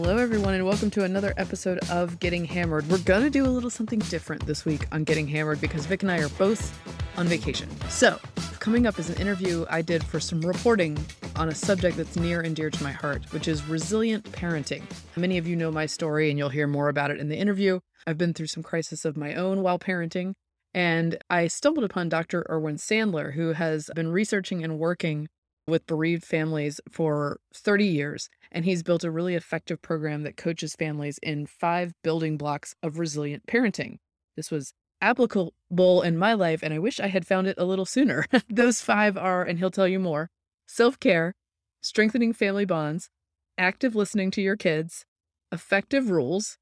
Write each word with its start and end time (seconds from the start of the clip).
Hello, 0.00 0.16
everyone, 0.16 0.54
and 0.54 0.64
welcome 0.64 0.90
to 0.90 1.02
another 1.02 1.34
episode 1.36 1.80
of 1.90 2.20
Getting 2.20 2.44
Hammered. 2.44 2.88
We're 2.88 2.98
going 2.98 3.24
to 3.24 3.30
do 3.30 3.44
a 3.44 3.50
little 3.50 3.68
something 3.68 3.98
different 3.98 4.46
this 4.46 4.64
week 4.64 4.86
on 4.92 5.02
Getting 5.02 5.26
Hammered 5.26 5.60
because 5.60 5.86
Vic 5.86 6.04
and 6.04 6.12
I 6.12 6.20
are 6.20 6.28
both 6.28 6.72
on 7.18 7.26
vacation. 7.26 7.68
So, 7.88 8.20
coming 8.60 8.86
up 8.86 9.00
is 9.00 9.10
an 9.10 9.20
interview 9.20 9.66
I 9.68 9.82
did 9.82 10.04
for 10.04 10.20
some 10.20 10.40
reporting 10.40 10.96
on 11.34 11.48
a 11.48 11.54
subject 11.54 11.96
that's 11.96 12.14
near 12.14 12.42
and 12.42 12.54
dear 12.54 12.70
to 12.70 12.82
my 12.84 12.92
heart, 12.92 13.24
which 13.32 13.48
is 13.48 13.66
resilient 13.66 14.22
parenting. 14.30 14.84
Many 15.16 15.36
of 15.36 15.48
you 15.48 15.56
know 15.56 15.72
my 15.72 15.86
story, 15.86 16.30
and 16.30 16.38
you'll 16.38 16.48
hear 16.50 16.68
more 16.68 16.88
about 16.88 17.10
it 17.10 17.18
in 17.18 17.28
the 17.28 17.36
interview. 17.36 17.80
I've 18.06 18.18
been 18.18 18.34
through 18.34 18.46
some 18.46 18.62
crisis 18.62 19.04
of 19.04 19.16
my 19.16 19.34
own 19.34 19.62
while 19.62 19.80
parenting, 19.80 20.34
and 20.72 21.18
I 21.28 21.48
stumbled 21.48 21.84
upon 21.84 22.08
Dr. 22.08 22.46
Irwin 22.48 22.76
Sandler, 22.76 23.34
who 23.34 23.54
has 23.54 23.90
been 23.96 24.12
researching 24.12 24.62
and 24.62 24.78
working 24.78 25.28
with 25.66 25.86
bereaved 25.86 26.24
families 26.24 26.80
for 26.88 27.40
30 27.52 27.84
years, 27.84 28.30
and 28.50 28.64
he's 28.64 28.82
built 28.82 29.04
a 29.04 29.10
really 29.10 29.34
effective 29.34 29.82
program 29.82 30.22
that 30.22 30.36
coaches 30.36 30.74
families 30.74 31.18
in 31.22 31.46
five 31.46 31.92
building 32.02 32.36
blocks 32.36 32.74
of 32.82 32.98
resilient 32.98 33.46
parenting. 33.46 33.98
This 34.36 34.50
was 34.50 34.72
applicable 35.00 36.02
in 36.02 36.16
my 36.16 36.34
life, 36.34 36.62
and 36.62 36.72
I 36.72 36.78
wish 36.78 37.00
I 37.00 37.08
had 37.08 37.26
found 37.26 37.46
it 37.46 37.58
a 37.58 37.64
little 37.64 37.86
sooner. 37.86 38.24
Those 38.48 38.80
five 38.80 39.16
are, 39.16 39.42
and 39.42 39.58
he'll 39.58 39.70
tell 39.70 39.88
you 39.88 39.98
more 39.98 40.30
self 40.66 40.98
care, 41.00 41.34
strengthening 41.80 42.32
family 42.32 42.64
bonds, 42.64 43.10
active 43.56 43.94
listening 43.94 44.30
to 44.32 44.42
your 44.42 44.56
kids, 44.56 45.04
effective 45.52 46.10
rules, 46.10 46.58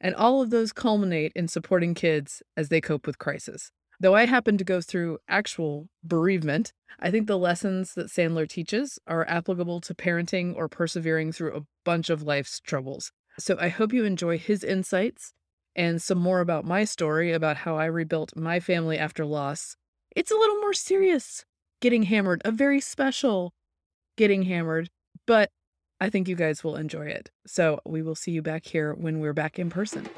and 0.00 0.14
all 0.14 0.40
of 0.40 0.50
those 0.50 0.72
culminate 0.72 1.32
in 1.34 1.48
supporting 1.48 1.92
kids 1.92 2.42
as 2.56 2.68
they 2.68 2.80
cope 2.80 3.06
with 3.06 3.18
crisis. 3.18 3.72
Though 4.00 4.14
I 4.14 4.26
happen 4.26 4.56
to 4.58 4.64
go 4.64 4.80
through 4.80 5.18
actual 5.28 5.88
bereavement, 6.04 6.72
I 7.00 7.10
think 7.10 7.26
the 7.26 7.38
lessons 7.38 7.94
that 7.94 8.08
Sandler 8.08 8.48
teaches 8.48 8.98
are 9.08 9.28
applicable 9.28 9.80
to 9.82 9.94
parenting 9.94 10.54
or 10.54 10.68
persevering 10.68 11.32
through 11.32 11.56
a 11.56 11.62
bunch 11.84 12.08
of 12.08 12.22
life's 12.22 12.60
troubles. 12.60 13.10
So 13.38 13.56
I 13.60 13.68
hope 13.68 13.92
you 13.92 14.04
enjoy 14.04 14.38
his 14.38 14.62
insights 14.62 15.32
and 15.74 16.00
some 16.00 16.18
more 16.18 16.40
about 16.40 16.64
my 16.64 16.84
story 16.84 17.32
about 17.32 17.58
how 17.58 17.76
I 17.76 17.86
rebuilt 17.86 18.36
my 18.36 18.60
family 18.60 18.98
after 18.98 19.24
loss. 19.24 19.76
It's 20.14 20.30
a 20.30 20.36
little 20.36 20.60
more 20.60 20.74
serious 20.74 21.44
getting 21.80 22.04
hammered, 22.04 22.42
a 22.44 22.52
very 22.52 22.80
special 22.80 23.52
getting 24.16 24.42
hammered, 24.42 24.90
but 25.26 25.50
I 26.00 26.10
think 26.10 26.28
you 26.28 26.36
guys 26.36 26.62
will 26.62 26.76
enjoy 26.76 27.06
it. 27.06 27.30
So 27.46 27.80
we 27.84 28.02
will 28.02 28.14
see 28.14 28.30
you 28.30 28.42
back 28.42 28.66
here 28.66 28.94
when 28.94 29.20
we're 29.20 29.32
back 29.32 29.58
in 29.58 29.70
person. 29.70 30.08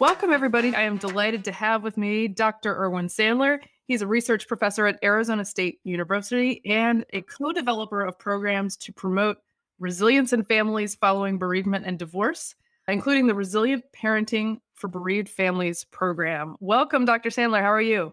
Welcome, 0.00 0.32
everybody. 0.32 0.76
I 0.76 0.82
am 0.82 0.96
delighted 0.96 1.44
to 1.46 1.50
have 1.50 1.82
with 1.82 1.96
me 1.96 2.28
Dr. 2.28 2.72
Irwin 2.72 3.08
Sandler. 3.08 3.58
He's 3.86 4.00
a 4.00 4.06
research 4.06 4.46
professor 4.46 4.86
at 4.86 5.02
Arizona 5.02 5.44
State 5.44 5.80
University 5.82 6.62
and 6.64 7.04
a 7.12 7.22
co 7.22 7.52
developer 7.52 8.02
of 8.04 8.16
programs 8.16 8.76
to 8.76 8.92
promote 8.92 9.38
resilience 9.80 10.32
in 10.32 10.44
families 10.44 10.94
following 10.94 11.36
bereavement 11.36 11.84
and 11.84 11.98
divorce, 11.98 12.54
including 12.86 13.26
the 13.26 13.34
Resilient 13.34 13.82
Parenting 13.92 14.60
for 14.74 14.86
Bereaved 14.86 15.28
Families 15.28 15.82
program. 15.82 16.54
Welcome, 16.60 17.04
Dr. 17.04 17.30
Sandler. 17.30 17.60
How 17.60 17.72
are 17.72 17.82
you? 17.82 18.12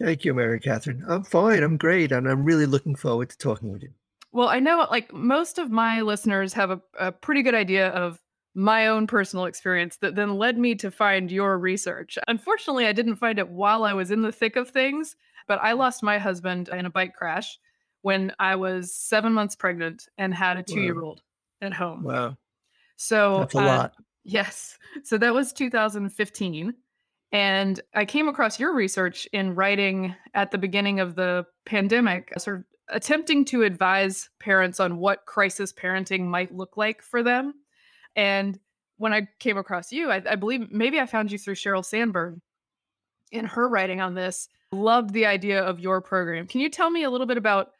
Thank 0.00 0.24
you, 0.24 0.34
Mary 0.34 0.58
Catherine. 0.58 1.04
I'm 1.06 1.22
fine. 1.22 1.62
I'm 1.62 1.76
great. 1.76 2.10
And 2.10 2.28
I'm 2.28 2.44
really 2.44 2.66
looking 2.66 2.96
forward 2.96 3.30
to 3.30 3.38
talking 3.38 3.70
with 3.70 3.84
you. 3.84 3.90
Well, 4.32 4.48
I 4.48 4.58
know 4.58 4.84
like 4.90 5.12
most 5.12 5.58
of 5.58 5.70
my 5.70 6.00
listeners 6.00 6.52
have 6.54 6.72
a, 6.72 6.80
a 6.98 7.12
pretty 7.12 7.42
good 7.42 7.54
idea 7.54 7.90
of 7.90 8.20
my 8.56 8.86
own 8.86 9.06
personal 9.06 9.44
experience 9.44 9.98
that 9.98 10.14
then 10.14 10.38
led 10.38 10.56
me 10.56 10.74
to 10.74 10.90
find 10.90 11.30
your 11.30 11.58
research. 11.58 12.18
Unfortunately, 12.26 12.86
I 12.86 12.92
didn't 12.92 13.16
find 13.16 13.38
it 13.38 13.50
while 13.50 13.84
I 13.84 13.92
was 13.92 14.10
in 14.10 14.22
the 14.22 14.32
thick 14.32 14.56
of 14.56 14.70
things, 14.70 15.14
but 15.46 15.60
I 15.62 15.72
lost 15.72 16.02
my 16.02 16.16
husband 16.16 16.70
in 16.70 16.86
a 16.86 16.90
bike 16.90 17.14
crash 17.14 17.58
when 18.00 18.32
I 18.38 18.56
was 18.56 18.94
seven 18.94 19.34
months 19.34 19.54
pregnant 19.54 20.08
and 20.16 20.32
had 20.32 20.56
a 20.56 20.62
two 20.62 20.80
year 20.80 21.02
old 21.02 21.20
at 21.60 21.74
home. 21.74 22.02
Wow. 22.02 22.38
So 22.96 23.40
that's 23.40 23.54
a 23.54 23.58
uh, 23.58 23.64
lot. 23.64 23.92
Yes. 24.24 24.78
So 25.04 25.18
that 25.18 25.34
was 25.34 25.52
2015. 25.52 26.72
And 27.32 27.80
I 27.94 28.06
came 28.06 28.26
across 28.28 28.58
your 28.58 28.74
research 28.74 29.28
in 29.34 29.54
writing 29.54 30.14
at 30.32 30.50
the 30.50 30.58
beginning 30.58 30.98
of 31.00 31.14
the 31.14 31.44
pandemic, 31.66 32.32
sort 32.38 32.60
of 32.60 32.64
attempting 32.88 33.44
to 33.46 33.64
advise 33.64 34.30
parents 34.40 34.80
on 34.80 34.96
what 34.96 35.26
crisis 35.26 35.74
parenting 35.74 36.22
might 36.24 36.54
look 36.54 36.78
like 36.78 37.02
for 37.02 37.22
them. 37.22 37.52
And 38.16 38.58
when 38.96 39.12
I 39.12 39.28
came 39.38 39.58
across 39.58 39.92
you, 39.92 40.10
I, 40.10 40.22
I 40.28 40.34
believe 40.36 40.72
maybe 40.72 40.98
I 40.98 41.06
found 41.06 41.30
you 41.30 41.38
through 41.38 41.54
Sheryl 41.54 41.84
Sandberg 41.84 42.40
in 43.30 43.44
her 43.44 43.68
writing 43.68 44.00
on 44.00 44.14
this. 44.14 44.48
Loved 44.72 45.12
the 45.12 45.26
idea 45.26 45.62
of 45.62 45.78
your 45.78 46.00
program. 46.00 46.46
Can 46.46 46.60
you 46.60 46.70
tell 46.70 46.90
me 46.90 47.04
a 47.04 47.10
little 47.10 47.26
bit 47.26 47.36
about, 47.36 47.72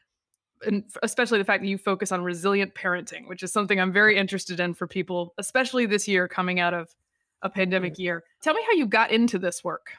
and 0.65 0.83
especially 1.03 1.37
the 1.39 1.45
fact 1.45 1.63
that 1.63 1.69
you 1.69 1.77
focus 1.77 2.11
on 2.11 2.23
resilient 2.23 2.75
parenting, 2.75 3.27
which 3.27 3.43
is 3.43 3.51
something 3.51 3.79
I'm 3.79 3.91
very 3.91 4.15
interested 4.15 4.59
in 4.59 4.73
for 4.73 4.87
people, 4.87 5.33
especially 5.37 5.85
this 5.85 6.07
year 6.07 6.27
coming 6.27 6.59
out 6.59 6.73
of 6.73 6.95
a 7.41 7.49
pandemic 7.49 7.99
year. 7.99 8.23
Tell 8.41 8.53
me 8.53 8.63
how 8.65 8.73
you 8.73 8.85
got 8.85 9.11
into 9.11 9.37
this 9.37 9.63
work. 9.63 9.91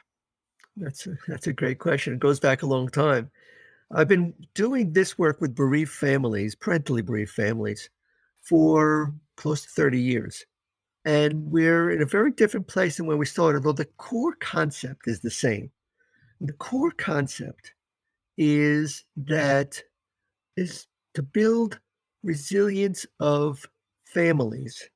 That's 0.77 1.05
a, 1.07 1.17
that's 1.27 1.47
a 1.47 1.53
great 1.53 1.79
question. 1.79 2.13
It 2.13 2.19
goes 2.19 2.39
back 2.39 2.63
a 2.63 2.67
long 2.67 2.87
time. 2.89 3.29
I've 3.91 4.07
been 4.07 4.33
doing 4.53 4.93
this 4.93 5.17
work 5.17 5.41
with 5.41 5.55
bereaved 5.55 5.91
families, 5.91 6.55
parentally 6.55 7.01
bereaved 7.01 7.31
families, 7.31 7.89
for 8.41 9.13
close 9.39 9.61
to 9.61 9.69
30 9.69 9.99
years. 9.99 10.45
And 11.05 11.49
we're 11.49 11.91
in 11.91 12.01
a 12.01 12.05
very 12.05 12.31
different 12.31 12.67
place 12.67 12.97
than 12.97 13.05
when 13.05 13.17
we 13.17 13.25
started, 13.25 13.63
though 13.63 13.71
the 13.71 13.85
core 13.97 14.35
concept 14.41 15.07
is 15.07 15.21
the 15.21 15.31
same. 15.31 15.71
The 16.41 16.53
core 16.53 16.91
concept 16.91 17.73
is 18.37 19.05
that 19.15 19.81
is 20.57 20.87
to 21.13 21.23
build 21.23 21.79
resilience 22.21 23.05
of 23.21 23.65
families, 24.05 24.89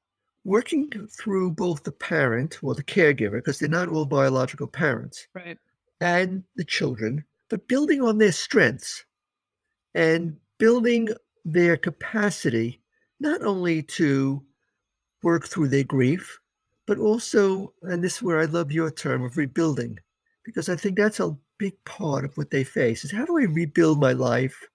working 0.43 0.89
through 1.07 1.51
both 1.51 1.83
the 1.83 1.91
parent 1.93 2.59
or 2.61 2.75
the 2.75 2.83
caregiver, 2.83 3.37
because 3.37 3.59
they're 3.59 3.69
not 3.69 3.87
all 3.87 4.05
biological 4.05 4.67
parents, 4.67 5.27
right, 5.33 5.57
and 6.01 6.43
the 6.57 6.65
children, 6.65 7.23
but 7.49 7.67
building 7.69 8.01
on 8.01 8.17
their 8.17 8.33
strengths 8.33 9.05
and 9.95 10.35
building 10.59 11.07
their 11.45 11.77
capacity 11.77 12.82
not 13.23 13.41
only 13.43 13.81
to 13.81 14.43
work 15.23 15.47
through 15.47 15.69
their 15.69 15.85
grief, 15.85 16.39
but 16.85 16.99
also, 16.99 17.73
and 17.83 18.03
this 18.03 18.17
is 18.17 18.21
where 18.21 18.39
I 18.39 18.45
love 18.45 18.71
your 18.71 18.91
term 18.91 19.23
of 19.23 19.37
rebuilding, 19.37 19.97
because 20.43 20.69
I 20.69 20.75
think 20.75 20.97
that's 20.97 21.21
a 21.21 21.35
big 21.57 21.73
part 21.85 22.25
of 22.25 22.35
what 22.35 22.51
they 22.51 22.63
face 22.63 23.05
is 23.05 23.11
how 23.11 23.25
do 23.25 23.39
I 23.39 23.43
rebuild 23.43 23.99
my 23.99 24.11
life? 24.11 24.67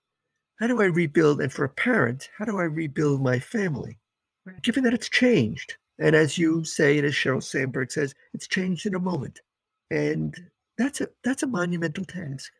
How 0.59 0.67
do 0.67 0.81
I 0.81 0.87
rebuild? 0.87 1.41
And 1.41 1.53
for 1.53 1.65
a 1.65 1.69
parent, 1.69 2.31
how 2.37 2.47
do 2.47 2.59
I 2.59 2.65
rebuild 2.65 3.23
my 3.23 3.39
family? 3.39 3.99
Given 4.63 4.85
that 4.85 4.95
it's 4.95 5.11
changed. 5.11 5.77
And 5.99 6.17
as 6.17 6.39
you 6.39 6.65
say, 6.65 6.97
and 6.97 7.07
as 7.07 7.13
Sheryl 7.13 7.43
Sandberg 7.43 7.93
says, 7.93 8.15
it's 8.33 8.49
changed 8.49 8.87
in 8.87 8.95
a 8.95 9.01
moment. 9.01 9.41
And 9.91 10.35
that's 10.79 11.01
a 11.01 11.09
that's 11.25 11.43
a 11.43 11.47
monumental 11.47 12.05
task. 12.05 12.51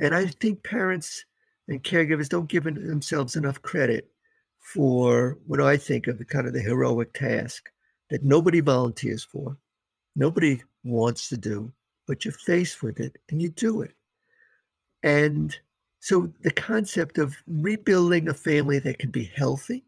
And 0.00 0.14
I 0.14 0.26
think 0.26 0.64
parents 0.64 1.24
and 1.68 1.82
caregivers 1.82 2.28
don't 2.28 2.48
give 2.48 2.64
themselves 2.64 3.36
enough 3.36 3.62
credit 3.62 4.10
for 4.62 5.38
what 5.46 5.60
I 5.60 5.76
think 5.76 6.06
of 6.06 6.18
the 6.18 6.24
kind 6.24 6.46
of 6.46 6.54
the 6.54 6.62
heroic 6.62 7.12
task 7.12 7.70
that 8.10 8.24
nobody 8.24 8.60
volunteers 8.60 9.24
for, 9.24 9.58
nobody 10.16 10.60
wants 10.84 11.28
to 11.28 11.36
do, 11.36 11.72
but 12.06 12.24
you're 12.24 12.32
faced 12.32 12.82
with 12.82 13.00
it 13.00 13.18
and 13.28 13.42
you 13.42 13.50
do 13.50 13.82
it. 13.82 13.92
And 15.02 15.56
so 16.00 16.32
the 16.42 16.50
concept 16.50 17.18
of 17.18 17.36
rebuilding 17.46 18.28
a 18.28 18.34
family 18.34 18.78
that 18.80 18.98
can 18.98 19.10
be 19.10 19.30
healthy, 19.34 19.84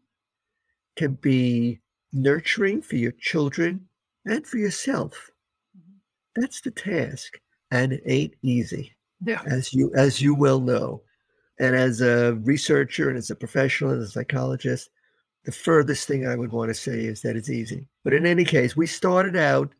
can 0.95 1.13
be 1.15 1.79
nurturing 2.13 2.81
for 2.81 2.95
your 2.95 3.11
children 3.13 3.87
and 4.25 4.45
for 4.45 4.57
yourself. 4.57 5.31
Mm-hmm. 5.77 6.41
That's 6.41 6.61
the 6.61 6.71
task. 6.71 7.39
And 7.71 7.93
it 7.93 8.03
ain't 8.05 8.33
easy. 8.41 8.93
Yeah. 9.25 9.41
As 9.45 9.73
you 9.73 9.91
as 9.95 10.21
you 10.21 10.35
well 10.35 10.59
know. 10.59 11.01
And 11.59 11.75
as 11.75 12.01
a 12.01 12.35
researcher 12.43 13.09
and 13.09 13.17
as 13.17 13.29
a 13.29 13.35
professional 13.35 13.91
and 13.91 14.01
a 14.01 14.07
psychologist, 14.07 14.89
the 15.45 15.51
furthest 15.51 16.07
thing 16.07 16.27
I 16.27 16.35
would 16.35 16.51
want 16.51 16.69
to 16.69 16.73
say 16.73 17.05
is 17.05 17.21
that 17.21 17.35
it's 17.35 17.49
easy. 17.49 17.87
But 18.03 18.13
in 18.13 18.25
any 18.25 18.43
case, 18.43 18.75
we 18.75 18.87
started 18.87 19.35
out 19.35 19.73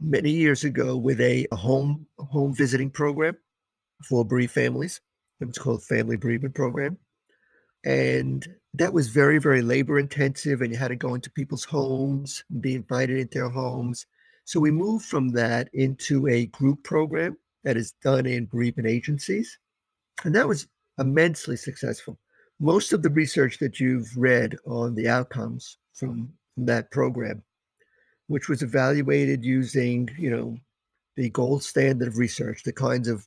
many 0.00 0.30
years 0.30 0.64
ago 0.64 0.96
with 0.96 1.20
a, 1.20 1.46
a 1.52 1.56
home 1.56 2.06
home 2.18 2.54
visiting 2.54 2.90
program 2.90 3.36
for 4.08 4.24
bereaved 4.24 4.52
families. 4.52 5.00
It 5.40 5.46
was 5.46 5.58
called 5.58 5.84
Family 5.84 6.16
Bereavement 6.16 6.54
Program. 6.54 6.98
And 7.84 8.46
that 8.74 8.92
was 8.92 9.08
very, 9.08 9.38
very 9.38 9.60
labor 9.60 9.98
intensive, 9.98 10.62
and 10.62 10.72
you 10.72 10.78
had 10.78 10.88
to 10.88 10.96
go 10.96 11.14
into 11.14 11.30
people's 11.30 11.64
homes, 11.64 12.44
be 12.60 12.76
invited 12.76 13.18
into 13.18 13.38
their 13.38 13.48
homes. 13.48 14.06
So 14.44 14.60
we 14.60 14.70
moved 14.70 15.04
from 15.04 15.30
that 15.30 15.68
into 15.72 16.28
a 16.28 16.46
group 16.46 16.82
program 16.84 17.36
that 17.64 17.76
is 17.76 17.92
done 18.02 18.26
in 18.26 18.46
bereavement 18.46 18.88
agencies. 18.88 19.58
And 20.24 20.34
that 20.34 20.48
was 20.48 20.68
immensely 20.98 21.56
successful. 21.56 22.18
Most 22.60 22.92
of 22.92 23.02
the 23.02 23.10
research 23.10 23.58
that 23.58 23.80
you've 23.80 24.10
read 24.16 24.56
on 24.66 24.94
the 24.94 25.08
outcomes 25.08 25.78
from, 25.94 26.32
that 26.56 26.90
program, 26.90 27.42
which 28.26 28.48
was 28.48 28.62
evaluated 28.62 29.44
using, 29.44 30.08
you 30.18 30.30
know, 30.30 30.56
the 31.16 31.30
gold 31.30 31.62
standard 31.62 32.08
of 32.08 32.18
research, 32.18 32.62
the 32.62 32.72
kinds 32.72 33.08
of 33.08 33.26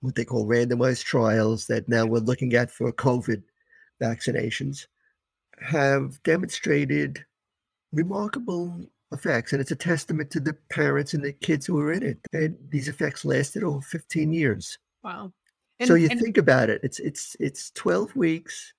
what 0.00 0.14
they 0.14 0.24
call 0.24 0.46
randomized 0.46 1.04
trials 1.04 1.66
that 1.66 1.88
now 1.88 2.06
we're 2.06 2.18
looking 2.18 2.54
at 2.54 2.70
for 2.70 2.92
COVID 2.92 3.42
vaccinations, 4.00 4.86
have 5.60 6.22
demonstrated 6.22 7.24
remarkable 7.92 8.86
effects. 9.12 9.52
And 9.52 9.60
it's 9.60 9.70
a 9.70 9.76
testament 9.76 10.30
to 10.30 10.40
the 10.40 10.56
parents 10.70 11.14
and 11.14 11.24
the 11.24 11.32
kids 11.32 11.66
who 11.66 11.74
were 11.74 11.92
in 11.92 12.02
it. 12.02 12.18
And 12.32 12.56
these 12.70 12.88
effects 12.88 13.24
lasted 13.24 13.64
over 13.64 13.80
15 13.80 14.32
years. 14.32 14.78
Wow. 15.02 15.32
And, 15.80 15.88
so 15.88 15.94
you 15.94 16.08
and, 16.10 16.20
think 16.20 16.38
about 16.38 16.70
it, 16.70 16.80
it's 16.84 17.00
it's 17.00 17.36
it's 17.40 17.70
12 17.72 18.14
weeks 18.14 18.74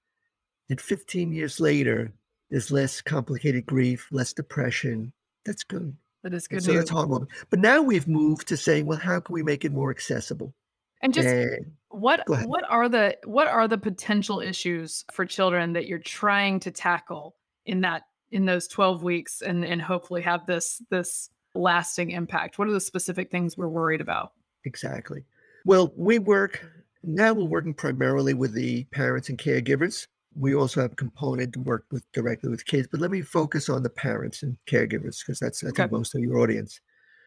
and 0.72 0.80
15 0.80 1.34
years 1.34 1.60
later, 1.60 2.14
there's 2.50 2.72
less 2.72 3.02
complicated 3.02 3.66
grief, 3.66 4.08
less 4.10 4.32
depression. 4.32 5.12
That's 5.46 5.66
good. 5.66 5.94
That 6.24 6.34
is 6.34 6.48
good. 6.48 6.64
so 6.64 6.72
that's 6.72 6.90
heartwarming. 6.90 7.28
But 7.50 7.60
now 7.60 7.82
we've 7.82 8.08
moved 8.08 8.48
to 8.48 8.58
saying, 8.58 8.86
well, 8.86 8.98
how 8.98 9.20
can 9.20 9.34
we 9.34 9.44
make 9.44 9.66
it 9.66 9.74
more 9.74 9.92
accessible? 9.92 10.54
And 11.02 11.14
just 11.14 11.28
and, 11.28 11.74
what 11.90 12.24
what 12.28 12.64
are 12.70 12.88
the 12.88 13.18
what 13.26 13.48
are 13.48 13.68
the 13.68 13.78
potential 13.78 14.40
issues 14.40 15.04
for 15.12 15.26
children 15.26 15.74
that 15.74 15.88
you're 15.88 16.00
trying 16.00 16.62
to 16.62 16.72
tackle 16.72 17.36
in 17.66 17.82
that 17.82 18.04
in 18.32 18.46
those 18.46 18.70
12 18.70 19.04
weeks 19.04 19.42
and 19.42 19.66
and 19.66 19.82
hopefully 19.82 20.22
have 20.22 20.46
this 20.46 20.82
this 20.90 21.30
lasting 21.54 22.12
impact? 22.12 22.58
What 22.58 22.70
are 22.70 22.72
the 22.72 22.80
specific 22.80 23.30
things 23.30 23.58
we're 23.58 23.68
worried 23.68 24.00
about? 24.00 24.32
Exactly. 24.64 25.26
Well, 25.66 25.92
we 25.98 26.18
work 26.18 26.66
now 27.04 27.34
we're 27.34 27.46
working 27.46 27.74
primarily 27.74 28.34
with 28.34 28.54
the 28.54 28.84
parents 28.86 29.30
and 29.30 29.38
caregivers. 29.38 30.08
We 30.36 30.56
also 30.56 30.82
have 30.82 30.94
a 30.94 30.96
component 30.96 31.54
to 31.54 31.60
work 31.60 31.86
with 31.92 32.10
directly 32.14 32.50
with 32.50 32.66
kids, 32.66 32.88
but 32.90 33.02
let 33.02 33.12
me 33.12 33.22
focus 33.22 33.70
on 33.70 33.84
the 33.84 33.90
parents 33.90 34.44
and 34.44 34.56
caregivers 34.70 35.20
because 35.20 35.40
that's 35.40 35.64
I 35.64 35.68
okay. 35.68 35.84
think 35.84 35.92
most 35.92 36.16
of 36.16 36.22
your 36.22 36.38
audience. 36.40 36.80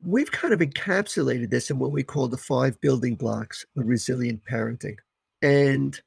We've 0.02 0.30
kind 0.30 0.54
of 0.54 0.60
encapsulated 0.60 1.50
this 1.50 1.70
in 1.70 1.78
what 1.78 1.92
we 1.92 2.02
call 2.02 2.28
the 2.28 2.36
five 2.36 2.80
building 2.80 3.14
blocks 3.14 3.64
of 3.76 3.86
resilient 3.86 4.42
parenting. 4.50 4.96
And 5.42 6.00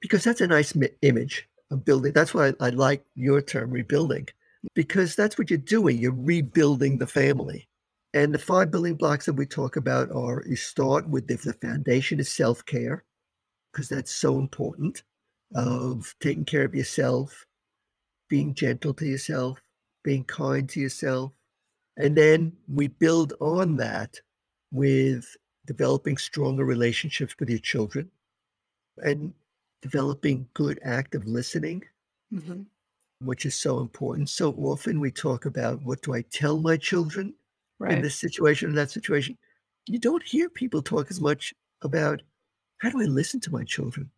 because 0.00 0.24
that's 0.24 0.40
a 0.40 0.46
nice 0.46 0.74
mi- 0.74 0.88
image 1.02 1.48
of 1.70 1.84
building, 1.84 2.12
that's 2.12 2.34
why 2.34 2.48
I, 2.48 2.54
I 2.60 2.68
like 2.70 3.04
your 3.14 3.42
term 3.42 3.70
rebuilding, 3.70 4.28
because 4.74 5.16
that's 5.16 5.36
what 5.36 5.50
you're 5.50 5.58
doing. 5.58 5.98
You're 5.98 6.12
rebuilding 6.12 6.98
the 6.98 7.06
family. 7.06 7.68
And 8.14 8.32
the 8.32 8.38
five 8.38 8.70
building 8.70 8.94
blocks 8.94 9.26
that 9.26 9.34
we 9.34 9.46
talk 9.46 9.76
about 9.76 10.10
are 10.10 10.42
you 10.46 10.56
start 10.56 11.08
with 11.08 11.26
the, 11.26 11.36
the 11.36 11.52
foundation 11.54 12.18
is 12.20 12.32
self 12.32 12.64
care, 12.64 13.04
because 13.72 13.88
that's 13.88 14.14
so 14.14 14.38
important, 14.38 15.02
of 15.54 16.14
taking 16.20 16.44
care 16.44 16.64
of 16.64 16.74
yourself, 16.74 17.44
being 18.28 18.54
gentle 18.54 18.94
to 18.94 19.06
yourself, 19.06 19.60
being 20.02 20.24
kind 20.24 20.68
to 20.70 20.80
yourself, 20.80 21.32
and 21.96 22.16
then 22.16 22.52
we 22.68 22.88
build 22.88 23.32
on 23.40 23.76
that 23.76 24.20
with 24.70 25.24
developing 25.66 26.16
stronger 26.16 26.64
relationships 26.64 27.34
with 27.40 27.48
your 27.48 27.58
children 27.58 28.10
and 28.98 29.32
developing 29.82 30.48
good 30.54 30.78
active 30.84 31.26
listening, 31.26 31.82
mm-hmm. 32.32 32.62
which 33.20 33.46
is 33.46 33.54
so 33.54 33.80
important. 33.80 34.28
So 34.28 34.52
often 34.52 35.00
we 35.00 35.10
talk 35.10 35.46
about 35.46 35.82
what 35.82 36.02
do 36.02 36.14
I 36.14 36.22
tell 36.30 36.58
my 36.58 36.76
children 36.76 37.34
right. 37.78 37.92
in 37.92 38.02
this 38.02 38.16
situation, 38.16 38.70
in 38.70 38.76
that 38.76 38.90
situation. 38.90 39.36
You 39.86 39.98
don't 39.98 40.22
hear 40.22 40.48
people 40.48 40.82
talk 40.82 41.10
as 41.10 41.20
much 41.20 41.54
about 41.82 42.22
how 42.78 42.90
do 42.90 43.00
I 43.00 43.04
listen 43.04 43.40
to 43.40 43.52
my 43.52 43.64
children? 43.64 44.10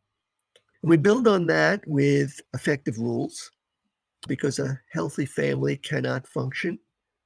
And 0.82 0.90
we 0.90 0.96
build 0.96 1.28
on 1.28 1.46
that 1.46 1.87
with 1.87 2.40
effective 2.55 2.99
rules 2.99 3.50
because 4.26 4.58
a 4.58 4.81
healthy 4.93 5.26
family 5.26 5.76
cannot 5.76 6.26
function 6.26 6.78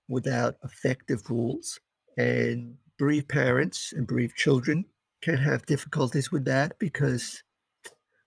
without 0.08 0.56
effective 0.64 1.22
rules. 1.30 1.78
And 2.18 2.76
bereaved 2.98 3.28
parents 3.28 3.92
and 3.96 4.06
bereaved 4.06 4.36
children 4.36 4.84
can 5.22 5.36
have 5.36 5.66
difficulties 5.66 6.30
with 6.30 6.44
that 6.44 6.78
because 6.78 7.42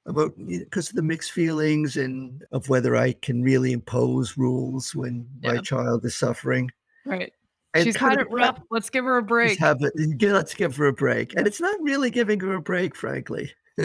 about 0.08 0.34
because 0.48 0.90
of 0.90 0.96
the 0.96 1.02
mixed 1.02 1.32
feelings 1.32 1.98
and 1.98 2.44
of 2.52 2.70
whether 2.70 2.96
I 2.96 3.14
can 3.14 3.42
really 3.42 3.72
impose 3.72 4.38
rules 4.38 4.94
when 4.96 5.28
yeah. 5.42 5.54
my 5.54 5.58
child 5.60 6.06
is 6.06 6.16
suffering. 6.16 6.72
Right. 7.06 7.34
She's 7.84 7.96
had 7.96 8.20
it 8.20 8.32
rough. 8.32 8.62
Let's 8.72 8.90
give 8.90 9.06
her 9.06 9.18
a 9.18 9.24
break. 9.24 9.60
Have 9.60 9.82
it, 9.82 9.94
let's 10.22 10.54
give 10.54 10.76
her 10.78 10.88
a 10.88 10.94
break. 10.94 11.36
And 11.36 11.46
it's 11.48 11.60
not 11.60 11.76
really 11.82 12.10
giving 12.10 12.40
her 12.40 12.56
a 12.56 12.62
break, 12.62 12.96
frankly. 12.96 13.52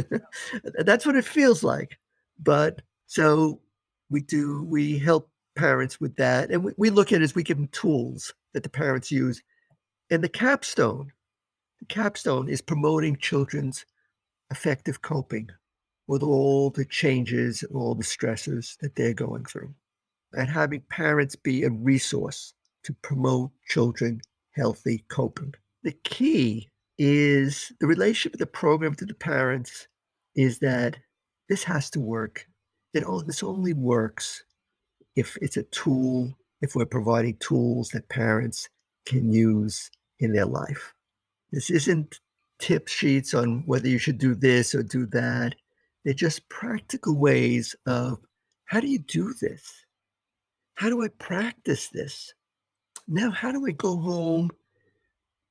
That's 0.79 1.07
what 1.07 1.17
it 1.17 1.25
feels 1.25 1.63
like. 1.63 1.99
But 2.39 2.83
so 3.07 3.61
we 4.09 4.21
do, 4.23 4.65
we 4.65 4.99
help 4.99 5.31
parents 5.57 6.01
with 6.01 6.15
that. 6.17 6.51
And 6.51 6.65
we, 6.65 6.73
we 6.77 6.91
look 6.91 7.13
at 7.13 7.21
it 7.21 7.25
as 7.25 7.35
we 7.35 7.43
give 7.43 7.57
them 7.57 7.69
tools 7.69 8.33
that 8.55 8.63
the 8.63 8.69
parents 8.69 9.11
use. 9.11 9.43
And 10.11 10.23
the 10.23 10.29
capstone, 10.29 11.13
the 11.81 11.87
capstone 11.87 12.49
is 12.49 12.61
promoting 12.61 13.17
children's 13.17 13.85
effective 14.51 15.03
coping 15.03 15.49
with 16.07 16.23
all 16.23 16.71
the 16.71 16.85
changes 16.85 17.63
and 17.63 17.77
all 17.77 17.95
the 17.95 18.05
stresses 18.05 18.77
that 18.81 18.97
they're 18.97 19.15
going 19.15 19.45
through. 19.45 19.73
And 20.33 20.49
having 20.49 20.83
parents 20.89 21.37
be 21.37 21.65
a 21.65 21.71
resource 21.71 22.55
to 22.85 22.95
promote 23.03 23.51
children 23.69 24.21
healthy 24.53 25.05
coping. 25.09 25.55
The 25.83 25.93
key 26.05 26.69
is 26.99 27.73
the 27.81 27.87
relationship 27.87 28.35
of 28.35 28.41
the 28.41 28.47
program 28.47 28.95
to 28.97 29.07
the 29.07 29.15
parents 29.15 29.89
is 30.35 30.59
that 30.59 30.97
this 31.49 31.65
has 31.65 31.91
to 31.91 32.01
work. 32.01 32.47
It, 32.93 33.05
this 33.27 33.43
only 33.43 33.73
works 33.73 34.45
if 35.17 35.37
it's 35.41 35.57
a 35.57 35.63
tool, 35.65 36.33
if 36.61 36.75
we're 36.75 36.87
providing 36.87 37.37
tools 37.39 37.89
that 37.91 38.09
parents 38.09 38.69
can 39.07 39.33
use 39.33 39.91
in 40.19 40.33
their 40.33 40.47
life. 40.47 40.95
This 41.51 41.71
isn't 41.71 42.21
tip 42.61 42.89
sheets 42.89 43.35
on 43.35 43.63
whether 43.67 43.89
you 43.89 43.99
should 43.99 44.19
do 44.19 44.35
this 44.35 44.75
or 44.75 44.83
do 44.83 45.07
that. 45.07 45.55
They're 46.05 46.15
just 46.15 46.49
practical 46.49 47.19
ways 47.19 47.75
of 47.87 48.19
how 48.67 48.81
do 48.81 48.87
you 48.87 49.01
do 49.01 49.35
this? 49.41 49.63
How 50.75 50.89
do 50.89 51.03
I 51.03 51.09
practice 51.09 51.89
this? 51.89 52.33
Now, 53.11 53.31
how 53.31 53.51
do 53.51 53.67
I 53.67 53.73
go 53.73 53.97
home 53.97 54.51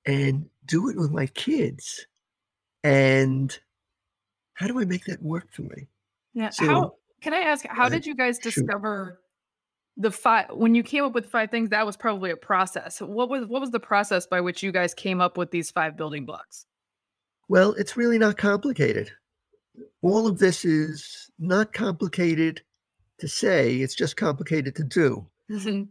and 0.06 0.50
do 0.66 0.90
it 0.90 0.98
with 0.98 1.12
my 1.12 1.28
kids? 1.28 2.08
And 2.84 3.58
how 4.54 4.68
do 4.68 4.80
I 4.80 4.86
make 4.86 5.06
that 5.06 5.22
work 5.22 5.52
for 5.52 5.64
me? 5.64 5.88
Yeah. 6.34 6.50
So, 6.50 6.66
how 6.66 6.96
can 7.22 7.34
I 7.34 7.40
ask, 7.40 7.66
how 7.68 7.90
did 7.90 8.06
you 8.06 8.16
guys 8.16 8.40
discover 8.40 9.20
the 9.98 10.10
five 10.10 10.46
when 10.52 10.74
you 10.74 10.82
came 10.82 11.04
up 11.04 11.14
with 11.14 11.26
five 11.26 11.52
things 11.52 11.70
that 11.70 11.86
was 11.86 11.98
probably 11.98 12.32
a 12.32 12.38
process 12.38 13.02
what 13.02 13.30
was 13.30 13.46
what 13.48 13.60
was 13.60 13.72
the 13.72 13.80
process 13.80 14.26
by 14.26 14.40
which 14.40 14.64
you 14.64 14.72
guys 14.72 14.94
came 14.94 15.20
up 15.20 15.38
with 15.38 15.52
these 15.52 15.70
five 15.70 15.98
building 15.98 16.26
blocks 16.26 16.66
well 17.50 17.74
it's 17.74 17.98
really 17.98 18.18
not 18.18 18.38
complicated 18.38 19.12
all 20.02 20.26
of 20.26 20.40
this 20.40 20.64
is 20.64 21.30
not 21.38 21.74
complicated 21.74 22.62
to 23.20 23.28
say 23.28 23.76
it's 23.76 23.94
just 23.94 24.16
complicated 24.16 24.74
to 24.74 24.86
do 24.86 25.28
mm-hmm. 25.52 25.84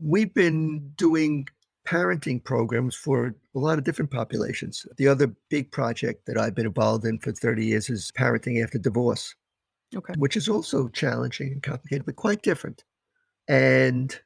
We've 0.00 0.34
been 0.34 0.90
doing 0.96 1.46
parenting 1.86 2.42
programs 2.42 2.94
for 2.96 3.34
a 3.54 3.58
lot 3.58 3.78
of 3.78 3.84
different 3.84 4.10
populations. 4.10 4.86
The 4.96 5.08
other 5.08 5.34
big 5.50 5.70
project 5.70 6.26
that 6.26 6.38
i've 6.38 6.54
been 6.54 6.66
involved 6.66 7.04
in 7.04 7.18
for 7.18 7.32
30 7.32 7.66
years 7.66 7.90
is 7.90 8.10
parenting 8.16 8.62
after 8.62 8.78
divorce 8.78 9.34
okay. 9.96 10.14
which 10.18 10.36
is 10.36 10.48
also 10.48 10.88
challenging 10.88 11.52
and 11.52 11.62
complicated 11.62 12.06
but 12.06 12.16
quite 12.16 12.42
different. 12.42 12.84
And 13.48 14.18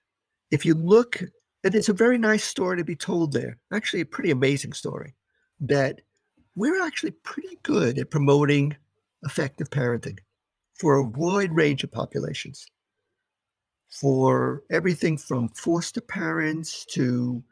if 0.51 0.65
you 0.65 0.75
look, 0.75 1.21
and 1.65 1.75
it's 1.75 1.89
a 1.89 1.95
very 1.95 2.19
nice 2.19 2.45
story 2.45 2.77
to 2.77 2.85
be 2.85 2.97
told 2.97 3.33
there, 3.33 3.59
actually, 3.73 4.01
a 4.01 4.07
pretty 4.07 4.31
amazing 4.31 4.73
story 4.73 5.15
that 5.61 6.01
we're 6.55 6.85
actually 6.85 7.11
pretty 7.11 7.59
good 7.63 7.99
at 7.99 8.11
promoting 8.11 8.77
effective 9.25 9.71
parenting 9.71 10.19
for 10.75 10.95
a 10.95 11.03
wide 11.03 11.55
range 11.55 11.83
of 11.83 11.91
populations. 11.91 12.67
For 13.91 14.63
everything 14.71 15.17
from 15.17 15.49
foster 15.49 16.01
parents 16.01 16.85
to 16.93 17.43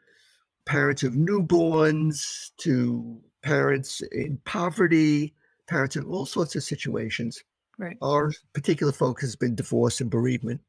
parents 0.65 1.03
of 1.03 1.13
newborns 1.13 2.51
to 2.57 3.19
parents 3.41 4.01
in 4.11 4.39
poverty, 4.45 5.33
parents 5.67 5.95
in 5.95 6.03
all 6.03 6.25
sorts 6.25 6.55
of 6.55 6.63
situations. 6.63 7.43
Right. 7.79 7.97
Our 8.01 8.33
particular 8.53 8.91
focus 8.91 9.23
has 9.23 9.35
been 9.35 9.55
divorce 9.55 10.01
and 10.01 10.09
bereavement 10.09 10.61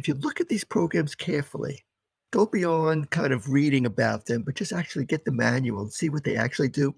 if 0.00 0.08
you 0.08 0.14
look 0.14 0.40
at 0.40 0.48
these 0.48 0.64
programs 0.64 1.14
carefully, 1.14 1.84
go 2.30 2.46
beyond 2.46 3.10
kind 3.10 3.34
of 3.34 3.50
reading 3.50 3.84
about 3.84 4.24
them, 4.24 4.42
but 4.42 4.54
just 4.54 4.72
actually 4.72 5.04
get 5.04 5.26
the 5.26 5.30
manual 5.30 5.82
and 5.82 5.92
see 5.92 6.08
what 6.08 6.24
they 6.24 6.36
actually 6.36 6.70
do. 6.70 6.94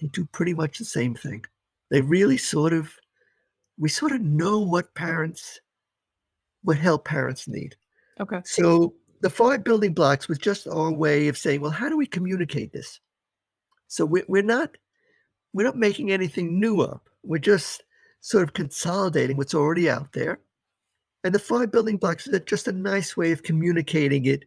They 0.00 0.06
do 0.06 0.24
pretty 0.32 0.54
much 0.54 0.78
the 0.78 0.86
same 0.86 1.14
thing. 1.14 1.44
They 1.90 2.00
really 2.00 2.38
sort 2.38 2.72
of, 2.72 2.94
we 3.76 3.90
sort 3.90 4.12
of 4.12 4.22
know 4.22 4.60
what 4.60 4.94
parents, 4.94 5.60
what 6.62 6.78
help 6.78 7.04
parents 7.04 7.48
need. 7.48 7.76
Okay. 8.20 8.40
So 8.44 8.94
the 9.20 9.30
five 9.30 9.64
building 9.64 9.94
blocks 9.94 10.28
was 10.28 10.38
just 10.38 10.66
our 10.66 10.92
way 10.92 11.28
of 11.28 11.38
saying, 11.38 11.60
well, 11.60 11.70
how 11.70 11.88
do 11.88 11.96
we 11.96 12.06
communicate 12.06 12.72
this? 12.72 13.00
So 13.86 14.04
we're, 14.04 14.24
we're 14.28 14.42
not, 14.42 14.76
we're 15.52 15.66
not 15.66 15.76
making 15.76 16.10
anything 16.10 16.60
new 16.60 16.80
up. 16.80 17.08
We're 17.22 17.38
just 17.38 17.82
sort 18.20 18.42
of 18.42 18.52
consolidating 18.52 19.36
what's 19.36 19.54
already 19.54 19.88
out 19.88 20.12
there 20.12 20.40
and 21.24 21.34
the 21.34 21.38
five 21.38 21.70
building 21.72 21.96
blocks 21.96 22.28
are 22.28 22.38
just 22.38 22.68
a 22.68 22.72
nice 22.72 23.16
way 23.16 23.32
of 23.32 23.42
communicating 23.42 24.26
it 24.26 24.44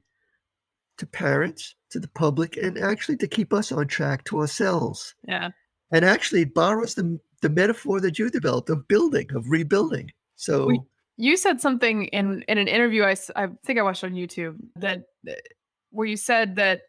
to 0.97 1.05
parents, 1.05 1.75
to 1.89 1.99
the 1.99 2.07
public, 2.09 2.57
and 2.57 2.77
actually 2.77 3.17
to 3.17 3.27
keep 3.27 3.53
us 3.53 3.71
on 3.71 3.87
track 3.87 4.23
to 4.25 4.39
ourselves. 4.39 5.15
Yeah. 5.27 5.49
and 5.91 6.05
actually 6.05 6.41
it 6.41 6.53
borrows 6.53 6.95
the 6.95 7.19
the 7.41 7.49
metaphor 7.49 7.99
that 8.01 8.19
you 8.19 8.29
developed 8.29 8.69
of 8.69 8.87
building, 8.87 9.27
of 9.35 9.49
rebuilding. 9.49 10.11
So 10.35 10.67
we, 10.67 10.79
you 11.21 11.37
said 11.37 11.61
something 11.61 12.05
in 12.05 12.43
in 12.47 12.57
an 12.57 12.67
interview 12.67 13.03
I, 13.03 13.15
I 13.35 13.47
think 13.63 13.77
I 13.77 13.83
watched 13.83 14.03
on 14.03 14.13
YouTube 14.13 14.57
that 14.77 15.03
eh, 15.27 15.35
where 15.91 16.07
you 16.07 16.17
said 16.17 16.55
that 16.55 16.81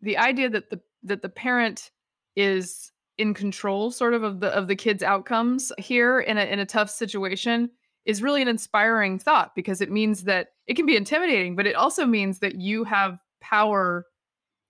the 0.00 0.16
idea 0.16 0.48
that 0.48 0.70
the 0.70 0.80
that 1.02 1.22
the 1.22 1.28
parent 1.28 1.90
is 2.36 2.92
in 3.18 3.34
control 3.34 3.90
sort 3.90 4.14
of 4.14 4.22
of 4.22 4.38
the 4.38 4.48
of 4.48 4.68
the 4.68 4.76
kids 4.76 5.02
outcomes 5.02 5.72
here 5.76 6.20
in 6.20 6.38
a 6.38 6.44
in 6.44 6.60
a 6.60 6.66
tough 6.66 6.88
situation 6.88 7.68
is 8.04 8.22
really 8.22 8.40
an 8.40 8.48
inspiring 8.48 9.18
thought 9.18 9.54
because 9.56 9.80
it 9.80 9.90
means 9.90 10.22
that 10.22 10.48
it 10.68 10.74
can 10.74 10.86
be 10.86 10.96
intimidating 10.96 11.56
but 11.56 11.66
it 11.66 11.74
also 11.74 12.06
means 12.06 12.38
that 12.38 12.54
you 12.54 12.84
have 12.84 13.18
power 13.40 14.06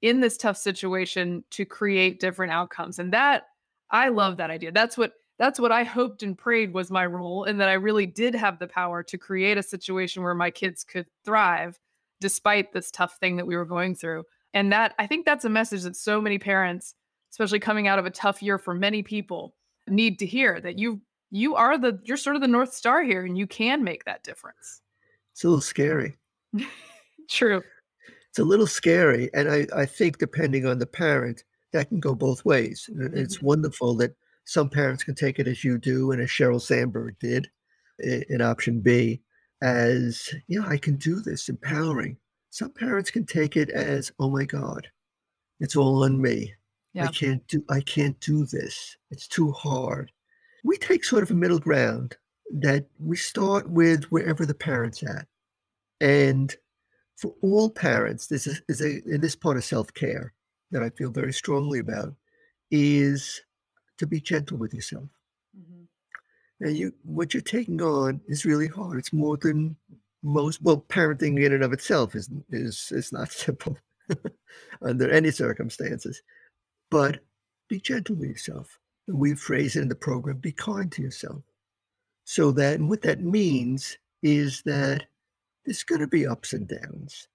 in 0.00 0.20
this 0.20 0.38
tough 0.38 0.56
situation 0.56 1.44
to 1.50 1.66
create 1.66 2.20
different 2.20 2.52
outcomes 2.52 2.98
and 2.98 3.12
that 3.12 3.44
i 3.90 4.08
love 4.08 4.38
that 4.38 4.50
idea. 4.50 4.72
That's 4.72 4.96
what 4.96 5.12
that's 5.38 5.60
what 5.60 5.72
i 5.72 5.84
hoped 5.84 6.22
and 6.22 6.36
prayed 6.36 6.72
was 6.72 6.90
my 6.90 7.06
role 7.06 7.44
and 7.44 7.60
that 7.60 7.68
i 7.68 7.74
really 7.74 8.06
did 8.06 8.34
have 8.34 8.58
the 8.58 8.66
power 8.66 9.02
to 9.02 9.18
create 9.18 9.58
a 9.58 9.62
situation 9.62 10.22
where 10.22 10.34
my 10.34 10.50
kids 10.50 10.84
could 10.84 11.06
thrive 11.24 11.78
despite 12.20 12.72
this 12.72 12.90
tough 12.90 13.16
thing 13.18 13.36
that 13.36 13.46
we 13.46 13.56
were 13.56 13.64
going 13.64 13.94
through. 13.94 14.24
And 14.54 14.72
that 14.72 14.94
i 14.98 15.06
think 15.06 15.24
that's 15.24 15.44
a 15.44 15.50
message 15.50 15.82
that 15.82 15.96
so 15.96 16.20
many 16.20 16.38
parents 16.38 16.94
especially 17.30 17.60
coming 17.60 17.86
out 17.86 17.98
of 17.98 18.06
a 18.06 18.10
tough 18.10 18.42
year 18.42 18.58
for 18.58 18.74
many 18.74 19.02
people 19.02 19.54
need 19.86 20.18
to 20.18 20.26
hear 20.26 20.60
that 20.60 20.78
you 20.78 21.00
you 21.30 21.54
are 21.54 21.76
the 21.78 22.00
you're 22.04 22.16
sort 22.16 22.36
of 22.36 22.42
the 22.42 22.48
north 22.48 22.72
star 22.72 23.02
here 23.02 23.24
and 23.24 23.36
you 23.36 23.46
can 23.46 23.84
make 23.84 24.04
that 24.04 24.24
difference. 24.24 24.80
It's 25.32 25.44
a 25.44 25.48
little 25.48 25.60
scary. 25.60 26.16
True. 27.28 27.62
It's 28.30 28.38
a 28.38 28.44
little 28.44 28.66
scary 28.66 29.30
and 29.34 29.50
i 29.50 29.66
i 29.74 29.86
think 29.86 30.18
depending 30.18 30.66
on 30.66 30.78
the 30.78 30.86
parent 30.86 31.44
that 31.72 31.88
can 31.88 32.00
go 32.00 32.14
both 32.14 32.44
ways. 32.44 32.88
And 32.88 33.14
it's 33.16 33.36
mm-hmm. 33.36 33.46
wonderful 33.46 33.94
that 33.96 34.16
some 34.48 34.68
parents 34.68 35.04
can 35.04 35.14
take 35.14 35.38
it 35.38 35.46
as 35.46 35.62
you 35.62 35.78
do 35.78 36.10
and 36.10 36.20
as 36.22 36.28
Sheryl 36.28 36.60
Sandberg 36.60 37.18
did 37.18 37.50
in 38.00 38.40
option 38.40 38.80
b 38.80 39.20
as 39.60 40.32
you 40.46 40.60
know 40.60 40.68
i 40.68 40.76
can 40.76 40.94
do 40.94 41.20
this 41.20 41.48
empowering 41.48 42.16
some 42.50 42.70
parents 42.70 43.10
can 43.10 43.26
take 43.26 43.56
it 43.56 43.70
as 43.70 44.12
oh 44.20 44.30
my 44.30 44.44
god 44.44 44.86
it's 45.58 45.74
all 45.74 46.04
on 46.04 46.22
me 46.22 46.54
yeah. 46.98 47.04
I 47.04 47.08
can't 47.08 47.46
do 47.46 47.64
I 47.70 47.80
can't 47.80 48.18
do 48.20 48.44
this. 48.44 48.96
It's 49.10 49.28
too 49.28 49.52
hard. 49.52 50.10
We 50.64 50.76
take 50.76 51.04
sort 51.04 51.22
of 51.22 51.30
a 51.30 51.34
middle 51.34 51.58
ground 51.58 52.16
that 52.60 52.86
we 52.98 53.16
start 53.16 53.70
with 53.70 54.04
wherever 54.04 54.46
the 54.46 54.54
parent's 54.54 55.02
at. 55.02 55.26
And 56.00 56.54
for 57.16 57.34
all 57.42 57.70
parents, 57.70 58.26
this 58.26 58.46
is, 58.46 58.62
is 58.68 58.80
a 58.80 59.02
in 59.04 59.20
this 59.20 59.36
part 59.36 59.56
of 59.56 59.64
self-care 59.64 60.32
that 60.70 60.82
I 60.82 60.90
feel 60.90 61.10
very 61.10 61.32
strongly 61.32 61.78
about 61.78 62.14
is 62.70 63.40
to 63.98 64.06
be 64.06 64.20
gentle 64.20 64.56
with 64.56 64.74
yourself. 64.74 65.08
Mm-hmm. 65.58 65.82
Now 66.60 66.70
you 66.70 66.92
what 67.04 67.34
you're 67.34 67.40
taking 67.42 67.80
on 67.82 68.20
is 68.28 68.44
really 68.44 68.68
hard. 68.68 68.98
It's 68.98 69.12
more 69.12 69.36
than 69.36 69.76
most 70.22 70.62
well, 70.62 70.84
parenting 70.88 71.44
in 71.44 71.52
and 71.52 71.62
of 71.62 71.72
itself 71.72 72.14
is 72.14 72.30
is 72.50 72.90
is 72.92 73.12
not 73.12 73.32
simple 73.44 73.76
under 74.82 75.10
any 75.10 75.30
circumstances. 75.30 76.22
But 76.90 77.20
be 77.68 77.80
gentle 77.80 78.16
with 78.16 78.30
yourself. 78.30 78.78
And 79.06 79.18
we 79.18 79.34
phrase 79.34 79.76
it 79.76 79.82
in 79.82 79.88
the 79.88 79.94
program 79.94 80.38
be 80.38 80.52
kind 80.52 80.90
to 80.92 81.02
yourself. 81.02 81.42
So 82.24 82.50
that, 82.52 82.74
and 82.74 82.88
what 82.88 83.02
that 83.02 83.22
means 83.22 83.96
is 84.22 84.62
that 84.66 85.04
there's 85.64 85.82
going 85.82 86.00
to 86.00 86.06
be 86.06 86.26
ups 86.26 86.52
and 86.52 86.68
downs. 86.68 87.28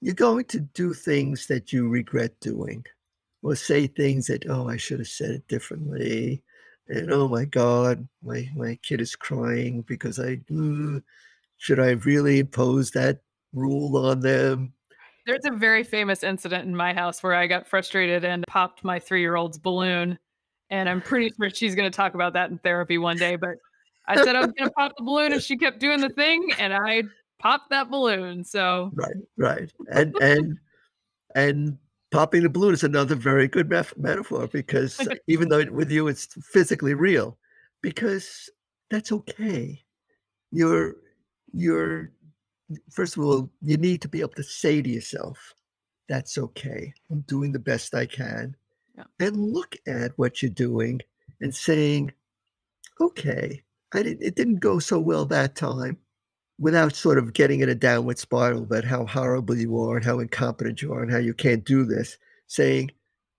You're 0.00 0.14
going 0.14 0.44
to 0.46 0.60
do 0.60 0.94
things 0.94 1.46
that 1.48 1.72
you 1.72 1.88
regret 1.88 2.38
doing, 2.40 2.84
or 3.42 3.54
say 3.54 3.86
things 3.86 4.26
that, 4.26 4.48
oh, 4.48 4.68
I 4.68 4.76
should 4.76 4.98
have 4.98 5.08
said 5.08 5.30
it 5.30 5.48
differently. 5.48 6.42
And 6.88 7.12
oh 7.12 7.28
my 7.28 7.44
God, 7.44 8.06
my, 8.22 8.48
my 8.54 8.78
kid 8.82 9.00
is 9.00 9.14
crying 9.14 9.82
because 9.82 10.18
I, 10.18 10.40
uh, 10.54 11.00
should 11.56 11.78
I 11.78 11.90
really 11.90 12.40
impose 12.40 12.90
that 12.92 13.20
rule 13.52 13.96
on 13.96 14.20
them? 14.20 14.72
There's 15.26 15.44
a 15.44 15.56
very 15.56 15.84
famous 15.84 16.22
incident 16.22 16.66
in 16.66 16.74
my 16.74 16.92
house 16.92 17.22
where 17.22 17.34
I 17.34 17.46
got 17.46 17.66
frustrated 17.66 18.24
and 18.24 18.44
popped 18.48 18.82
my 18.82 18.98
three 18.98 19.20
year 19.20 19.36
old's 19.36 19.58
balloon. 19.58 20.18
And 20.70 20.88
I'm 20.88 21.00
pretty 21.00 21.32
sure 21.36 21.50
she's 21.50 21.74
going 21.74 21.90
to 21.90 21.96
talk 21.96 22.14
about 22.14 22.32
that 22.34 22.50
in 22.50 22.58
therapy 22.58 22.98
one 22.98 23.16
day. 23.16 23.36
But 23.36 23.56
I 24.10 24.16
said 24.16 24.34
I 24.34 24.40
was 24.40 24.52
going 24.56 24.68
to 24.68 24.74
pop 24.74 24.92
the 24.96 25.04
balloon, 25.04 25.32
and 25.32 25.42
she 25.42 25.56
kept 25.56 25.78
doing 25.78 26.00
the 26.00 26.08
thing, 26.08 26.48
and 26.58 26.72
I 26.72 27.04
popped 27.38 27.70
that 27.70 27.90
balloon. 27.90 28.44
So 28.44 28.90
right, 28.94 29.16
right, 29.36 29.72
and 29.92 30.16
and 30.20 30.58
and 31.34 31.78
popping 32.10 32.42
the 32.42 32.48
balloon 32.48 32.74
is 32.74 32.84
another 32.84 33.14
very 33.14 33.48
good 33.48 33.68
mef- 33.68 33.96
metaphor 33.96 34.46
because 34.48 35.00
even 35.26 35.48
though 35.48 35.64
with 35.70 35.90
you 35.90 36.08
it's 36.08 36.28
physically 36.52 36.94
real, 36.94 37.38
because 37.82 38.50
that's 38.90 39.12
okay. 39.12 39.82
You're 40.50 40.96
you're 41.52 42.12
first 42.90 43.16
of 43.16 43.24
all, 43.24 43.50
you 43.62 43.76
need 43.76 44.02
to 44.02 44.08
be 44.08 44.20
able 44.20 44.30
to 44.30 44.42
say 44.42 44.82
to 44.82 44.88
yourself, 44.88 45.54
that's 46.08 46.38
okay. 46.38 46.92
I'm 47.10 47.20
doing 47.22 47.52
the 47.52 47.58
best 47.58 47.94
I 47.94 48.06
can. 48.06 48.56
Yeah. 48.96 49.04
And 49.18 49.36
look 49.36 49.76
at 49.86 50.12
what 50.16 50.42
you're 50.42 50.50
doing 50.50 51.00
and 51.40 51.54
saying, 51.54 52.12
okay, 53.00 53.62
I 53.92 54.02
didn't, 54.02 54.22
it 54.22 54.36
didn't 54.36 54.60
go 54.60 54.78
so 54.78 54.98
well 54.98 55.24
that 55.26 55.56
time 55.56 55.98
without 56.60 56.94
sort 56.94 57.18
of 57.18 57.32
getting 57.32 57.60
in 57.60 57.68
a 57.68 57.74
downward 57.74 58.18
spiral 58.18 58.62
about 58.62 58.84
how 58.84 59.04
horrible 59.04 59.56
you 59.56 59.76
are 59.82 59.96
and 59.96 60.04
how 60.04 60.20
incompetent 60.20 60.80
you 60.80 60.92
are 60.92 61.02
and 61.02 61.10
how 61.10 61.18
you 61.18 61.34
can't 61.34 61.64
do 61.64 61.84
this. 61.84 62.16
Saying, 62.46 62.92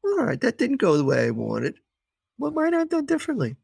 all 0.04 0.26
right, 0.26 0.42
that 0.42 0.58
didn't 0.58 0.78
go 0.78 0.98
the 0.98 1.06
way 1.06 1.28
I 1.28 1.32
wanted. 1.32 1.76
What 2.38 2.54
might 2.54 2.74
I 2.74 2.80
have 2.80 2.90
done 2.90 3.06
differently? 3.06 3.56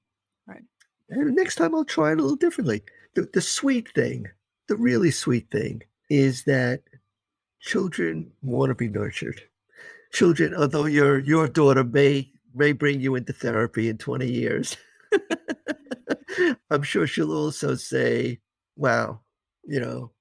Right. 0.47 0.63
And 1.09 1.35
next 1.35 1.55
time 1.55 1.75
I'll 1.75 1.83
try 1.83 2.11
it 2.11 2.19
a 2.19 2.21
little 2.21 2.37
differently. 2.37 2.83
The, 3.15 3.27
the 3.33 3.41
sweet 3.41 3.89
thing 3.93 4.27
the 4.67 4.75
really 4.75 5.11
sweet 5.11 5.49
thing 5.49 5.81
is 6.09 6.43
that 6.43 6.81
children 7.59 8.31
want 8.41 8.69
to 8.69 8.75
be 8.75 8.89
nurtured. 8.89 9.41
Children, 10.13 10.53
although 10.55 10.85
your 10.85 11.19
your 11.19 11.47
daughter 11.47 11.83
may 11.83 12.31
may 12.53 12.71
bring 12.71 13.01
you 13.01 13.15
into 13.15 13.33
therapy 13.33 13.89
in 13.89 13.97
20 13.97 14.27
years, 14.29 14.77
I'm 16.69 16.83
sure 16.83 17.07
she'll 17.07 17.33
also 17.33 17.75
say, 17.75 18.39
Wow, 18.75 19.21
you 19.67 19.79
know, 19.79 20.11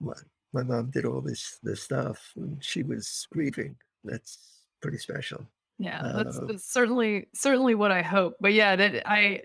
my, 0.00 0.14
my 0.52 0.62
mom 0.62 0.90
did 0.90 1.04
all 1.04 1.20
this 1.20 1.58
this 1.62 1.82
stuff 1.82 2.32
and 2.36 2.62
she 2.64 2.82
was 2.82 3.26
grieving. 3.30 3.76
That's 4.04 4.62
pretty 4.80 4.98
special. 4.98 5.46
Yeah, 5.78 6.12
that's, 6.16 6.38
uh, 6.38 6.46
that's 6.46 6.72
certainly 6.72 7.28
certainly 7.34 7.74
what 7.74 7.92
I 7.92 8.02
hope. 8.02 8.34
But 8.40 8.54
yeah, 8.54 8.76
that 8.76 9.08
I 9.08 9.42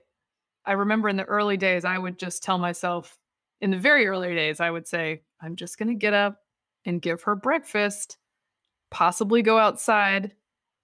I 0.66 0.74
remember 0.74 1.10
in 1.10 1.18
the 1.18 1.26
early 1.26 1.58
days 1.58 1.86
I 1.86 1.98
would 1.98 2.18
just 2.18 2.44
tell 2.44 2.58
myself, 2.58 3.18
in 3.60 3.72
the 3.72 3.78
very 3.78 4.08
early 4.08 4.34
days, 4.34 4.60
I 4.60 4.72
would 4.72 4.88
say, 4.88 5.24
I'm 5.42 5.56
just 5.56 5.78
going 5.78 5.90
to 5.90 5.96
get 5.96 6.14
up 6.14 6.38
and 6.86 7.02
give 7.02 7.24
her 7.24 7.36
breakfast, 7.36 8.18
possibly 8.90 9.42
go 9.42 9.58
outside, 9.58 10.32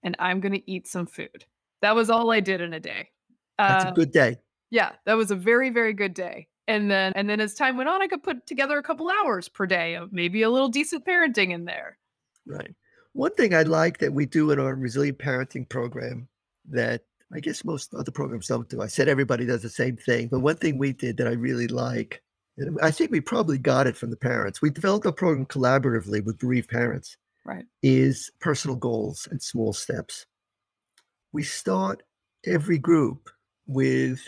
and 0.02 0.16
I'm 0.18 0.40
going 0.40 0.52
to 0.52 0.70
eat 0.70 0.86
some 0.86 1.06
food. 1.06 1.44
That 1.80 1.94
was 1.94 2.10
all 2.10 2.30
I 2.30 2.40
did 2.40 2.60
in 2.60 2.74
a 2.74 2.80
day. 2.80 3.08
That's 3.56 3.86
uh, 3.86 3.88
a 3.88 3.92
good 3.92 4.12
day. 4.12 4.36
Yeah, 4.70 4.92
that 5.06 5.14
was 5.14 5.30
a 5.30 5.36
very, 5.36 5.70
very 5.70 5.92
good 5.92 6.12
day. 6.12 6.48
And 6.68 6.90
then, 6.90 7.12
and 7.16 7.28
then 7.28 7.40
as 7.40 7.54
time 7.54 7.76
went 7.76 7.88
on, 7.88 8.02
I 8.02 8.06
could 8.06 8.22
put 8.22 8.46
together 8.46 8.78
a 8.78 8.82
couple 8.82 9.10
hours 9.10 9.48
per 9.48 9.66
day 9.66 9.94
of 9.94 10.12
maybe 10.12 10.42
a 10.42 10.50
little 10.50 10.68
decent 10.68 11.04
parenting 11.04 11.52
in 11.52 11.64
there. 11.64 11.98
Right. 12.46 12.74
One 13.14 13.34
thing 13.34 13.54
I 13.54 13.62
like 13.62 13.98
that 13.98 14.12
we 14.12 14.26
do 14.26 14.50
in 14.50 14.60
our 14.60 14.74
resilient 14.74 15.18
parenting 15.18 15.68
program 15.68 16.28
that 16.70 17.02
I 17.32 17.40
guess 17.40 17.64
most 17.64 17.94
other 17.94 18.12
programs 18.12 18.46
don't 18.46 18.68
do. 18.68 18.82
I 18.82 18.86
said 18.86 19.08
everybody 19.08 19.46
does 19.46 19.62
the 19.62 19.70
same 19.70 19.96
thing, 19.96 20.28
but 20.28 20.40
one 20.40 20.56
thing 20.56 20.78
we 20.78 20.92
did 20.92 21.16
that 21.16 21.26
I 21.26 21.32
really 21.32 21.68
like 21.68 22.22
and 22.58 22.76
I 22.82 22.90
think 22.90 23.10
we 23.12 23.20
probably 23.20 23.56
got 23.56 23.86
it 23.86 23.96
from 23.96 24.10
the 24.10 24.16
parents. 24.16 24.60
We 24.60 24.70
developed 24.70 25.06
a 25.06 25.12
program 25.12 25.46
collaboratively 25.46 26.24
with 26.24 26.38
bereaved 26.38 26.68
parents. 26.68 27.16
Right. 27.44 27.64
Is 27.82 28.30
personal 28.40 28.76
goals 28.76 29.26
and 29.30 29.40
small 29.40 29.72
steps. 29.72 30.26
We 31.32 31.44
start 31.44 32.02
every 32.44 32.78
group 32.78 33.30
with 33.66 34.20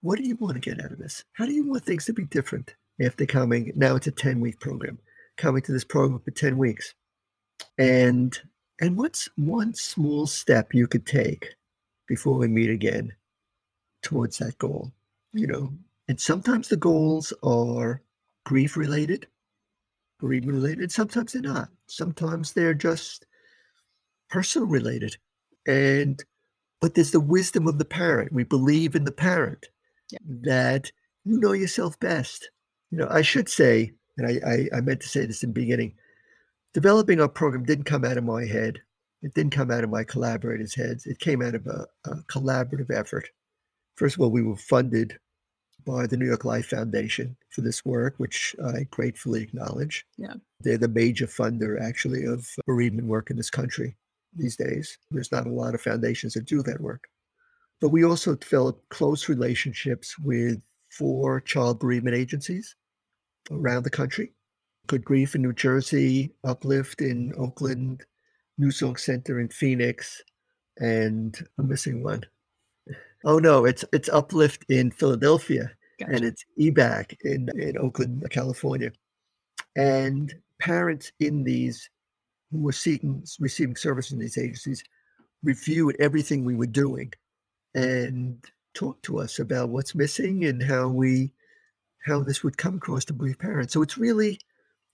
what 0.00 0.18
do 0.18 0.24
you 0.24 0.36
want 0.36 0.54
to 0.54 0.60
get 0.60 0.84
out 0.84 0.92
of 0.92 0.98
this? 0.98 1.24
How 1.32 1.46
do 1.46 1.52
you 1.52 1.66
want 1.66 1.84
things 1.84 2.04
to 2.06 2.12
be 2.12 2.24
different 2.24 2.74
after 3.00 3.26
coming? 3.26 3.72
Now 3.74 3.96
it's 3.96 4.06
a 4.06 4.12
10 4.12 4.40
week 4.40 4.60
program, 4.60 4.98
coming 5.36 5.62
to 5.62 5.72
this 5.72 5.84
program 5.84 6.20
for 6.20 6.30
10 6.30 6.56
weeks. 6.56 6.94
And 7.76 8.38
and 8.80 8.96
what's 8.96 9.28
one 9.36 9.74
small 9.74 10.26
step 10.26 10.72
you 10.72 10.86
could 10.86 11.04
take 11.04 11.54
before 12.06 12.38
we 12.38 12.46
meet 12.46 12.70
again 12.70 13.12
towards 14.02 14.38
that 14.38 14.56
goal? 14.58 14.92
You 15.32 15.48
know, 15.48 15.72
and 16.06 16.20
sometimes 16.20 16.68
the 16.68 16.76
goals 16.76 17.32
are 17.42 18.02
grief 18.44 18.76
related, 18.76 19.26
bereavement 20.20 20.54
related. 20.54 20.92
Sometimes 20.92 21.32
they're 21.32 21.42
not. 21.42 21.70
Sometimes 21.88 22.52
they're 22.52 22.74
just 22.74 23.26
personal 24.30 24.68
related. 24.68 25.16
And, 25.66 26.22
but 26.80 26.94
there's 26.94 27.10
the 27.10 27.20
wisdom 27.20 27.66
of 27.66 27.78
the 27.78 27.84
parent. 27.84 28.32
We 28.32 28.44
believe 28.44 28.94
in 28.94 29.04
the 29.04 29.12
parent 29.12 29.66
yeah. 30.10 30.18
that 30.42 30.90
you 31.24 31.38
know 31.38 31.52
yourself 31.52 31.98
best. 32.00 32.50
You 32.90 32.98
know, 32.98 33.08
I 33.10 33.22
should 33.22 33.48
say, 33.48 33.92
and 34.16 34.26
I, 34.26 34.40
I, 34.46 34.78
I 34.78 34.80
meant 34.80 35.00
to 35.00 35.08
say 35.08 35.26
this 35.26 35.42
in 35.42 35.50
the 35.50 35.60
beginning, 35.60 35.94
developing 36.74 37.20
our 37.20 37.28
program 37.28 37.64
didn't 37.64 37.84
come 37.84 38.04
out 38.04 38.16
of 38.16 38.24
my 38.24 38.44
head. 38.44 38.80
It 39.22 39.34
didn't 39.34 39.52
come 39.52 39.70
out 39.70 39.84
of 39.84 39.90
my 39.90 40.04
collaborators' 40.04 40.74
heads. 40.74 41.06
It 41.06 41.18
came 41.18 41.42
out 41.42 41.54
of 41.54 41.66
a, 41.66 41.86
a 42.04 42.16
collaborative 42.30 42.90
effort. 42.90 43.28
First 43.96 44.14
of 44.14 44.20
all, 44.22 44.30
we 44.30 44.42
were 44.42 44.56
funded 44.56 45.18
by 45.84 46.06
the 46.06 46.16
New 46.16 46.26
York 46.26 46.44
Life 46.44 46.66
Foundation 46.66 47.36
for 47.50 47.62
this 47.62 47.84
work, 47.84 48.14
which 48.18 48.54
I 48.64 48.86
gratefully 48.90 49.42
acknowledge. 49.42 50.06
Yeah. 50.16 50.34
They're 50.60 50.78
the 50.78 50.88
major 50.88 51.26
funder, 51.26 51.80
actually, 51.80 52.24
of 52.24 52.48
bereavement 52.66 53.08
work 53.08 53.30
in 53.30 53.36
this 53.36 53.50
country 53.50 53.96
these 54.36 54.56
days. 54.56 54.98
There's 55.10 55.32
not 55.32 55.46
a 55.46 55.52
lot 55.52 55.74
of 55.74 55.80
foundations 55.80 56.34
that 56.34 56.44
do 56.44 56.62
that 56.62 56.80
work. 56.80 57.08
But 57.80 57.90
we 57.90 58.04
also 58.04 58.34
developed 58.34 58.88
close 58.88 59.28
relationships 59.28 60.18
with 60.18 60.60
four 60.90 61.40
child 61.40 61.78
bereavement 61.78 62.16
agencies 62.16 62.74
around 63.50 63.84
the 63.84 63.90
country 63.90 64.32
Good 64.88 65.04
Grief 65.04 65.34
in 65.34 65.42
New 65.42 65.52
Jersey, 65.52 66.32
Uplift 66.44 67.02
in 67.02 67.34
Oakland, 67.36 68.04
New 68.56 68.70
Song 68.70 68.96
Center 68.96 69.38
in 69.38 69.48
Phoenix, 69.48 70.22
and 70.78 71.38
I'm 71.58 71.68
missing 71.68 72.02
one. 72.02 72.24
Oh 73.24 73.38
no, 73.38 73.66
it's 73.66 73.84
it's 73.92 74.08
Uplift 74.08 74.64
in 74.70 74.90
Philadelphia 74.90 75.70
gotcha. 76.00 76.12
and 76.12 76.24
it's 76.24 76.44
EBAC 76.58 77.16
in, 77.22 77.50
in 77.60 77.76
Oakland, 77.78 78.26
California. 78.30 78.90
And 79.76 80.34
parents 80.58 81.12
in 81.20 81.44
these 81.44 81.90
who 82.50 82.62
were 82.62 82.72
seeking 82.72 83.22
receiving 83.38 83.76
service 83.76 84.10
in 84.10 84.18
these 84.18 84.38
agencies 84.38 84.82
reviewed 85.42 85.96
everything 86.00 86.44
we 86.44 86.56
were 86.56 86.66
doing 86.66 87.12
and 87.74 88.44
talk 88.74 89.00
to 89.02 89.18
us 89.18 89.38
about 89.38 89.70
what's 89.70 89.94
missing 89.94 90.44
and 90.44 90.62
how 90.62 90.88
we 90.88 91.32
how 92.04 92.22
this 92.22 92.42
would 92.42 92.56
come 92.56 92.76
across 92.76 93.04
to 93.04 93.12
bereaved 93.12 93.40
parents. 93.40 93.72
So 93.74 93.82
it's 93.82 93.98
really, 93.98 94.40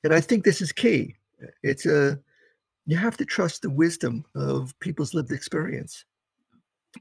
and 0.02 0.12
I 0.12 0.20
think 0.20 0.44
this 0.44 0.60
is 0.60 0.72
key. 0.72 1.14
It's 1.62 1.86
a 1.86 2.18
you 2.86 2.96
have 2.96 3.16
to 3.16 3.24
trust 3.24 3.62
the 3.62 3.70
wisdom 3.70 4.24
of 4.34 4.78
people's 4.80 5.14
lived 5.14 5.32
experience. 5.32 6.04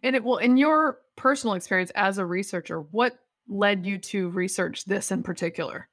And 0.02 0.16
it 0.16 0.24
will, 0.24 0.38
in 0.38 0.58
your 0.58 1.00
personal 1.16 1.56
experience 1.56 1.92
as 1.96 2.18
a 2.18 2.26
researcher, 2.26 2.82
what 2.82 3.20
led 3.48 3.86
you 3.86 3.98
to 3.98 4.30
research 4.30 4.86
this 4.86 5.12
in 5.12 5.24
particular? 5.24 5.90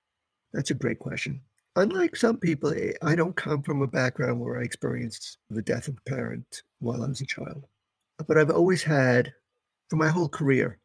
That's 0.53 0.71
a 0.71 0.75
great 0.75 0.99
question. 0.99 1.41
Unlike 1.77 2.17
some 2.17 2.39
people, 2.39 2.73
eh, 2.73 2.93
I 3.03 3.15
don't 3.15 3.37
come 3.37 3.63
from 3.63 3.83
a 3.83 3.87
background 3.87 4.41
where 4.41 4.59
I 4.59 4.63
experienced 4.63 5.39
the 5.51 5.63
death 5.63 5.89
of 5.89 5.99
a 5.99 6.11
parent 6.11 6.63
while 6.79 7.05
I 7.05 7.09
was 7.09 7.21
a 7.21 7.27
child. 7.27 7.67
But 8.27 8.39
I've 8.39 8.51
always 8.51 8.83
had, 8.83 9.33
for 9.91 9.97
my 9.97 10.09
whole 10.09 10.29
career, 10.29 10.79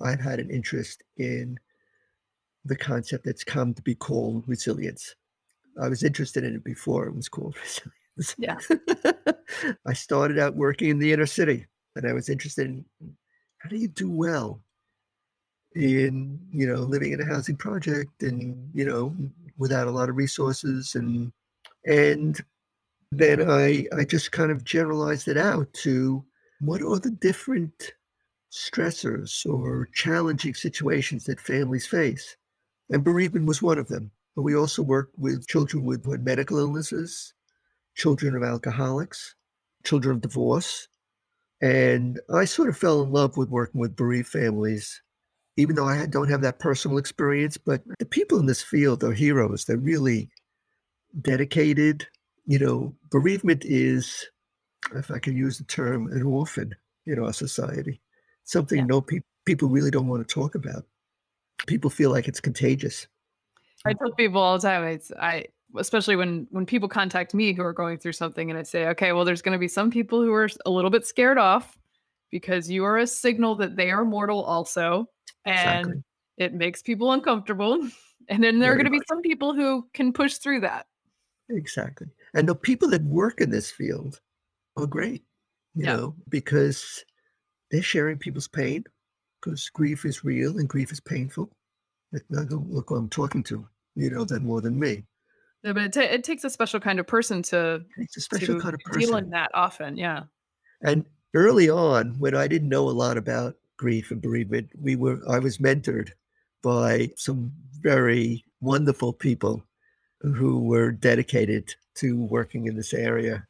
I've 0.00 0.20
had 0.20 0.38
an 0.38 0.50
interest 0.50 1.02
in 1.18 1.58
the 2.64 2.76
concept 2.76 3.24
that's 3.24 3.44
come 3.44 3.74
to 3.74 3.82
be 3.82 3.94
called 3.94 4.44
resilience. 4.46 5.14
I 5.82 5.88
was 5.88 6.02
interested 6.02 6.44
in 6.44 6.54
it 6.54 6.64
before 6.64 7.06
it 7.06 7.14
was 7.14 7.28
called 7.28 7.56
resilience. 8.16 8.36
Yeah. 8.38 8.58
I 9.86 9.92
started 9.92 10.38
out 10.38 10.54
working 10.54 10.90
in 10.90 10.98
the 10.98 11.12
inner 11.12 11.26
city 11.26 11.66
and 11.96 12.06
I 12.06 12.12
was 12.12 12.28
interested 12.28 12.66
in 12.66 12.84
how 13.58 13.68
do 13.68 13.76
you 13.76 13.88
do 13.88 14.10
well 14.10 14.62
in, 15.74 16.38
you 16.52 16.66
know, 16.66 16.80
living 16.80 17.12
in 17.12 17.20
a 17.20 17.26
housing 17.26 17.56
project 17.56 18.22
and, 18.22 18.70
you 18.74 18.84
know, 18.84 19.14
without 19.58 19.86
a 19.86 19.90
lot 19.90 20.08
of 20.08 20.16
resources 20.16 20.94
and 20.94 21.32
and 21.86 22.42
then 23.12 23.50
I 23.50 23.86
I 23.96 24.04
just 24.04 24.32
kind 24.32 24.50
of 24.50 24.64
generalized 24.64 25.28
it 25.28 25.36
out 25.36 25.72
to 25.84 26.24
what 26.60 26.82
are 26.82 26.98
the 26.98 27.10
different 27.10 27.92
stressors 28.50 29.46
or 29.46 29.88
challenging 29.94 30.54
situations 30.54 31.24
that 31.24 31.40
families 31.40 31.86
face 31.86 32.36
and 32.90 33.04
bereavement 33.04 33.46
was 33.46 33.62
one 33.62 33.78
of 33.78 33.88
them. 33.88 34.10
But 34.34 34.42
we 34.42 34.54
also 34.54 34.82
work 34.82 35.10
with 35.16 35.46
children 35.46 35.84
with, 35.84 36.06
with 36.06 36.22
medical 36.22 36.58
illnesses, 36.58 37.32
children 37.94 38.34
of 38.36 38.42
alcoholics, 38.42 39.34
children 39.84 40.16
of 40.16 40.22
divorce. 40.22 40.88
And 41.62 42.20
I 42.32 42.44
sort 42.44 42.68
of 42.68 42.76
fell 42.76 43.02
in 43.02 43.12
love 43.12 43.36
with 43.36 43.48
working 43.48 43.80
with 43.80 43.96
bereaved 43.96 44.28
families, 44.28 45.02
even 45.56 45.76
though 45.76 45.86
I 45.86 46.06
don't 46.06 46.30
have 46.30 46.42
that 46.42 46.58
personal 46.58 46.98
experience. 46.98 47.56
But 47.56 47.82
the 47.98 48.06
people 48.06 48.38
in 48.38 48.46
this 48.46 48.62
field 48.62 49.04
are 49.04 49.12
heroes. 49.12 49.64
They're 49.64 49.76
really 49.76 50.30
dedicated. 51.20 52.06
You 52.46 52.58
know, 52.58 52.94
bereavement 53.10 53.64
is, 53.64 54.26
if 54.94 55.10
I 55.10 55.18
can 55.18 55.36
use 55.36 55.58
the 55.58 55.64
term, 55.64 56.10
an 56.12 56.22
orphan 56.22 56.74
in 57.06 57.18
our 57.18 57.32
society, 57.32 58.00
something 58.50 58.78
yeah. 58.78 58.84
no 58.84 59.00
pe- 59.00 59.20
people 59.44 59.68
really 59.68 59.90
don't 59.90 60.08
want 60.08 60.26
to 60.26 60.34
talk 60.34 60.54
about 60.54 60.84
people 61.66 61.90
feel 61.90 62.10
like 62.10 62.28
it's 62.28 62.40
contagious. 62.40 63.06
I 63.84 63.92
tell 63.94 64.12
people 64.12 64.40
all 64.40 64.58
the 64.58 64.62
time, 64.62 64.84
it's 64.84 65.10
I 65.12 65.46
especially 65.76 66.16
when 66.16 66.46
when 66.50 66.66
people 66.66 66.88
contact 66.88 67.32
me 67.34 67.52
who 67.52 67.62
are 67.62 67.72
going 67.72 67.98
through 67.98 68.12
something 68.12 68.50
and 68.50 68.58
I 68.58 68.62
say, 68.62 68.88
okay, 68.88 69.12
well, 69.12 69.24
there's 69.24 69.42
going 69.42 69.52
to 69.52 69.58
be 69.58 69.68
some 69.68 69.90
people 69.90 70.22
who 70.22 70.32
are 70.32 70.48
a 70.66 70.70
little 70.70 70.90
bit 70.90 71.06
scared 71.06 71.38
off 71.38 71.78
because 72.30 72.70
you 72.70 72.84
are 72.84 72.98
a 72.98 73.06
signal 73.06 73.54
that 73.56 73.76
they 73.76 73.90
are 73.90 74.04
mortal 74.04 74.42
also, 74.42 75.06
and 75.44 75.86
exactly. 75.86 76.02
it 76.38 76.54
makes 76.54 76.82
people 76.82 77.12
uncomfortable. 77.12 77.80
And 78.28 78.44
then 78.44 78.60
there 78.60 78.68
Very 78.68 78.80
are 78.80 78.82
going 78.84 78.92
to 78.92 78.98
be 79.00 79.04
some 79.08 79.22
people 79.22 79.54
who 79.54 79.88
can 79.92 80.12
push 80.12 80.36
through 80.36 80.60
that. 80.60 80.86
Exactly. 81.48 82.06
And 82.34 82.48
the 82.48 82.54
people 82.54 82.88
that 82.90 83.02
work 83.02 83.40
in 83.40 83.50
this 83.50 83.72
field 83.72 84.20
are 84.76 84.86
great, 84.86 85.24
you 85.74 85.84
yeah. 85.84 85.96
know, 85.96 86.14
because 86.28 87.02
they're 87.70 87.82
sharing 87.82 88.18
people's 88.18 88.48
pain 88.48 88.84
because 89.40 89.68
grief 89.70 90.04
is 90.04 90.24
real 90.24 90.58
and 90.58 90.68
grief 90.68 90.92
is 90.92 91.00
painful. 91.00 91.50
Oh, 92.14 92.18
look 92.68 92.88
who 92.88 92.96
I'm 92.96 93.08
talking 93.08 93.42
to. 93.44 93.66
You 93.94 94.10
know 94.10 94.24
that 94.24 94.42
more 94.42 94.60
than 94.60 94.78
me. 94.78 95.04
Yeah, 95.62 95.72
but 95.72 95.82
it, 95.84 95.92
t- 95.92 96.00
it 96.00 96.24
takes 96.24 96.44
a 96.44 96.50
special 96.50 96.80
kind 96.80 96.98
of 96.98 97.06
person 97.06 97.42
to, 97.44 97.82
it's 97.98 98.16
a 98.16 98.20
special 98.20 98.56
to 98.56 98.60
kind 98.60 98.74
of 98.74 98.80
person. 98.80 99.00
deal 99.00 99.16
in 99.16 99.30
that 99.30 99.50
often. 99.54 99.96
Yeah. 99.96 100.22
And 100.82 101.04
early 101.34 101.68
on, 101.68 102.16
when 102.18 102.34
I 102.34 102.48
didn't 102.48 102.68
know 102.68 102.88
a 102.88 102.90
lot 102.90 103.16
about 103.16 103.56
grief 103.76 104.10
and 104.10 104.22
bereavement, 104.22 104.70
we 104.80 104.96
were 104.96 105.20
I 105.28 105.38
was 105.38 105.58
mentored 105.58 106.10
by 106.62 107.10
some 107.16 107.52
very 107.80 108.44
wonderful 108.60 109.12
people 109.12 109.62
who 110.20 110.60
were 110.60 110.92
dedicated 110.92 111.74
to 111.96 112.16
working 112.24 112.66
in 112.66 112.76
this 112.76 112.92
area 112.92 113.46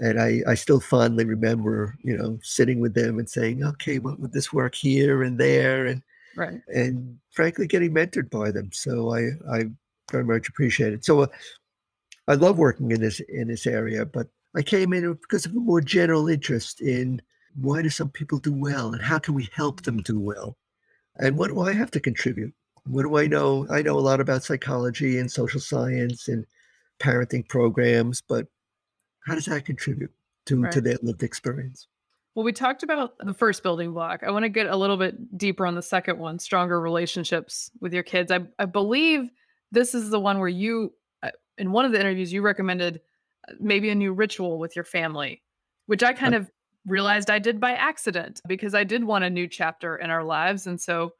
and 0.00 0.20
I, 0.20 0.42
I 0.46 0.54
still 0.54 0.80
fondly 0.80 1.24
remember, 1.24 1.96
you 2.02 2.16
know, 2.16 2.38
sitting 2.42 2.80
with 2.80 2.94
them 2.94 3.18
and 3.18 3.28
saying, 3.28 3.64
okay, 3.64 3.98
what 3.98 4.20
would 4.20 4.32
this 4.32 4.52
work 4.52 4.74
here 4.74 5.22
and 5.22 5.38
there? 5.38 5.86
And, 5.86 6.02
right. 6.36 6.60
and 6.68 7.18
frankly, 7.32 7.66
getting 7.66 7.92
mentored 7.92 8.30
by 8.30 8.50
them. 8.50 8.70
So 8.72 9.12
I, 9.12 9.30
I 9.50 9.64
very 10.10 10.24
much 10.24 10.48
appreciate 10.48 10.92
it. 10.92 11.04
So 11.04 11.22
uh, 11.22 11.26
I 12.28 12.34
love 12.34 12.58
working 12.58 12.92
in 12.92 13.00
this, 13.00 13.20
in 13.20 13.48
this 13.48 13.66
area, 13.66 14.06
but 14.06 14.28
I 14.54 14.62
came 14.62 14.92
in 14.92 15.12
because 15.14 15.46
of 15.46 15.52
a 15.52 15.60
more 15.60 15.80
general 15.80 16.28
interest 16.28 16.80
in 16.80 17.20
why 17.60 17.82
do 17.82 17.90
some 17.90 18.10
people 18.10 18.38
do 18.38 18.52
well 18.52 18.92
and 18.92 19.02
how 19.02 19.18
can 19.18 19.34
we 19.34 19.48
help 19.52 19.82
them 19.82 20.00
do 20.02 20.18
well? 20.18 20.56
And 21.16 21.36
what 21.36 21.48
do 21.48 21.60
I 21.60 21.72
have 21.72 21.90
to 21.92 22.00
contribute? 22.00 22.54
What 22.84 23.02
do 23.02 23.18
I 23.18 23.26
know? 23.26 23.66
I 23.68 23.82
know 23.82 23.98
a 23.98 24.00
lot 24.00 24.20
about 24.20 24.44
psychology 24.44 25.18
and 25.18 25.30
social 25.30 25.60
science 25.60 26.28
and 26.28 26.46
parenting 27.00 27.48
programs, 27.48 28.22
but 28.22 28.46
how 29.28 29.34
does 29.34 29.44
that 29.44 29.64
contribute 29.64 30.10
to, 30.46 30.62
right. 30.62 30.72
to 30.72 30.80
their 30.80 30.98
lived 31.02 31.22
experience? 31.22 31.86
Well, 32.34 32.44
we 32.44 32.52
talked 32.52 32.82
about 32.82 33.18
the 33.18 33.34
first 33.34 33.62
building 33.62 33.92
block. 33.92 34.22
I 34.22 34.30
want 34.30 34.44
to 34.44 34.48
get 34.48 34.66
a 34.66 34.76
little 34.76 34.96
bit 34.96 35.36
deeper 35.36 35.66
on 35.66 35.74
the 35.74 35.82
second 35.82 36.18
one 36.18 36.38
stronger 36.38 36.80
relationships 36.80 37.70
with 37.80 37.92
your 37.92 38.02
kids. 38.02 38.30
I, 38.30 38.40
I 38.58 38.64
believe 38.64 39.30
this 39.72 39.94
is 39.94 40.10
the 40.10 40.20
one 40.20 40.38
where 40.38 40.48
you, 40.48 40.92
uh, 41.22 41.30
in 41.58 41.72
one 41.72 41.84
of 41.84 41.92
the 41.92 42.00
interviews, 42.00 42.32
you 42.32 42.42
recommended 42.42 43.00
uh, 43.48 43.52
maybe 43.60 43.90
a 43.90 43.94
new 43.94 44.12
ritual 44.12 44.58
with 44.58 44.76
your 44.76 44.84
family, 44.84 45.42
which 45.86 46.02
I 46.02 46.12
kind 46.12 46.34
of 46.34 46.50
realized 46.86 47.28
I 47.28 47.38
did 47.38 47.60
by 47.60 47.72
accident 47.72 48.40
because 48.46 48.74
I 48.74 48.84
did 48.84 49.04
want 49.04 49.24
a 49.24 49.30
new 49.30 49.48
chapter 49.48 49.96
in 49.96 50.10
our 50.10 50.24
lives. 50.24 50.66
And 50.66 50.80
so 50.80 51.12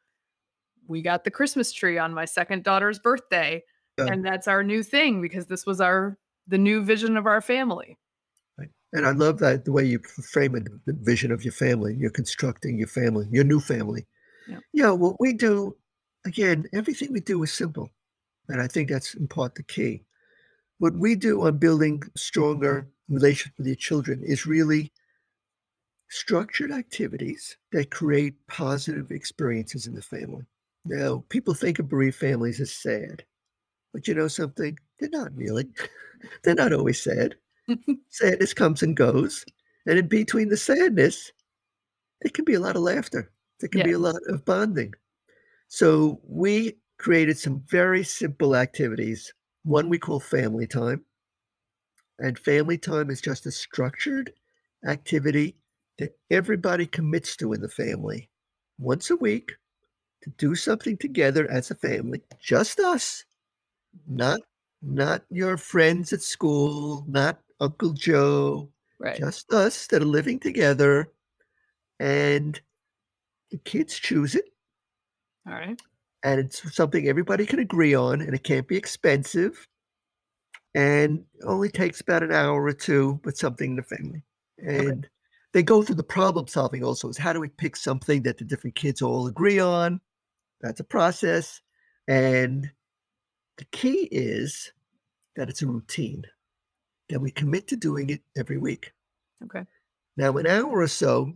we 0.87 1.03
got 1.03 1.25
the 1.25 1.31
Christmas 1.31 1.73
tree 1.73 1.99
on 1.99 2.15
my 2.15 2.25
second 2.25 2.65
daughter's 2.65 2.99
birthday. 2.99 3.63
And 3.99 4.25
that's 4.25 4.47
our 4.47 4.63
new 4.63 4.85
thing 4.85 5.21
because 5.21 5.47
this 5.47 5.67
was 5.67 5.81
our 5.81 6.17
the 6.49 6.59
new 6.59 6.83
vision 6.83 7.17
of 7.17 7.27
our 7.27 7.41
family. 7.41 7.97
Right. 8.59 8.71
And 8.93 9.07
I 9.07 9.13
love 9.13 9.39
that 9.39 9.65
the 9.65 9.73
way 9.73 9.85
you 9.85 10.01
frame 10.33 10.57
it, 10.57 10.67
the 10.87 10.95
vision 10.95 11.31
of 11.31 11.45
your 11.45 11.53
family. 11.53 11.95
You're 11.95 12.11
constructing 12.11 12.79
your 12.79 12.89
family, 12.89 13.29
your 13.31 13.45
new 13.45 13.61
family. 13.61 14.07
Yeah. 14.49 14.59
yeah, 14.73 14.91
what 14.91 15.21
we 15.21 15.35
do, 15.35 15.77
again, 16.27 16.65
everything 16.73 17.13
we 17.13 17.21
do 17.21 17.43
is 17.43 17.53
simple. 17.53 17.91
And 18.49 18.63
I 18.63 18.67
think 18.67 18.89
that's 18.89 19.15
in 19.15 19.29
part 19.29 19.55
the 19.55 19.63
key. 19.63 20.05
What 20.79 20.95
we 20.95 21.15
do 21.15 21.43
on 21.43 21.59
building 21.59 22.03
stronger 22.17 22.89
relations 23.09 23.53
with 23.59 23.67
your 23.67 23.77
children 23.77 24.23
is 24.25 24.47
really 24.47 24.91
structured 26.09 26.73
activities 26.73 27.59
that 27.73 27.91
create 27.91 28.35
positive 28.47 29.11
experiences 29.11 29.87
in 29.87 29.95
the 29.95 30.03
family. 30.03 30.45
Now, 30.87 31.25
people 31.29 31.53
think 31.53 31.79
of 31.79 31.89
bereaved 31.89 32.17
families 32.17 32.61
as 32.61 32.73
sad, 32.73 33.25
but 33.93 34.09
you 34.09 34.15
know 34.15 34.29
something? 34.29 34.79
They're 34.99 35.11
not 35.11 35.35
really. 35.35 35.69
They're 36.43 36.55
not 36.55 36.73
always 36.73 37.03
sad. 37.03 37.37
sadness 38.09 38.55
comes 38.55 38.83
and 38.83 38.97
goes. 38.97 39.45
And 39.87 39.99
in 39.99 40.09
between 40.09 40.49
the 40.49 40.57
sadness, 40.57 41.33
there 42.23 42.31
can 42.31 42.45
be 42.45 42.55
a 42.55 42.61
lot 42.61 42.77
of 42.77 42.83
laughter. 42.83 43.31
There 43.61 43.69
can 43.69 43.83
be 43.83 43.93
a 43.93 43.99
lot 43.99 44.21
of 44.29 44.45
bonding. 44.45 44.95
So 45.69 46.21
we 46.25 46.79
created 46.99 47.39
some 47.39 47.63
very 47.69 48.05
simple 48.05 48.57
activities. 48.57 49.33
One 49.65 49.89
we 49.89 49.99
call 49.99 50.21
family 50.21 50.67
time. 50.67 51.05
And 52.19 52.39
family 52.39 52.79
time 52.79 53.11
is 53.11 53.21
just 53.21 53.47
a 53.47 53.53
structured 53.53 54.33
activity 54.87 55.57
that 55.99 56.17
everybody 56.31 56.87
commits 56.87 57.37
to 57.37 57.53
in 57.53 57.61
the 57.61 57.69
family 57.69 58.29
once 58.79 59.11
a 59.11 59.17
week 59.17 59.53
to 60.23 60.31
do 60.31 60.55
something 60.55 60.97
together 60.97 61.49
as 61.51 61.71
a 61.71 61.77
family, 61.77 62.23
just 62.41 62.81
us, 62.81 63.25
not 64.07 64.41
not 64.83 65.25
your 65.31 65.57
friends 65.57 66.13
at 66.13 66.23
school, 66.23 67.05
not 67.09 67.41
Uncle 67.61 67.93
Joe, 67.93 68.71
Right. 69.01 69.17
just 69.17 69.53
us 69.53 69.87
that 69.89 70.03
are 70.03 70.07
living 70.07 70.41
together. 70.41 71.13
And 72.01 72.61
the 73.51 73.59
kids 73.59 73.95
choose 73.95 74.35
it, 74.35 74.45
All 75.47 75.55
right. 75.55 75.81
and 76.23 76.41
it's 76.41 76.75
something 76.75 77.09
everybody 77.09 77.47
can 77.47 77.59
agree 77.59 77.95
on, 77.95 78.21
and 78.21 78.35
it 78.35 78.45
can't 78.45 78.69
be 78.69 78.77
expensive. 78.77 79.67
And 80.75 81.25
only 81.45 81.71
takes 81.71 82.01
about 82.01 82.23
an 82.23 82.33
hour 82.33 82.63
or 82.63 82.73
two, 82.73 83.21
but 83.25 83.37
something 83.37 83.71
in 83.71 83.77
the 83.77 83.83
family. 83.83 84.23
And 84.59 85.09
they 85.53 85.63
go 85.63 85.83
through 85.83 85.97
the 85.97 86.03
problem 86.05 86.47
solving 86.47 86.85
also 86.85 87.09
is 87.09 87.17
how 87.17 87.33
do 87.33 87.41
we 87.41 87.49
pick 87.49 87.75
something 87.75 88.23
that 88.23 88.39
the 88.39 88.45
different 88.45 88.77
kids 88.77 89.03
all 89.03 89.27
agree 89.27 89.59
on? 89.59 90.01
That's 90.61 90.81
a 90.81 90.85
process. 90.85 91.61
And 92.07 92.71
the 93.59 93.65
key 93.67 94.09
is 94.11 94.73
that 95.37 95.49
it's 95.49 95.63
a 95.63 95.67
routine, 95.67 96.25
that 97.09 97.21
we 97.21 97.31
commit 97.31 97.69
to 97.69 97.77
doing 97.77 98.11
it 98.11 98.23
every 98.37 98.57
week. 98.57 98.93
Okay. 99.45 99.65
Now, 100.17 100.37
an 100.37 100.47
hour 100.47 100.81
or 100.81 100.89
so, 100.89 101.33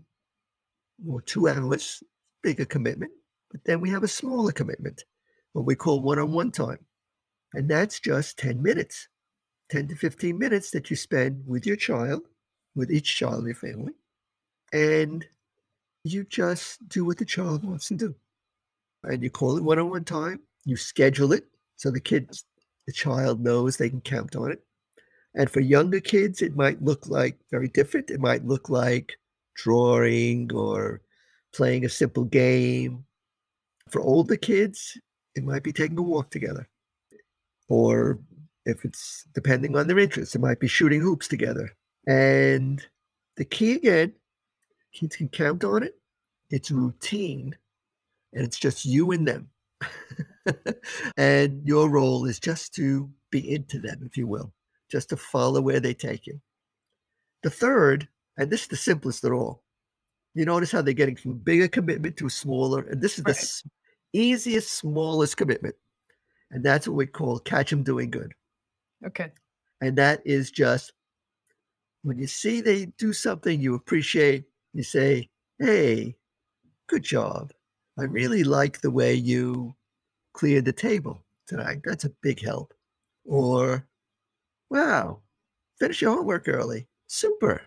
or 1.07 1.21
two 1.21 1.49
hours, 1.49 2.03
bigger 2.43 2.65
commitment, 2.65 3.13
but 3.51 3.65
then 3.65 3.81
we 3.81 3.91
have 3.91 4.03
a 4.03 4.09
smaller 4.09 4.53
commitment, 4.53 5.05
what 5.53 5.67
we 5.67 5.75
call 5.75 6.01
one 6.01 6.19
on 6.19 6.33
one 6.33 6.51
time. 6.51 6.79
And 7.55 7.69
that's 7.69 8.01
just 8.01 8.39
10 8.39 8.63
minutes, 8.63 9.09
10 9.71 9.89
to 9.89 9.95
15 9.95 10.39
minutes 10.39 10.71
that 10.71 10.91
you 10.91 10.97
spend 10.97 11.45
with 11.47 11.67
your 11.67 11.77
child, 11.77 12.23
with 12.75 12.91
each 12.91 13.15
child 13.15 13.41
in 13.41 13.47
your 13.47 13.55
family. 13.55 13.93
And 14.73 15.27
you 16.05 16.25
just 16.25 16.89
do 16.89 17.05
what 17.05 17.19
the 17.19 17.25
child 17.25 17.65
wants 17.65 17.89
to 17.89 17.95
do. 17.95 18.15
And 19.05 19.23
you 19.23 19.31
call 19.31 19.59
it 19.59 19.65
one 19.65 19.79
on 19.79 19.91
one 19.91 20.05
time, 20.05 20.41
you 20.65 20.77
schedule 20.77 21.33
it 21.33 21.45
so 21.83 21.91
the 21.91 21.99
kids, 21.99 22.45
the 22.87 22.93
child 22.93 23.41
knows 23.41 23.77
they 23.77 23.91
can 23.91 24.01
count 24.01 24.37
on 24.37 24.53
it. 24.53 24.63
And 25.35 25.51
for 25.51 25.59
younger 25.59 25.99
kids, 25.99 26.41
it 26.41 26.55
might 26.55 26.81
look 26.81 27.09
like 27.09 27.41
very 27.51 27.67
different. 27.67 28.09
It 28.09 28.21
might 28.21 28.45
look 28.45 28.69
like 28.69 29.17
drawing 29.57 30.53
or 30.55 31.01
playing 31.53 31.85
a 31.85 31.89
simple 31.89 32.23
game. 32.23 33.05
For 33.91 34.01
older 34.01 34.37
kids, 34.37 34.97
it 35.35 35.43
might 35.43 35.65
be 35.65 35.73
taking 35.73 35.99
a 35.99 36.03
walk 36.03 36.31
together. 36.31 36.69
Or 37.69 38.21
if 38.65 38.85
it's 38.85 39.25
depending 39.35 39.77
on 39.77 39.89
their 39.89 39.99
interests, 39.99 40.37
it 40.37 40.41
might 40.41 40.61
be 40.61 40.69
shooting 40.69 41.01
hoops 41.01 41.27
together. 41.27 41.73
And 42.07 42.81
the 43.37 43.45
key 43.45 43.73
again, 43.73 44.13
kids 44.95 45.17
can 45.17 45.29
count 45.31 45.65
on 45.65 45.83
it. 45.83 45.99
It's 46.49 46.71
routine 46.71 47.57
and 48.33 48.45
it's 48.45 48.61
just 48.61 48.85
you 48.85 49.11
and 49.11 49.27
them. 49.27 49.49
and 51.17 51.67
your 51.67 51.89
role 51.91 52.27
is 52.27 52.41
just 52.41 52.75
to 52.75 53.11
be 53.31 53.53
into 53.55 53.79
them, 53.79 54.03
if 54.05 54.17
you 54.17 54.27
will, 54.27 54.53
just 54.91 55.09
to 55.11 55.17
follow 55.17 55.61
where 55.61 55.81
they 55.81 55.95
take 55.95 56.27
you. 56.27 56.41
The 57.43 57.51
third, 57.51 58.09
and 58.37 58.51
this 58.51 58.63
is 58.63 58.69
the 58.69 58.77
simplest 58.77 59.25
of 59.25 59.33
all, 59.33 59.63
you 60.35 60.45
notice 60.45 60.73
how 60.73 60.83
they're 60.83 60.95
getting 60.95 61.17
from 61.17 61.39
bigger 61.39 61.69
commitment 61.69 62.17
to 62.19 62.27
a 62.27 62.31
smaller, 62.31 62.83
and 62.83 63.01
this 63.03 63.19
is 63.19 63.25
the 63.25 63.33
Right. 63.33 63.39
s- 63.39 63.65
easiest, 64.13 64.73
smallest 64.73 65.37
commitment. 65.37 65.77
And 66.51 66.65
that's 66.65 66.89
what 66.89 66.97
we 66.97 67.07
call 67.07 67.39
catch 67.39 67.71
them 67.71 67.83
doing 67.83 68.11
good. 68.11 68.35
Okay. 69.07 69.33
And 69.81 69.97
that 69.99 70.23
is 70.25 70.51
just 70.51 70.93
when 72.03 72.19
you 72.19 72.27
see 72.27 72.61
they 72.61 72.87
do 72.87 73.13
something 73.13 73.61
you 73.61 73.75
appreciate, 73.75 74.45
you 74.73 74.83
say, 74.83 75.31
Hey, 75.59 76.17
good 76.89 77.03
job. 77.03 77.53
I 77.99 78.05
really 78.05 78.45
like 78.45 78.81
the 78.81 78.91
way 78.91 79.15
you 79.15 79.75
cleared 80.33 80.65
the 80.65 80.73
table 80.73 81.25
tonight. 81.47 81.81
That's 81.85 82.05
a 82.05 82.11
big 82.23 82.41
help. 82.43 82.75
Or, 83.25 83.87
wow, 84.71 85.21
finish 85.79 86.03
your 86.03 86.15
homework 86.17 86.49
early. 86.49 86.87
Super. 87.07 87.63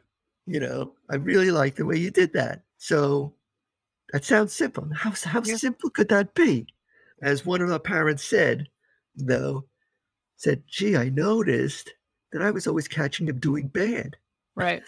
You 0.47 0.59
know, 0.59 0.93
I 1.09 1.15
really 1.15 1.51
like 1.51 1.75
the 1.75 1.85
way 1.85 1.97
you 1.97 2.11
did 2.11 2.33
that. 2.33 2.63
So 2.77 3.33
that 4.13 4.23
sounds 4.25 4.53
simple. 4.53 4.87
How, 4.93 5.11
how 5.23 5.41
Yeah. 5.43 5.55
simple 5.57 5.89
could 5.89 6.09
that 6.09 6.33
be? 6.35 6.67
As 7.21 7.45
one 7.45 7.61
of 7.61 7.71
our 7.71 7.79
parents 7.79 8.23
said, 8.23 8.67
though, 9.15 9.65
said, 10.37 10.63
gee, 10.67 10.95
I 10.97 11.09
noticed 11.09 11.93
that 12.31 12.41
I 12.41 12.51
was 12.51 12.67
always 12.67 12.87
catching 12.87 13.27
him 13.27 13.39
doing 13.39 13.67
bad. 13.69 14.17
Right. 14.55 14.83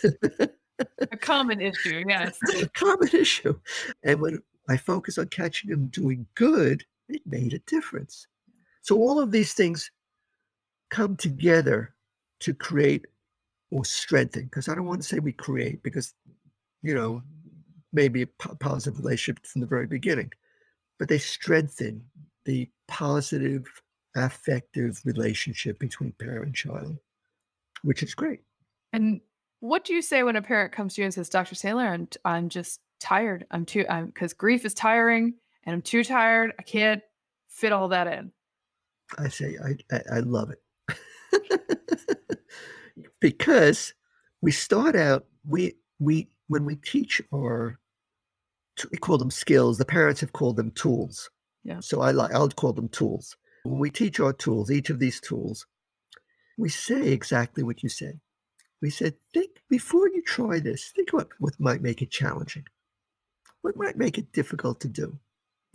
a 1.12 1.18
common 1.18 1.62
issue. 1.62 2.04
Yes. 2.08 2.38
A 2.62 2.68
common 2.70 3.08
issue. 3.14 3.60
And 4.04 4.22
when 4.22 4.42
I 4.70 4.78
focus 4.78 5.18
on 5.18 5.28
catching 5.30 5.72
him 5.72 5.88
doing 5.88 6.28
good, 6.36 6.86
it 7.10 7.22
made 7.26 7.54
a 7.54 7.60
difference. 7.60 8.28
So 8.82 8.98
all 8.98 9.20
of 9.20 9.32
these 9.32 9.54
things 9.54 9.92
come 10.90 11.16
together 11.16 11.94
to 12.42 12.54
create 12.54 13.06
or 13.72 13.84
strengthen, 13.84 14.46
because 14.46 14.70
I 14.70 14.76
don't 14.76 14.86
want 14.86 15.02
to 15.02 15.08
say 15.08 15.20
we 15.20 15.34
create, 15.34 15.84
because, 15.84 16.14
you 16.82 16.96
know, 16.96 17.22
maybe 17.92 18.22
a 18.22 18.28
positive 18.28 19.00
relationship 19.00 19.46
from 19.46 19.62
the 19.62 19.68
very 19.68 19.88
beginning, 19.88 20.32
but 21.00 21.10
they 21.10 21.18
strengthen 21.18 22.04
the 22.46 22.70
positive 22.88 23.66
affective 24.16 25.02
relationship 25.04 25.80
between 25.80 26.14
parent 26.14 26.46
and 26.46 26.56
child, 26.56 26.98
which 27.84 28.04
is 28.04 28.16
great. 28.16 28.42
And 28.94 29.22
what 29.60 29.84
do 29.84 29.94
you 29.94 30.02
say 30.02 30.24
when 30.24 30.36
a 30.36 30.42
parent 30.42 30.72
comes 30.72 30.96
to 30.96 31.02
you 31.02 31.06
and 31.06 31.14
says, 31.14 31.30
Dr. 31.30 31.56
Saylor, 31.56 31.90
I'm, 31.90 32.08
I'm 32.24 32.50
just 32.50 32.80
tired. 33.00 33.46
I'm 33.52 33.66
too, 33.66 33.86
I'm 33.90 34.08
because 34.08 34.34
grief 34.34 34.66
is 34.66 34.74
tiring 34.74 35.34
and 35.68 35.76
I'm 35.76 35.82
too 35.82 36.04
tired. 36.04 36.54
I 36.58 36.64
can't 36.64 37.04
fit 37.50 37.74
all 37.74 37.90
that 37.90 38.08
in. 38.08 38.32
I 39.20 39.28
say 39.28 39.58
I, 39.64 39.96
I, 39.96 40.18
I 40.18 40.20
love 40.20 40.52
it 40.52 42.40
because 43.20 43.94
we 44.42 44.52
start 44.52 44.96
out 44.96 45.26
we 45.46 45.76
we 46.00 46.30
when 46.48 46.66
we 46.66 46.78
teach 46.78 47.22
our 47.34 47.78
we 48.92 48.98
call 48.98 49.18
them 49.18 49.32
skills. 49.32 49.78
The 49.78 49.86
parents 49.86 50.22
have 50.22 50.34
called 50.34 50.56
them 50.56 50.72
tools. 50.72 51.30
Yeah. 51.64 51.82
So 51.82 52.02
I 52.02 52.12
like 52.12 52.34
I'll 52.34 52.50
call 52.50 52.74
them 52.74 52.90
tools. 52.90 53.36
When 53.64 53.80
we 53.80 53.90
teach 53.90 54.20
our 54.20 54.34
tools, 54.34 54.72
each 54.72 54.90
of 54.90 55.00
these 55.00 55.20
tools, 55.20 55.66
we 56.58 56.70
say 56.70 57.10
exactly 57.10 57.64
what 57.64 57.84
you 57.84 57.90
said. 57.90 58.20
We 58.82 58.90
said, 58.90 59.16
think 59.34 59.50
before 59.70 60.08
you 60.08 60.22
try 60.22 60.60
this, 60.60 60.92
think 60.96 61.12
about 61.12 61.30
what 61.40 61.60
might 61.60 61.82
make 61.82 62.02
it 62.02 62.12
challenging. 62.12 62.66
What 63.64 63.76
might 63.76 63.98
make 63.98 64.18
it 64.18 64.32
difficult 64.32 64.80
to 64.82 64.88
do? 64.88 65.20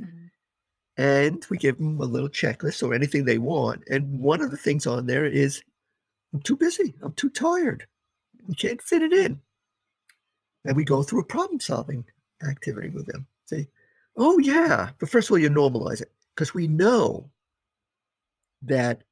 Mm-hmm. 0.03 1.03
and 1.03 1.47
we 1.51 1.57
give 1.59 1.79
them 1.79 2.01
a 2.01 2.05
little 2.05 2.29
checklist 2.29 2.83
or 2.83 2.95
anything 2.95 3.25
they 3.25 3.39
want. 3.39 3.83
And 3.89 4.21
one 4.21 4.41
of 4.43 4.51
the 4.51 4.57
things 4.57 4.87
on 4.87 5.07
there 5.07 5.25
is, 5.25 5.63
I'm 6.35 6.41
too 6.41 6.57
busy. 6.57 6.95
I'm 7.03 7.13
too 7.13 7.31
tired. 7.31 7.87
We 8.47 8.55
can't 8.55 8.83
fit 8.83 9.03
it 9.03 9.13
in. 9.13 9.41
And 10.65 10.77
we 10.77 10.85
go 10.85 11.03
through 11.03 11.21
a 11.21 11.25
problem 11.25 11.61
solving 11.61 12.05
activity 12.49 12.89
with 12.89 13.07
them. 13.07 13.27
Say, 13.47 13.69
oh, 14.17 14.39
yeah. 14.39 14.91
But 14.99 15.09
first 15.09 15.29
of 15.29 15.33
all, 15.33 15.39
you 15.39 15.51
normalize 15.51 16.01
it 16.01 16.13
because 16.35 16.55
we 16.55 16.67
know 16.67 17.31
that 18.63 19.03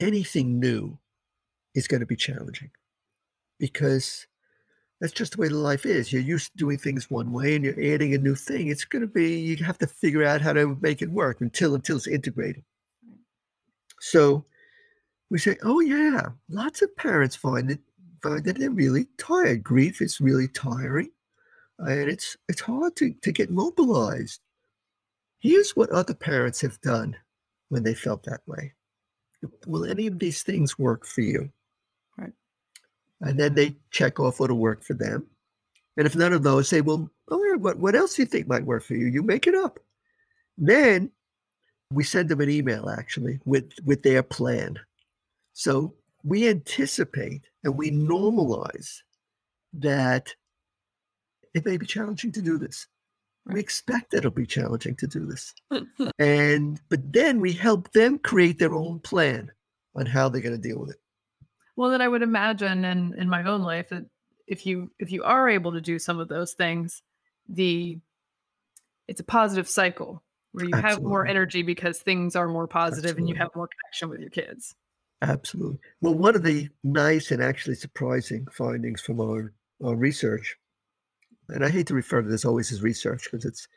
anything 0.00 0.58
new 0.60 0.98
is 1.74 1.88
going 1.88 2.00
to 2.00 2.06
be 2.06 2.16
challenging 2.16 2.70
because 3.58 4.26
that's 5.00 5.12
just 5.12 5.32
the 5.32 5.40
way 5.40 5.48
the 5.48 5.56
life 5.56 5.86
is. 5.86 6.12
You're 6.12 6.22
used 6.22 6.52
to 6.52 6.58
doing 6.58 6.78
things 6.78 7.10
one 7.10 7.32
way 7.32 7.56
and 7.56 7.64
you're 7.64 7.94
adding 7.94 8.14
a 8.14 8.18
new 8.18 8.34
thing. 8.34 8.68
It's 8.68 8.84
going 8.84 9.02
to 9.02 9.08
be, 9.08 9.38
you 9.38 9.56
have 9.64 9.78
to 9.78 9.86
figure 9.86 10.24
out 10.24 10.40
how 10.40 10.52
to 10.52 10.78
make 10.80 11.02
it 11.02 11.10
work 11.10 11.40
until, 11.40 11.74
until 11.74 11.96
it's 11.96 12.06
integrated. 12.06 12.62
So 14.00 14.44
we 15.30 15.38
say, 15.38 15.56
oh 15.62 15.80
yeah, 15.80 16.28
lots 16.48 16.82
of 16.82 16.96
parents 16.96 17.36
find 17.36 17.70
it, 17.70 17.80
find 18.22 18.44
that 18.44 18.58
they're 18.58 18.70
really 18.70 19.06
tired. 19.18 19.64
Grief 19.64 20.00
is 20.00 20.20
really 20.20 20.48
tiring 20.48 21.10
and 21.78 22.08
it's, 22.08 22.36
it's 22.48 22.60
hard 22.60 22.94
to, 22.96 23.12
to 23.22 23.32
get 23.32 23.50
mobilized. 23.50 24.40
Here's 25.40 25.72
what 25.72 25.90
other 25.90 26.14
parents 26.14 26.60
have 26.60 26.80
done 26.80 27.16
when 27.68 27.82
they 27.82 27.94
felt 27.94 28.22
that 28.24 28.40
way. 28.46 28.72
Will 29.66 29.84
any 29.84 30.06
of 30.06 30.18
these 30.18 30.42
things 30.42 30.78
work 30.78 31.04
for 31.04 31.20
you? 31.20 31.50
And 33.24 33.38
then 33.38 33.54
they 33.54 33.76
check 33.90 34.20
off 34.20 34.38
what'll 34.38 34.58
work 34.58 34.84
for 34.84 34.94
them. 34.94 35.26
And 35.96 36.06
if 36.06 36.14
none 36.14 36.32
of 36.32 36.42
those, 36.42 36.68
say, 36.68 36.80
well, 36.80 37.10
oh, 37.30 37.56
what, 37.58 37.78
what 37.78 37.94
else 37.94 38.14
do 38.14 38.22
you 38.22 38.26
think 38.26 38.46
might 38.46 38.64
work 38.64 38.82
for 38.82 38.94
you? 38.94 39.06
You 39.06 39.22
make 39.22 39.46
it 39.46 39.54
up. 39.54 39.78
Then 40.58 41.10
we 41.90 42.04
send 42.04 42.28
them 42.28 42.40
an 42.40 42.50
email 42.50 42.90
actually 42.90 43.38
with, 43.44 43.72
with 43.84 44.02
their 44.02 44.22
plan. 44.22 44.78
So 45.52 45.94
we 46.22 46.48
anticipate 46.48 47.42
and 47.62 47.76
we 47.76 47.90
normalize 47.90 48.98
that 49.74 50.34
it 51.54 51.64
may 51.64 51.76
be 51.76 51.86
challenging 51.86 52.32
to 52.32 52.42
do 52.42 52.58
this. 52.58 52.86
We 53.46 53.60
expect 53.60 54.14
it'll 54.14 54.30
be 54.30 54.46
challenging 54.46 54.96
to 54.96 55.06
do 55.06 55.26
this. 55.26 55.54
and 56.18 56.80
but 56.88 57.12
then 57.12 57.40
we 57.40 57.52
help 57.52 57.92
them 57.92 58.18
create 58.18 58.58
their 58.58 58.74
own 58.74 59.00
plan 59.00 59.52
on 59.94 60.06
how 60.06 60.28
they're 60.28 60.42
going 60.42 60.60
to 60.60 60.68
deal 60.68 60.80
with 60.80 60.90
it. 60.90 61.00
Well, 61.76 61.90
then 61.90 62.00
I 62.00 62.08
would 62.08 62.22
imagine 62.22 62.84
in 62.84 63.14
in 63.14 63.28
my 63.28 63.44
own 63.44 63.62
life 63.62 63.88
that 63.90 64.04
if 64.46 64.66
you 64.66 64.90
if 64.98 65.10
you 65.10 65.24
are 65.24 65.48
able 65.48 65.72
to 65.72 65.80
do 65.80 65.98
some 65.98 66.18
of 66.20 66.28
those 66.28 66.52
things, 66.52 67.02
the 67.48 67.98
it's 69.08 69.20
a 69.20 69.24
positive 69.24 69.68
cycle 69.68 70.22
where 70.52 70.64
you 70.64 70.76
have 70.76 71.02
more 71.02 71.26
energy 71.26 71.62
because 71.62 71.98
things 71.98 72.36
are 72.36 72.48
more 72.48 72.66
positive 72.66 73.18
and 73.18 73.28
you 73.28 73.34
have 73.34 73.50
more 73.54 73.68
connection 73.68 74.08
with 74.08 74.20
your 74.20 74.30
kids. 74.30 74.74
Absolutely. 75.20 75.78
Well, 76.00 76.14
one 76.14 76.36
of 76.36 76.42
the 76.42 76.68
nice 76.82 77.30
and 77.30 77.42
actually 77.42 77.76
surprising 77.76 78.46
findings 78.52 79.00
from 79.00 79.20
our, 79.20 79.52
our 79.84 79.96
research, 79.96 80.56
and 81.48 81.64
I 81.64 81.70
hate 81.70 81.86
to 81.88 81.94
refer 81.94 82.22
to 82.22 82.28
this 82.28 82.44
always 82.44 82.72
as 82.72 82.82
research 82.82 83.28
because 83.30 83.44
it's 83.44 83.68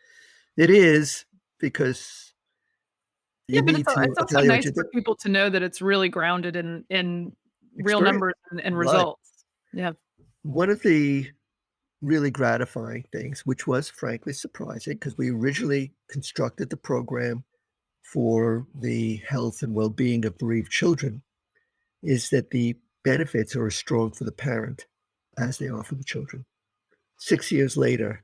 it 0.56 0.70
is 0.70 1.26
because 1.60 2.34
you 3.48 3.56
Yeah, 3.56 3.62
but 3.62 3.76
it's 3.76 3.94
to 3.94 4.02
it's 4.02 4.18
also 4.20 4.26
tell 4.26 4.44
you 4.44 4.50
what 4.52 4.64
nice 4.66 4.72
for 4.72 4.86
people 4.86 5.16
to 5.16 5.30
know 5.30 5.50
that 5.50 5.64
it's 5.64 5.82
really 5.82 6.10
grounded 6.10 6.56
in 6.56 6.84
in 6.90 7.36
real 7.78 8.02
numbers 8.02 8.34
and 8.52 8.62
and 8.62 8.78
Right. 8.78 8.86
results. 8.86 9.46
Yeah. 9.74 9.94
One 10.44 10.70
of 10.70 10.82
the 10.82 11.30
really 12.02 12.32
gratifying 12.32 13.04
things, 13.12 13.46
which 13.46 13.66
was 13.68 13.90
frankly 13.90 14.34
surprising 14.34 14.94
because 14.94 15.18
we 15.18 15.32
originally 15.32 15.94
constructed 16.10 16.70
the 16.70 16.78
program 16.78 17.44
for 18.04 18.68
the 18.80 19.18
health 19.28 19.63
and 19.63 19.74
well-being 19.74 20.24
of 20.26 20.38
bereaved 20.38 20.72
children, 20.72 21.22
is 22.04 22.30
that 22.30 22.52
the 22.52 22.78
benefits 23.04 23.56
are 23.56 23.68
as 23.68 23.76
strong 23.76 24.12
for 24.12 24.24
the 24.24 24.32
parent 24.32 24.86
as 25.38 25.58
they 25.58 25.68
are 25.68 25.84
for 25.84 25.96
the 25.96 26.04
children. 26.04 26.46
Six 27.18 27.52
years 27.52 27.76
later, 27.76 28.24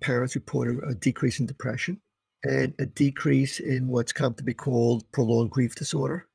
parents 0.00 0.34
reported 0.34 0.82
a 0.84 0.94
decrease 0.94 1.40
in 1.40 1.46
depression 1.46 2.00
and 2.44 2.74
a 2.78 2.86
decrease 2.86 3.60
in 3.60 3.88
what's 3.88 4.12
come 4.12 4.34
to 4.34 4.44
be 4.44 4.54
called 4.54 5.10
prolonged 5.12 5.50
grief 5.50 5.74
disorder, 5.74 6.26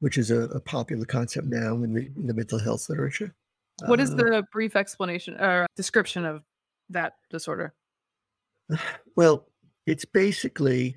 which 0.00 0.18
is 0.18 0.30
a, 0.30 0.42
a 0.42 0.60
popular 0.60 1.04
concept 1.04 1.46
now 1.46 1.74
in 1.74 1.92
the, 1.92 2.10
in 2.16 2.26
the 2.26 2.34
mental 2.34 2.58
health 2.58 2.88
literature. 2.88 3.34
What 3.86 4.00
is 4.00 4.10
Uh, 4.10 4.16
the 4.16 4.46
brief 4.52 4.76
explanation 4.76 5.34
or 5.34 5.66
description 5.76 6.24
of 6.24 6.42
that 6.90 7.14
disorder? 7.30 7.74
well, 9.16 9.48
it's 9.86 10.04
basically 10.04 10.96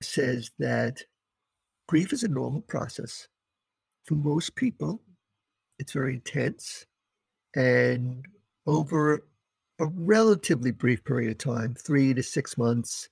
says 0.00 0.50
that 0.58 1.02
grief 1.88 2.12
is 2.12 2.22
a 2.22 2.28
normal 2.28 2.62
process. 2.62 3.28
For 4.04 4.14
most 4.14 4.54
people, 4.54 5.02
it's 5.78 5.92
very 5.92 6.14
intense 6.14 6.86
and 7.56 8.24
over 8.66 9.26
a 9.78 9.86
relatively 9.86 10.70
brief 10.70 11.04
period 11.04 11.30
of 11.30 11.38
time, 11.38 11.74
three 11.74 12.14
to 12.14 12.22
six 12.22 12.56
months, 12.56 13.08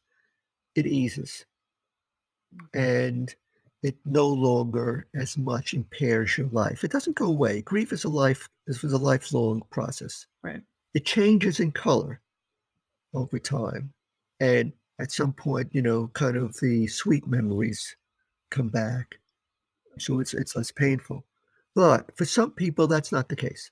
it 0.75 0.87
eases 0.87 1.45
and 2.75 3.35
it 3.83 3.97
no 4.05 4.29
longer 4.29 5.07
as 5.15 5.37
much 5.37 5.75
impairs 5.75 6.39
your 6.39 6.49
life. 6.49 6.85
It 6.85 6.93
doesn't 6.93 7.17
go 7.17 7.27
away. 7.27 7.63
Grief 7.63 7.93
is 7.93 8.05
a 8.05 8.09
life 8.09 8.49
this 8.67 8.83
was 8.83 8.93
a 8.93 8.99
lifelong 8.99 9.63
process. 9.71 10.27
Right. 10.43 10.63
It 10.95 11.05
changes 11.05 11.59
in 11.59 11.73
color 11.73 12.21
over 13.15 13.39
time. 13.39 13.93
And 14.41 14.73
at 15.01 15.11
some 15.11 15.33
point, 15.33 15.71
you 15.73 15.83
know, 15.83 16.09
kind 16.09 16.37
of 16.37 16.59
the 16.61 16.87
sweet 16.87 17.27
memories 17.27 17.97
come 18.51 18.69
back. 18.69 19.17
So 19.99 20.21
it's 20.21 20.33
it's 20.35 20.55
less 20.55 20.71
painful. 20.71 21.25
But 21.75 22.17
for 22.17 22.25
some 22.25 22.53
people 22.53 22.87
that's 22.87 23.13
not 23.13 23.29
the 23.29 23.37
case. 23.37 23.71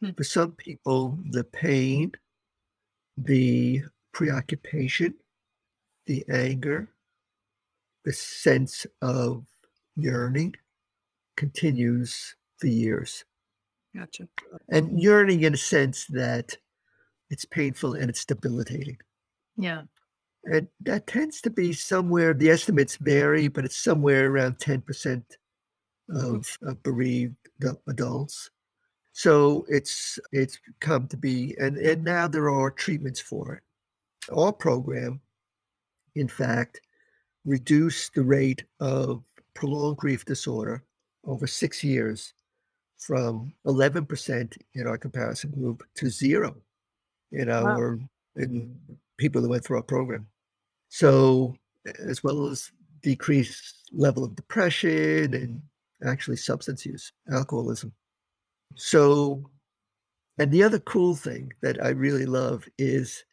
Hmm. 0.00 0.10
For 0.10 0.24
some 0.24 0.52
people, 0.52 1.18
the 1.30 1.44
pain, 1.44 2.12
the 3.16 3.82
preoccupation, 4.12 5.14
the 6.06 6.24
anger, 6.28 6.88
the 8.04 8.12
sense 8.12 8.86
of 9.02 9.44
yearning 9.96 10.54
continues 11.36 12.34
for 12.58 12.66
years. 12.66 13.24
Gotcha. 13.96 14.28
And 14.68 15.00
yearning 15.00 15.42
in 15.42 15.54
a 15.54 15.58
sense 15.58 16.06
that 16.06 16.56
it's 17.30 17.44
painful 17.44 17.94
and 17.94 18.08
it's 18.08 18.24
debilitating. 18.24 18.98
Yeah. 19.56 19.82
And 20.44 20.68
that 20.80 21.06
tends 21.06 21.40
to 21.42 21.50
be 21.50 21.72
somewhere, 21.72 22.32
the 22.32 22.50
estimates 22.50 22.96
vary, 22.96 23.48
but 23.48 23.64
it's 23.64 23.78
somewhere 23.78 24.30
around 24.30 24.58
10% 24.58 24.82
mm-hmm. 24.84 26.16
of, 26.16 26.58
of 26.62 26.82
bereaved 26.82 27.36
adults. 27.88 28.50
So 29.12 29.66
it's 29.68 30.18
it's 30.30 30.58
come 30.78 31.08
to 31.08 31.16
be, 31.16 31.56
and, 31.58 31.76
and 31.76 32.04
now 32.04 32.28
there 32.28 32.50
are 32.50 32.70
treatments 32.70 33.20
for 33.20 33.54
it. 33.54 33.62
Our 34.32 34.52
program, 34.52 35.20
in 36.14 36.28
fact, 36.28 36.80
reduced 37.48 38.14
the 38.14 38.22
rate 38.22 38.64
of 38.78 39.22
prolonged 39.54 39.96
grief 39.96 40.24
disorder 40.24 40.84
over 41.24 41.46
six 41.46 41.82
years 41.82 42.34
from 42.98 43.52
11% 43.66 44.56
in 44.74 44.86
our 44.86 44.98
comparison 44.98 45.50
group 45.50 45.82
to 45.94 46.10
zero 46.10 46.54
in 47.32 47.48
Wow. 47.48 47.66
our 47.66 47.98
in 48.36 48.78
people 49.16 49.42
that 49.42 49.48
went 49.48 49.64
through 49.64 49.78
our 49.78 49.82
program. 49.82 50.26
So, 50.90 51.56
as 51.98 52.22
well 52.22 52.46
as 52.46 52.70
decreased 53.02 53.90
level 53.92 54.24
of 54.24 54.36
depression 54.36 55.34
and 55.34 55.62
actually 56.04 56.36
substance 56.36 56.84
use, 56.86 57.12
alcoholism. 57.32 57.92
So, 58.76 59.50
and 60.38 60.50
the 60.52 60.62
other 60.62 60.78
cool 60.80 61.16
thing 61.16 61.52
that 61.62 61.82
I 61.84 61.88
really 61.88 62.26
love 62.26 62.68
is 62.78 63.24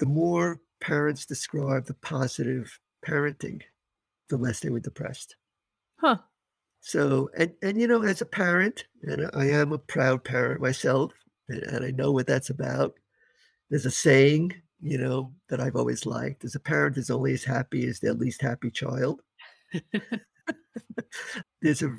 the 0.00 0.06
more 0.06 0.60
parents 0.80 1.24
describe 1.24 1.86
the 1.86 1.94
positive 1.94 2.78
parenting, 3.04 3.62
the 4.28 4.36
less 4.36 4.60
they 4.60 4.70
were 4.70 4.80
depressed. 4.80 5.36
Huh. 5.96 6.18
So, 6.80 7.30
and 7.36 7.52
and 7.62 7.80
you 7.80 7.86
know, 7.86 8.02
as 8.02 8.20
a 8.20 8.26
parent, 8.26 8.84
and 9.02 9.30
I 9.34 9.46
am 9.46 9.72
a 9.72 9.78
proud 9.78 10.22
parent 10.22 10.60
myself, 10.60 11.12
and, 11.48 11.62
and 11.62 11.84
I 11.84 11.90
know 11.90 12.12
what 12.12 12.26
that's 12.26 12.50
about. 12.50 12.94
There's 13.70 13.86
a 13.86 13.90
saying, 13.90 14.52
you 14.82 14.98
know, 14.98 15.32
that 15.48 15.60
I've 15.60 15.76
always 15.76 16.04
liked: 16.04 16.44
"As 16.44 16.54
a 16.54 16.60
parent 16.60 16.98
is 16.98 17.10
only 17.10 17.32
as 17.32 17.44
happy 17.44 17.86
as 17.86 18.00
their 18.00 18.12
least 18.12 18.42
happy 18.42 18.70
child." 18.70 19.22
There's 21.62 21.82
a, 21.82 21.96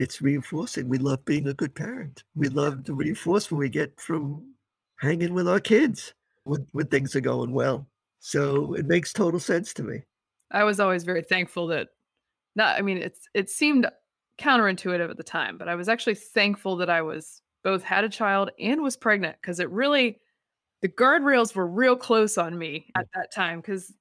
it's 0.00 0.20
reinforcing. 0.20 0.88
We 0.88 0.98
love 0.98 1.24
being 1.24 1.46
a 1.46 1.54
good 1.54 1.74
parent. 1.74 2.24
We 2.34 2.48
love 2.48 2.84
the 2.84 2.94
reinforcement 2.94 3.60
we 3.60 3.68
get 3.68 4.00
from 4.00 4.54
hanging 4.98 5.34
with 5.34 5.48
our 5.48 5.60
kids 5.60 6.14
when 6.44 6.66
when 6.72 6.86
things 6.86 7.14
are 7.14 7.20
going 7.20 7.52
well. 7.52 7.86
So 8.18 8.74
it 8.74 8.86
makes 8.86 9.12
total 9.12 9.38
sense 9.38 9.72
to 9.74 9.84
me. 9.84 10.02
I 10.50 10.64
was 10.64 10.80
always 10.80 11.04
very 11.04 11.22
thankful 11.22 11.68
that 11.68 11.88
not 12.54 12.78
I 12.78 12.82
mean, 12.82 12.98
it's 12.98 13.28
it 13.34 13.50
seemed 13.50 13.86
counterintuitive 14.38 15.10
at 15.10 15.16
the 15.16 15.22
time, 15.22 15.58
but 15.58 15.68
I 15.68 15.74
was 15.74 15.88
actually 15.88 16.14
thankful 16.14 16.76
that 16.76 16.90
I 16.90 17.02
was 17.02 17.42
both 17.64 17.82
had 17.82 18.04
a 18.04 18.08
child 18.08 18.50
and 18.60 18.82
was 18.82 18.96
pregnant 18.96 19.36
because 19.40 19.60
it 19.60 19.70
really 19.70 20.18
the 20.82 20.88
guardrails 20.88 21.54
were 21.54 21.66
real 21.66 21.96
close 21.96 22.38
on 22.38 22.56
me 22.56 22.86
at 22.96 23.06
that 23.14 23.32
time 23.34 23.60
because 23.60 23.92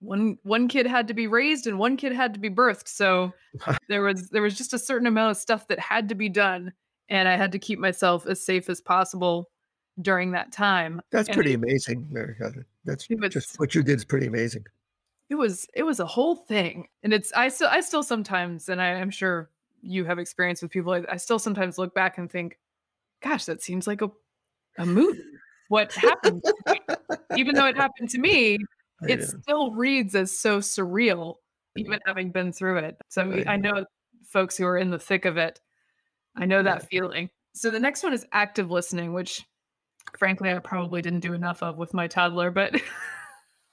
one 0.00 0.38
one 0.42 0.68
kid 0.68 0.86
had 0.86 1.08
to 1.08 1.14
be 1.14 1.26
raised 1.26 1.66
and 1.66 1.78
one 1.78 1.96
kid 1.96 2.12
had 2.12 2.34
to 2.34 2.40
be 2.40 2.50
birthed. 2.50 2.88
So 2.88 3.32
there 3.88 4.02
was 4.02 4.30
there 4.30 4.42
was 4.42 4.56
just 4.56 4.74
a 4.74 4.78
certain 4.78 5.06
amount 5.06 5.32
of 5.32 5.36
stuff 5.36 5.68
that 5.68 5.78
had 5.78 6.08
to 6.08 6.14
be 6.14 6.28
done 6.28 6.72
and 7.08 7.28
I 7.28 7.36
had 7.36 7.52
to 7.52 7.58
keep 7.58 7.78
myself 7.78 8.26
as 8.26 8.44
safe 8.44 8.68
as 8.68 8.80
possible 8.80 9.50
during 10.00 10.32
that 10.32 10.52
time. 10.52 11.00
That's 11.10 11.28
And 11.28 11.34
pretty 11.34 11.54
amazing, 11.54 12.06
Mary 12.10 12.34
Catherine. 12.38 12.64
That's 12.84 13.06
just 13.30 13.58
what 13.58 13.74
you 13.74 13.82
did 13.82 13.96
is 13.96 14.04
pretty 14.04 14.26
amazing. 14.26 14.64
It 15.30 15.36
was 15.36 15.66
it 15.74 15.82
was 15.82 16.00
a 16.00 16.06
whole 16.06 16.36
thing, 16.36 16.88
and 17.02 17.12
it's 17.12 17.32
I 17.32 17.48
still 17.48 17.68
I 17.70 17.80
still 17.80 18.02
sometimes, 18.02 18.68
and 18.68 18.80
I 18.80 18.88
am 18.88 19.10
sure 19.10 19.50
you 19.80 20.04
have 20.04 20.18
experience 20.18 20.62
with 20.62 20.70
people. 20.70 20.92
I, 20.92 21.02
I 21.10 21.16
still 21.16 21.38
sometimes 21.38 21.78
look 21.78 21.94
back 21.94 22.18
and 22.18 22.30
think, 22.30 22.58
"Gosh, 23.22 23.46
that 23.46 23.62
seems 23.62 23.86
like 23.86 24.02
a 24.02 24.10
a 24.78 24.86
movie." 24.86 25.22
What 25.68 25.92
happened? 25.92 26.42
Even 27.36 27.54
though 27.54 27.66
it 27.66 27.76
happened 27.76 28.10
to 28.10 28.18
me, 28.18 28.54
I 28.54 28.58
oh, 29.02 29.06
it 29.08 29.20
know. 29.20 29.24
still 29.24 29.70
reads 29.72 30.14
as 30.14 30.36
so 30.38 30.58
surreal, 30.58 31.36
even 31.76 31.98
having 32.06 32.30
been 32.30 32.52
through 32.52 32.78
it. 32.78 32.96
So 33.08 33.42
I 33.46 33.54
I 33.54 33.56
know. 33.56 33.84
folks 34.26 34.56
who 34.56 34.66
are 34.66 34.76
in 34.78 34.90
the 34.90 34.98
thick 34.98 35.24
of 35.24 35.36
it. 35.36 35.60
I 36.36 36.44
know 36.46 36.58
Yeah. 36.58 36.64
that 36.64 36.88
feeling. 36.88 37.30
So 37.54 37.70
the 37.70 37.80
next 37.80 38.02
one 38.02 38.12
is 38.12 38.26
active 38.32 38.70
listening, 38.70 39.12
which 39.12 39.42
frankly 40.18 40.50
I 40.52 40.58
probably 40.58 41.02
didn't 41.02 41.20
do 41.20 41.32
enough 41.32 41.62
of 41.62 41.78
with 41.78 41.94
my 41.94 42.06
toddler, 42.08 42.50
but 42.50 42.74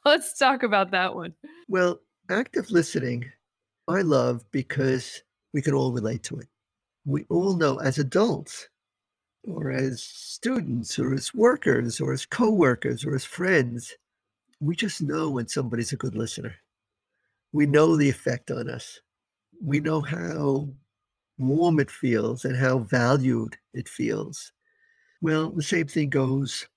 let's 0.05 0.37
talk 0.37 0.63
about 0.63 0.91
that 0.91 1.15
one. 1.15 1.33
Well, 1.67 2.01
active 2.29 2.71
listening, 2.71 3.31
I 3.87 4.01
love 4.01 4.43
because 4.51 5.21
we 5.53 5.61
can 5.61 5.73
all 5.73 5.91
relate 5.91 6.23
to 6.23 6.37
it. 6.37 6.47
We 7.05 7.25
all 7.29 7.55
know 7.55 7.77
as 7.77 7.97
adults 7.97 8.69
or 9.43 9.71
as 9.71 10.03
students 10.03 10.99
or 10.99 11.13
as 11.13 11.33
workers 11.33 11.99
or 11.99 12.13
as 12.13 12.25
coworkers 12.25 13.05
or 13.05 13.15
as 13.15 13.25
friends, 13.25 13.95
we 14.59 14.75
just 14.75 15.01
know 15.01 15.29
when 15.29 15.47
somebody's 15.47 15.93
a 15.93 15.97
good 15.97 16.15
listener. 16.15 16.55
We 17.51 17.65
know 17.65 17.97
the 17.97 18.09
effect 18.09 18.51
on 18.51 18.69
us. 18.69 18.99
We 19.63 19.79
know 19.79 20.01
how 20.01 20.69
warm 21.37 21.79
it 21.79 21.91
feels 21.91 22.45
and 22.45 22.55
how 22.55 22.79
valued 22.79 23.57
it 23.73 23.89
feels. 23.89 24.51
Well, 25.21 25.51
the 25.51 25.63
same 25.63 25.87
thing 25.87 26.09
goes 26.09 26.67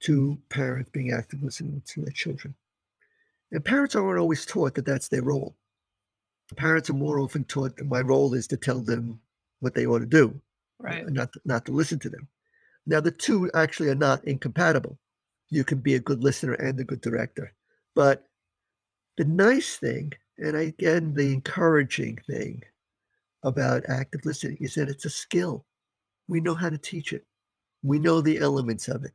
to 0.00 0.38
parents 0.48 0.90
being 0.90 1.12
active 1.12 1.42
listening 1.42 1.82
to 1.86 2.02
their 2.02 2.12
children. 2.12 2.54
And 3.50 3.64
parents 3.64 3.96
aren't 3.96 4.20
always 4.20 4.44
taught 4.46 4.74
that 4.74 4.84
that's 4.84 5.08
their 5.08 5.22
role. 5.22 5.56
Parents 6.56 6.88
are 6.90 6.94
more 6.94 7.18
often 7.18 7.44
taught 7.44 7.76
that 7.76 7.86
my 7.86 8.00
role 8.00 8.34
is 8.34 8.46
to 8.48 8.56
tell 8.56 8.80
them 8.80 9.20
what 9.60 9.74
they 9.74 9.86
ought 9.86 9.98
to 10.00 10.06
do, 10.06 10.40
Right. 10.78 11.06
not 11.08 11.34
not 11.44 11.66
to 11.66 11.72
listen 11.72 11.98
to 12.00 12.08
them. 12.10 12.28
Now, 12.86 13.00
the 13.00 13.10
two 13.10 13.50
actually 13.52 13.90
are 13.90 13.94
not 13.94 14.24
incompatible. 14.24 14.98
You 15.50 15.64
can 15.64 15.78
be 15.80 15.94
a 15.94 16.00
good 16.00 16.22
listener 16.22 16.54
and 16.54 16.78
a 16.80 16.84
good 16.84 17.00
director. 17.00 17.52
But 17.94 18.26
the 19.16 19.24
nice 19.24 19.76
thing, 19.76 20.12
and 20.38 20.56
again, 20.56 21.12
the 21.14 21.32
encouraging 21.32 22.18
thing 22.26 22.62
about 23.42 23.88
active 23.88 24.24
listening 24.24 24.58
is 24.60 24.74
that 24.74 24.88
it's 24.88 25.04
a 25.04 25.10
skill. 25.10 25.66
We 26.28 26.40
know 26.40 26.54
how 26.54 26.70
to 26.70 26.78
teach 26.78 27.12
it, 27.12 27.26
we 27.82 27.98
know 27.98 28.20
the 28.20 28.38
elements 28.38 28.88
of 28.88 29.04
it. 29.04 29.12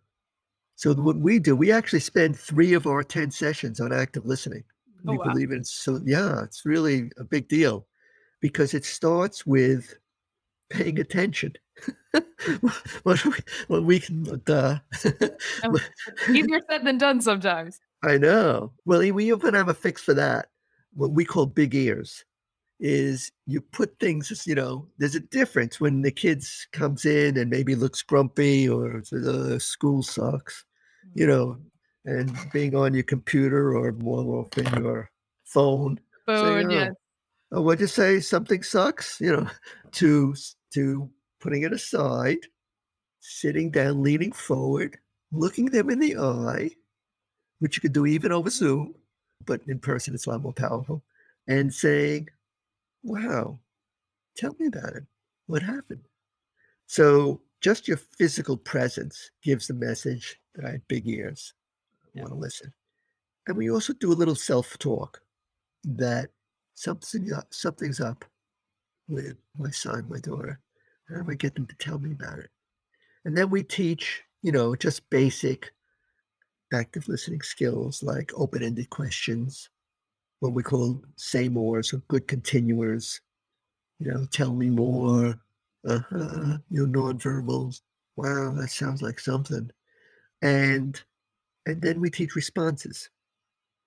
So, 0.76 0.94
what 0.94 1.18
we 1.18 1.40
do, 1.40 1.56
we 1.56 1.72
actually 1.72 2.00
spend 2.00 2.38
three 2.38 2.74
of 2.74 2.88
our 2.88 3.04
10 3.04 3.32
sessions 3.32 3.80
on 3.80 3.94
active 3.94 4.26
listening. 4.26 4.64
Oh, 5.08 5.12
We 5.12 5.18
wow. 5.18 5.24
believe 5.26 5.52
it. 5.52 5.68
So, 5.68 6.02
yeah, 6.04 6.44
it's 6.44 6.66
really 6.66 7.12
a 7.18 7.24
big 7.24 7.48
deal 7.48 7.86
because 8.42 8.74
it 8.74 8.86
starts 8.86 9.46
with 9.46 9.96
paying 10.70 11.00
attention. 11.00 11.54
what, 13.04 13.26
we, 13.26 13.34
what 13.68 13.84
we 13.84 14.00
can, 14.00 14.42
uh, 14.48 14.80
Oh, 15.64 15.80
Easier 16.30 16.62
said 16.70 16.84
than 16.84 16.98
done 16.98 17.22
sometimes. 17.22 17.80
I 18.04 18.18
know. 18.18 18.74
Well, 18.86 19.00
we 19.14 19.32
even 19.32 19.54
have 19.54 19.70
a 19.70 19.74
fix 19.74 20.02
for 20.02 20.14
that. 20.16 20.48
What 20.94 21.12
we 21.12 21.26
call 21.26 21.46
big 21.46 21.74
ears 21.74 22.24
is 22.84 23.32
you 23.48 23.62
put 23.62 23.98
things, 23.98 24.46
you 24.46 24.54
know, 24.54 24.86
there's 24.98 25.15
a 25.15 25.22
difference 25.22 25.80
when 25.80 26.02
the 26.02 26.12
kids 26.12 26.67
comes 26.74 27.06
in 27.06 27.38
and 27.38 27.50
maybe 27.50 27.76
looks 27.76 28.02
grumpy 28.04 28.67
or 28.67 29.02
"Uh, 29.13 29.58
school 29.58 30.04
sucks, 30.04 30.65
you 31.15 31.26
know, 31.26 31.58
and 32.04 32.38
being 32.52 32.76
on 32.76 32.93
your 32.93 33.04
computer 33.04 33.74
or 33.78 33.93
more 33.93 34.46
often 34.46 34.65
your 34.84 35.10
phone. 35.46 35.98
Phone, 36.26 36.65
oh, 36.65 36.69
yes. 36.69 36.93
Oh, 37.54 37.62
what'd 37.62 37.80
you 37.80 37.88
say? 37.88 38.19
Something 38.19 38.62
sucks, 38.63 39.22
you 39.22 39.32
know, 39.32 39.50
to 39.93 40.36
to 40.74 41.10
putting 41.39 41.62
it 41.63 41.72
aside, 41.72 42.39
sitting 43.22 43.72
down, 43.72 44.04
leaning 44.04 44.34
forward, 44.34 44.98
looking 45.32 45.67
them 45.67 45.89
in 45.89 46.00
the 46.00 46.17
eye, 46.17 46.69
which 47.60 47.78
you 47.78 47.82
could 47.82 47.93
do 47.93 48.06
even 48.06 48.34
over 48.34 48.50
Zoom, 48.50 48.93
but 49.46 49.62
in 49.67 49.80
person 49.80 50.13
it's 50.13 50.26
a 50.26 50.32
lot 50.32 50.41
more 50.41 50.52
powerful, 50.52 51.02
and 51.48 51.74
saying, 51.74 52.28
Wow, 53.04 53.60
tell 54.38 54.56
me 54.60 54.68
about 54.68 54.96
it. 54.96 55.04
What 55.48 55.62
happened? 55.62 56.08
So 56.88 57.42
just 57.62 57.88
your 57.88 57.98
physical 57.98 58.58
presence 58.58 59.32
gives 59.44 59.68
the 59.68 59.74
message 59.74 60.39
that 60.56 60.66
I 60.66 60.72
had 60.72 60.88
big 60.88 61.08
ears. 61.08 61.54
I 62.16 62.22
want 62.22 62.34
to 62.34 62.39
listen. 62.39 62.74
And 63.48 63.58
we 63.58 63.70
also 63.70 63.94
do 63.94 64.12
a 64.12 64.16
little 64.16 64.36
self-talk 64.36 65.22
that 65.84 66.30
something 66.76 67.30
something's 67.52 68.00
up 68.00 68.24
with 69.10 69.36
my 69.58 69.70
son, 69.70 70.06
my 70.10 70.20
daughter. 70.20 70.60
How 71.10 71.22
do 71.22 71.32
I 71.32 71.36
get 71.36 71.56
them 71.56 71.68
to 71.68 71.76
tell 71.76 72.00
me 72.00 72.13
about 72.13 72.39
it? 72.39 72.50
And 73.26 73.38
then 73.38 73.50
we 73.50 73.63
teach, 73.63 74.24
you 74.42 74.52
know, 74.52 74.76
just 74.76 75.10
basic 75.10 75.74
active 76.74 77.08
listening 77.08 77.42
skills 77.42 78.02
like 78.02 78.32
open-ended 78.36 78.89
questions, 78.89 79.70
what 80.44 80.54
we 80.54 80.62
call 80.62 81.02
say 81.16 81.48
mores 81.48 81.94
or 81.94 82.00
good 82.10 82.28
continuers. 82.28 83.22
You 84.00 84.12
know, 84.12 84.26
tell 84.26 84.54
me 84.54 84.70
more. 84.70 85.40
Uh-huh. 85.88 86.58
Your 86.70 86.88
nonverbals. 86.88 87.80
Wow, 88.18 88.54
that 88.58 88.70
sounds 88.70 89.02
like 89.02 89.22
something. 89.22 89.72
And 90.42 91.02
and 91.66 91.82
then 91.82 92.02
we 92.02 92.10
teach 92.10 92.36
responses. 92.36 93.10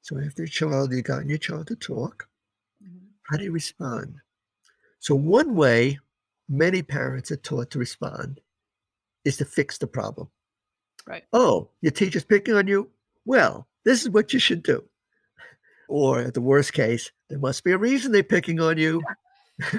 So 0.01 0.19
after 0.19 0.43
your 0.45 0.49
child, 0.49 0.95
you 0.95 1.03
got 1.03 1.27
your 1.27 1.37
child 1.37 1.67
to 1.67 1.77
talk. 1.77 2.27
Mhm. 2.83 3.09
How 3.25 3.37
do 3.37 3.45
you 3.45 3.53
respond? 3.53 4.17
So 4.99 5.15
one 5.15 5.57
way 5.57 5.99
many 6.49 6.83
parents 6.83 7.31
are 7.31 7.37
taught 7.37 7.71
to 7.73 7.79
respond 7.79 8.41
is 9.27 9.37
to 9.37 9.45
fix 9.45 9.77
the 9.77 9.87
problem. 9.87 10.31
Right. 11.07 11.25
Oh, 11.35 11.69
your 11.83 11.93
teacher's 11.93 12.25
picking 12.25 12.55
on 12.55 12.67
you? 12.67 12.91
Well, 13.27 13.69
this 13.85 14.01
is 14.01 14.09
what 14.09 14.33
you 14.33 14.39
should 14.39 14.63
do. 14.63 14.89
Or 15.89 16.21
at 16.21 16.35
the 16.35 16.41
worst 16.41 16.73
case, 16.73 17.11
there 17.29 17.39
must 17.39 17.65
be 17.65 17.73
a 17.73 17.79
reason 17.79 18.13
they're 18.13 18.23
picking 18.23 18.61
on 18.61 18.79
you. 18.79 19.03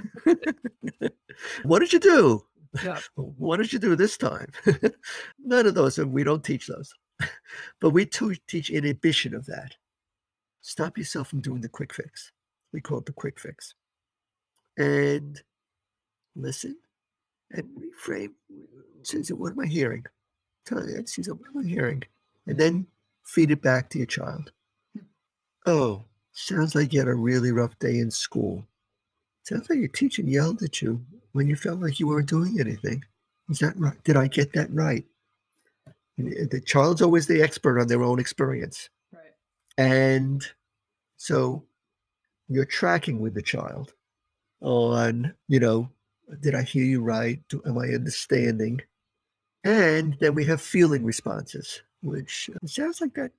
what 1.63 1.79
did 1.79 1.93
you 1.93 1.99
do? 1.99 2.45
Yeah. 2.83 2.99
What 3.15 3.57
did 3.57 3.73
you 3.73 3.79
do 3.79 3.95
this 3.95 4.17
time? 4.17 4.51
None 5.43 5.65
of 5.65 5.75
those, 5.75 5.97
and 5.97 6.11
we 6.11 6.23
don't 6.23 6.43
teach 6.43 6.67
those. 6.67 6.93
but 7.79 7.89
we 7.91 8.05
teach 8.05 8.69
inhibition 8.69 9.33
of 9.33 9.45
that. 9.47 9.75
Stop 10.61 10.97
yourself 10.97 11.29
from 11.29 11.41
doing 11.41 11.61
the 11.61 11.69
quick 11.69 11.93
fix. 11.93 12.31
We 12.73 12.81
call 12.81 12.99
it 12.99 13.05
the 13.05 13.13
quick 13.13 13.39
fix. 13.39 13.73
And 14.77 15.41
listen 16.35 16.77
and 17.51 17.67
reframe. 17.79 18.33
Says, 19.03 19.31
what 19.31 19.53
am 19.53 19.59
I 19.61 19.67
hearing? 19.67 20.05
Tell 20.65 20.87
you, 20.87 21.03
she's 21.07 21.29
what 21.29 21.39
am 21.55 21.65
I 21.65 21.67
hearing? 21.67 22.03
And 22.45 22.57
then 22.57 22.87
feed 23.23 23.51
it 23.51 23.61
back 23.61 23.89
to 23.91 23.97
your 23.97 24.07
child. 24.07 24.51
Oh, 25.67 26.05
sounds 26.31 26.75
like 26.75 26.93
you 26.93 26.99
had 26.99 27.09
a 27.09 27.13
really 27.13 27.51
rough 27.51 27.77
day 27.77 27.99
in 27.99 28.09
school. 28.09 28.65
Sounds 29.43 29.69
like 29.69 29.79
your 29.79 29.89
teacher 29.89 30.21
yelled 30.21 30.63
at 30.63 30.81
you 30.81 31.05
when 31.33 31.47
you 31.47 31.57
felt 31.57 31.81
like 31.81 31.99
you 31.99 32.07
weren't 32.07 32.29
doing 32.29 32.57
anything. 32.59 33.03
Is 33.49 33.59
that 33.59 33.77
right? 33.77 34.01
Did 34.05 34.15
I 34.15 34.27
get 34.27 34.53
that 34.53 34.73
right? 34.73 35.05
The 36.17 36.61
child's 36.65 37.01
always 37.01 37.27
the 37.27 37.41
expert 37.41 37.79
on 37.79 37.87
their 37.87 38.01
own 38.01 38.17
experience. 38.17 38.89
Right. 39.11 39.33
And 39.77 40.41
so 41.17 41.63
you're 42.47 42.65
tracking 42.65 43.19
with 43.19 43.33
the 43.33 43.41
child 43.41 43.93
on, 44.61 45.33
you 45.49 45.59
know, 45.59 45.89
did 46.39 46.55
I 46.55 46.61
hear 46.63 46.85
you 46.85 47.01
right? 47.01 47.41
Do, 47.49 47.61
am 47.65 47.77
I 47.77 47.87
understanding? 47.87 48.81
And 49.65 50.15
then 50.21 50.33
we 50.33 50.45
have 50.45 50.61
feeling 50.61 51.03
responses, 51.03 51.81
which 52.01 52.49
uh, 52.55 52.67
sounds 52.67 53.01
like 53.01 53.13
that. 53.15 53.31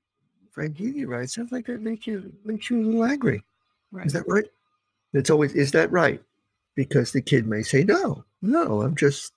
If 0.59 0.71
I 0.71 0.75
hear 0.75 0.91
you 0.91 1.07
right, 1.09 1.29
sounds 1.29 1.53
like 1.53 1.67
that 1.67 1.83
makes 1.83 2.07
you 2.07 2.33
makes 2.45 2.71
you 2.71 2.81
a 2.81 2.85
little 2.85 3.05
angry. 3.05 3.43
Right. 3.93 4.07
Is 4.07 4.13
that 4.13 4.29
right? 4.29 4.45
It's 5.13 5.31
always 5.31 5.55
is 5.55 5.73
that 5.73 5.91
right? 5.91 6.23
Because 6.75 7.13
the 7.13 7.23
kid 7.23 7.47
may 7.47 7.63
say, 7.63 7.85
No, 7.85 8.25
no, 8.43 8.83
I'm 8.83 8.95
just 8.97 9.33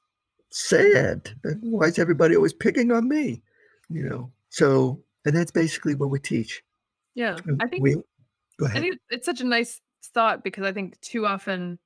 sad. 0.50 1.32
Why 1.62 1.88
is 1.88 2.00
everybody 2.00 2.36
always 2.36 2.54
picking 2.54 2.92
on 2.92 3.08
me? 3.08 3.42
You 3.90 4.10
know. 4.10 4.32
So 4.50 5.00
and 5.26 5.36
that's 5.36 5.52
basically 5.52 5.96
what 5.96 6.10
we 6.10 6.20
teach. 6.20 6.64
yeah. 7.14 7.38
I 7.60 7.68
think 7.68 7.84
we 7.84 7.96
go 8.58 8.66
ahead. 8.66 8.78
I 8.78 8.82
think 8.82 9.00
it's 9.10 9.26
such 9.26 9.42
a 9.42 9.46
nice 9.46 9.80
thought 10.14 10.44
because 10.44 10.66
I 10.66 10.74
think 10.74 11.00
too 11.02 11.26
often, 11.26 11.78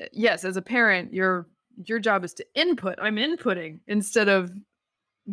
uh, 0.00 0.06
yes, 0.12 0.44
as 0.44 0.56
a 0.56 0.62
parent, 0.62 1.12
your 1.12 1.48
your 1.84 1.98
job 1.98 2.24
is 2.24 2.34
to 2.34 2.46
input. 2.54 2.98
I'm 3.00 3.16
inputting 3.16 3.80
instead 3.86 4.28
of 4.28 4.52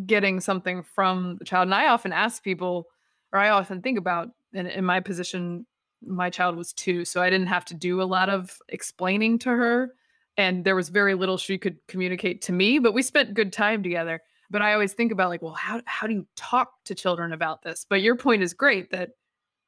getting 0.04 0.40
something 0.40 0.82
from 0.82 1.36
the 1.38 1.44
child. 1.44 1.68
And 1.68 1.74
I 1.74 1.88
often 1.88 2.12
ask 2.12 2.42
people, 2.42 2.88
or 3.32 3.38
I 3.38 3.50
often 3.50 3.82
think 3.82 3.98
about, 3.98 4.28
and 4.54 4.68
in 4.68 4.84
my 4.84 5.00
position, 5.00 5.66
my 6.02 6.30
child 6.30 6.56
was 6.56 6.72
two, 6.72 7.04
so 7.04 7.22
I 7.22 7.30
didn't 7.30 7.46
have 7.48 7.64
to 7.66 7.74
do 7.74 8.00
a 8.02 8.04
lot 8.04 8.28
of 8.28 8.56
explaining 8.68 9.38
to 9.40 9.48
her, 9.50 9.94
and 10.36 10.64
there 10.64 10.76
was 10.76 10.88
very 10.90 11.14
little 11.14 11.38
she 11.38 11.58
could 11.58 11.78
communicate 11.88 12.42
to 12.42 12.52
me. 12.52 12.78
But 12.78 12.92
we 12.94 13.02
spent 13.02 13.34
good 13.34 13.52
time 13.52 13.82
together. 13.82 14.22
But 14.48 14.62
I 14.62 14.74
always 14.74 14.92
think 14.92 15.10
about 15.10 15.30
like, 15.30 15.42
well, 15.42 15.54
how 15.54 15.80
how 15.86 16.06
do 16.06 16.14
you 16.14 16.26
talk 16.36 16.72
to 16.84 16.94
children 16.94 17.32
about 17.32 17.62
this? 17.62 17.84
But 17.88 18.02
your 18.02 18.14
point 18.14 18.42
is 18.42 18.54
great 18.54 18.90
that 18.90 19.10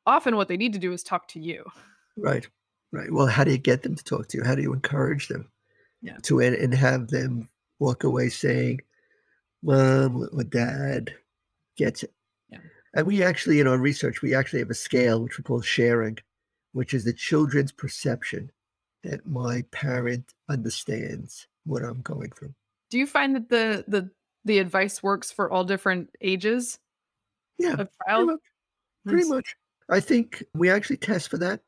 often 0.07 0.37
what 0.37 0.47
they 0.49 0.57
need 0.57 0.73
to 0.75 0.79
do 0.79 0.93
is 0.93 1.03
talk 1.03 1.27
to 1.29 1.41
you. 1.41 1.65
Right. 2.17 2.47
Right. 2.93 3.13
Well, 3.13 3.27
how 3.27 3.43
do 3.45 3.51
you 3.51 3.59
get 3.59 3.83
them 3.83 3.97
to 3.97 4.05
talk 4.05 4.29
to 4.29 4.39
you? 4.39 4.45
How 4.45 4.55
do 4.55 4.63
you 4.63 4.73
encourage 4.73 5.29
them 5.29 5.51
Yeah. 6.01 6.17
to 6.23 6.41
and, 6.41 6.55
and 6.55 6.73
have 6.75 7.09
them 7.09 7.49
walk 7.81 8.05
away 8.05 8.29
saying, 8.29 8.81
Mom 9.63 10.29
or 10.33 10.45
Dad 10.45 11.15
gets 11.77 12.05
it. 12.05 12.13
And 12.99 13.07
we 13.07 13.23
actually, 13.23 13.61
in 13.61 13.69
our 13.69 13.79
research, 13.79 14.23
we 14.23 14.35
actually 14.35 14.59
have 14.59 14.71
a 14.71 14.75
scale 14.75 15.23
which 15.23 15.39
we 15.39 15.45
call 15.45 15.61
sharing, 15.61 16.19
which 16.73 16.93
is 16.93 17.05
the 17.05 17.13
children's 17.13 17.71
perception 17.71 18.51
that 19.05 19.25
my 19.25 19.63
parent 19.71 20.35
understands 20.49 21.47
what 21.65 21.85
I'm 21.85 22.01
going 22.03 22.33
through. 22.33 22.53
Do 22.91 22.99
you 22.99 23.07
find 23.07 23.37
that 23.37 23.51
the 23.51 23.85
the 23.87 24.11
the 24.45 24.59
advice 24.59 25.01
works 25.01 25.31
for 25.31 25.49
all 25.49 25.63
different 25.63 26.11
ages 26.21 26.81
Yeah. 27.57 27.75
of 27.75 27.77
Pretty 27.77 27.93
child? 28.09 28.27
much. 28.27 28.41
Pretty 29.07 29.23
Nice. 29.23 29.29
much. 29.29 29.57
I 29.89 30.01
think 30.01 30.43
we 30.55 30.69
actually 30.69 30.97
test 30.97 31.31
for 31.31 31.39
that. 31.39 31.61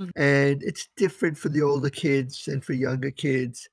Mhm. 0.00 0.12
And 0.16 0.62
it's 0.62 0.88
different 0.96 1.36
for 1.36 1.50
the 1.50 1.60
older 1.60 1.90
kids 1.90 2.48
and 2.48 2.64
for 2.64 2.72
younger 2.72 3.10
kids. 3.10 3.68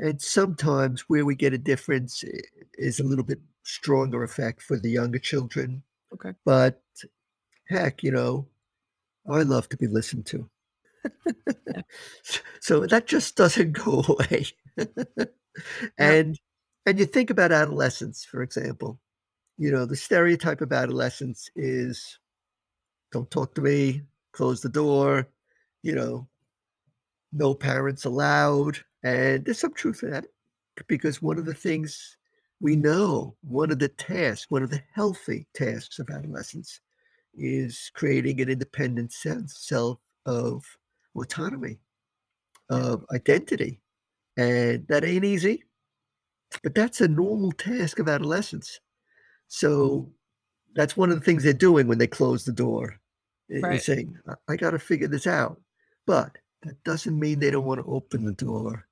And 0.00 0.20
sometimes 0.20 1.02
where 1.02 1.24
we 1.24 1.36
get 1.36 1.52
a 1.52 1.58
difference 1.58 2.24
is 2.74 2.98
a 2.98 3.04
little 3.04 3.24
bit 3.24 3.38
stronger 3.62 4.24
effect 4.24 4.62
for 4.62 4.76
the 4.76 4.90
younger 4.90 5.20
children. 5.20 5.84
Okay. 6.14 6.32
But 6.44 6.82
heck, 7.68 8.02
you 8.02 8.12
know, 8.12 8.48
I 9.30 9.42
love 9.42 9.68
to 9.70 9.76
be 9.76 9.86
listened 9.86 10.26
to. 10.26 10.48
Yeah. 11.74 11.82
so 12.60 12.86
that 12.86 13.06
just 13.06 13.36
doesn't 13.36 13.72
go 13.84 14.04
away. 14.08 14.46
and 15.98 16.38
and 16.86 16.98
you 16.98 17.06
think 17.06 17.30
about 17.30 17.52
adolescence, 17.52 18.24
for 18.24 18.42
example. 18.42 19.00
You 19.58 19.70
know, 19.72 19.86
the 19.86 19.96
stereotype 19.96 20.60
of 20.62 20.72
adolescence 20.72 21.50
is 21.56 22.18
don't 23.12 23.30
talk 23.30 23.54
to 23.56 23.62
me, 23.62 24.02
close 24.32 24.60
the 24.60 24.68
door, 24.68 25.28
you 25.82 25.94
know, 25.94 26.28
no 27.32 27.54
parents 27.54 28.04
allowed. 28.04 28.78
And 29.02 29.44
there's 29.44 29.58
some 29.58 29.74
truth 29.74 30.00
to 30.00 30.06
that 30.10 30.26
because 30.88 31.22
one 31.22 31.38
of 31.38 31.46
the 31.46 31.54
things 31.54 32.16
we 32.60 32.76
know, 32.76 33.36
one 33.42 33.70
of 33.70 33.78
the 33.78 33.88
tasks, 33.88 34.50
one 34.50 34.62
of 34.62 34.70
the 34.70 34.82
healthy 34.94 35.46
tasks 35.54 35.98
of 35.98 36.10
adolescence 36.10 36.80
is 37.34 37.90
creating 37.94 38.40
an 38.40 38.50
independent 38.50 39.12
sense 39.12 39.58
self 39.58 39.98
of 40.26 40.64
autonomy, 41.16 41.78
of 42.70 43.04
identity. 43.14 43.80
And 44.36 44.86
that 44.88 45.04
ain't 45.04 45.24
easy, 45.24 45.64
but 46.62 46.74
that's 46.74 47.00
a 47.00 47.08
normal 47.08 47.52
task 47.52 47.98
of 47.98 48.08
adolescence. 48.08 48.80
So 49.48 50.10
that's 50.74 50.96
one 50.96 51.10
of 51.10 51.18
the 51.18 51.24
things 51.24 51.42
they're 51.44 51.52
doing 51.52 51.88
when 51.88 51.98
they 51.98 52.06
close 52.06 52.44
the 52.44 52.52
door. 52.52 53.00
They're 53.48 53.62
Right. 53.62 53.80
saying, 53.80 54.16
I, 54.28 54.34
I 54.52 54.56
got 54.56 54.70
to 54.70 54.78
figure 54.78 55.08
this 55.08 55.26
out. 55.26 55.60
But 56.06 56.38
that 56.62 56.82
doesn't 56.84 57.18
mean 57.18 57.38
they 57.40 57.50
don't 57.50 57.66
want 57.66 57.80
to 57.80 57.90
open 57.92 58.24
the 58.24 58.32
door 58.32 58.86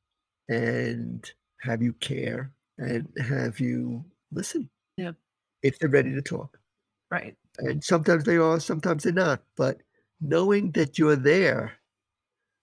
and 0.49 1.31
have 1.63 1.83
you 1.83 1.93
care 1.95 2.53
and 2.79 3.09
have 3.21 3.61
you 3.61 4.05
listen 4.33 4.69
Yeah. 4.97 5.13
if 5.63 5.79
they're 5.79 5.89
ready 5.89 6.15
to 6.15 6.23
talk. 6.23 6.59
Right. 7.11 7.37
And 7.59 7.83
sometimes 7.83 8.25
they 8.25 8.37
are, 8.37 8.61
sometimes 8.61 9.05
they're 9.05 9.13
not. 9.13 9.43
But 9.57 9.81
knowing 10.21 10.71
that 10.73 10.99
you're 10.99 11.17
there 11.17 11.73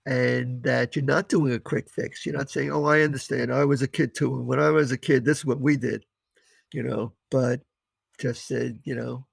and 0.05 0.61
that 0.63 0.95
you're 0.95 1.03
not 1.05 1.29
doing 1.29 1.53
a 1.53 1.59
quick 1.59 1.89
fix, 1.89 2.25
you're 2.25 2.37
not 2.37 2.49
saying, 2.49 2.71
Oh, 2.71 2.85
I 2.85 3.01
understand. 3.01 3.51
I 3.53 3.65
was 3.65 3.81
a 3.81 3.87
kid 3.87 4.13
too. 4.15 4.35
And 4.35 4.47
when 4.47 4.59
I 4.59 4.69
was 4.69 4.91
a 4.91 4.97
kid, 4.97 5.25
this 5.25 5.39
is 5.39 5.45
what 5.45 5.59
we 5.59 5.75
did, 5.77 6.05
you 6.73 6.83
know, 6.83 7.11
but 7.31 7.61
just 8.19 8.47
said, 8.47 8.79
you 8.83 8.95
know, 8.95 9.25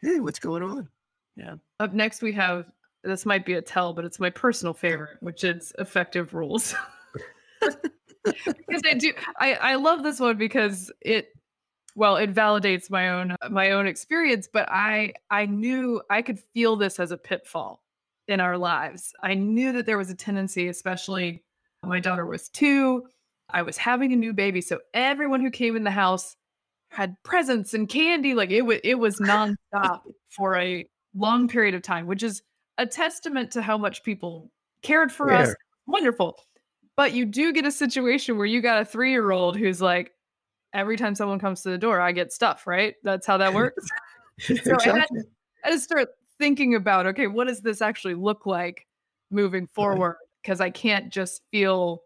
hey, 0.00 0.20
what's 0.20 0.38
going 0.38 0.62
on? 0.62 0.88
Yeah. 1.36 1.56
Up 1.80 1.92
next, 1.92 2.22
we 2.22 2.32
have 2.32 2.66
this 3.02 3.26
might 3.26 3.44
be 3.46 3.54
a 3.54 3.62
tell, 3.62 3.92
but 3.92 4.04
it's 4.04 4.20
my 4.20 4.30
personal 4.30 4.74
favorite, 4.74 5.16
which 5.20 5.42
is 5.44 5.72
effective 5.78 6.32
rules. 6.34 6.74
because 8.24 8.82
I 8.84 8.94
do, 8.94 9.12
I 9.38 9.54
I 9.54 9.74
love 9.76 10.02
this 10.02 10.20
one 10.20 10.36
because 10.36 10.92
it, 11.00 11.28
well, 11.94 12.16
it 12.16 12.34
validates 12.34 12.90
my 12.90 13.10
own 13.10 13.36
my 13.50 13.72
own 13.72 13.86
experience. 13.86 14.48
But 14.52 14.68
I 14.70 15.14
I 15.30 15.46
knew 15.46 16.02
I 16.10 16.22
could 16.22 16.38
feel 16.54 16.76
this 16.76 17.00
as 17.00 17.10
a 17.10 17.16
pitfall 17.16 17.82
in 18.28 18.40
our 18.40 18.56
lives. 18.56 19.12
I 19.22 19.34
knew 19.34 19.72
that 19.72 19.86
there 19.86 19.98
was 19.98 20.10
a 20.10 20.14
tendency, 20.14 20.68
especially 20.68 21.42
my 21.84 22.00
daughter 22.00 22.26
was 22.26 22.48
two. 22.48 23.06
I 23.48 23.62
was 23.62 23.76
having 23.76 24.12
a 24.12 24.16
new 24.16 24.32
baby, 24.32 24.60
so 24.60 24.78
everyone 24.94 25.40
who 25.40 25.50
came 25.50 25.76
in 25.76 25.84
the 25.84 25.90
house 25.90 26.36
had 26.90 27.16
presents 27.22 27.74
and 27.74 27.88
candy. 27.88 28.34
Like 28.34 28.50
it 28.50 28.62
was 28.62 28.78
it 28.84 28.96
was 28.96 29.18
nonstop 29.18 30.00
for 30.28 30.56
a 30.56 30.86
long 31.14 31.48
period 31.48 31.74
of 31.74 31.82
time, 31.82 32.06
which 32.06 32.22
is 32.22 32.42
a 32.78 32.86
testament 32.86 33.50
to 33.52 33.62
how 33.62 33.76
much 33.76 34.02
people 34.02 34.50
cared 34.82 35.12
for 35.12 35.32
us. 35.32 35.54
Wonderful. 35.86 36.36
But 37.00 37.14
you 37.14 37.24
do 37.24 37.50
get 37.54 37.64
a 37.64 37.72
situation 37.72 38.36
where 38.36 38.44
you 38.44 38.60
got 38.60 38.82
a 38.82 38.84
three 38.84 39.10
year 39.10 39.30
old 39.30 39.56
who's 39.56 39.80
like, 39.80 40.12
every 40.74 40.98
time 40.98 41.14
someone 41.14 41.38
comes 41.38 41.62
to 41.62 41.70
the 41.70 41.78
door, 41.78 41.98
I 41.98 42.12
get 42.12 42.30
stuff, 42.30 42.66
right? 42.66 42.94
That's 43.02 43.26
how 43.26 43.38
that 43.38 43.54
works. 43.54 43.86
I 44.50 44.52
had- 44.52 44.58
exactly. 44.58 45.20
I 45.64 45.70
just 45.70 45.84
start 45.84 46.10
thinking 46.38 46.74
about, 46.74 47.06
okay, 47.06 47.26
what 47.26 47.48
does 47.48 47.62
this 47.62 47.80
actually 47.80 48.16
look 48.16 48.44
like 48.44 48.86
moving 49.30 49.66
forward? 49.68 50.16
Because 50.42 50.60
I 50.60 50.68
can't 50.68 51.08
just 51.10 51.40
feel 51.50 52.02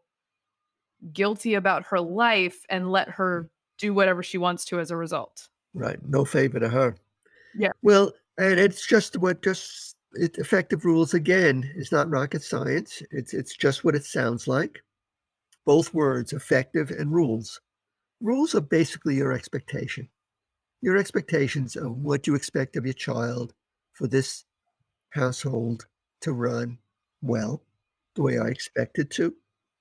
guilty 1.13 1.55
about 1.55 1.87
her 1.87 1.99
life 2.01 2.65
and 2.69 2.93
let 2.93 3.09
her 3.09 3.51
do 3.79 3.95
whatever 3.95 4.23
she 4.23 4.39
wants 4.39 4.65
to 4.67 4.79
as 4.79 4.93
a 4.93 4.97
result. 4.97 5.49
Right. 5.75 5.99
No 6.07 6.25
favor 6.25 6.61
to 6.61 6.69
her. 6.69 6.95
Yeah. 7.57 7.73
Well, 7.83 8.13
and 8.39 8.61
it's 8.61 8.87
just 8.87 9.17
what 9.17 9.43
just 9.43 9.97
it, 10.15 10.39
effective 10.39 10.85
rules 10.85 11.15
again 11.15 11.71
is 11.77 11.93
not 11.93 12.11
rocket 12.11 12.43
science. 12.43 13.03
It's 13.11 13.35
it's 13.35 13.57
just 13.57 13.85
what 13.85 13.95
it 13.95 14.05
sounds 14.05 14.49
like. 14.49 14.83
Both 15.65 15.95
words, 15.95 16.33
effective 16.33 16.91
and 16.91 17.13
rules. 17.13 17.61
Rules 18.21 18.55
are 18.55 18.61
basically 18.61 19.17
your 19.17 19.33
expectation. 19.33 20.09
Your 20.83 20.97
expectations 20.97 21.77
of 21.77 21.97
what 21.99 22.27
you 22.27 22.35
expect 22.35 22.77
of 22.77 22.85
your 22.85 22.95
child 22.95 23.55
for 23.93 24.07
this 24.07 24.45
household 25.11 25.87
to 26.21 26.33
run 26.33 26.79
well, 27.23 27.63
the 28.15 28.23
way 28.23 28.39
I 28.39 28.49
expect 28.49 28.99
it 28.99 29.11
to, 29.11 29.35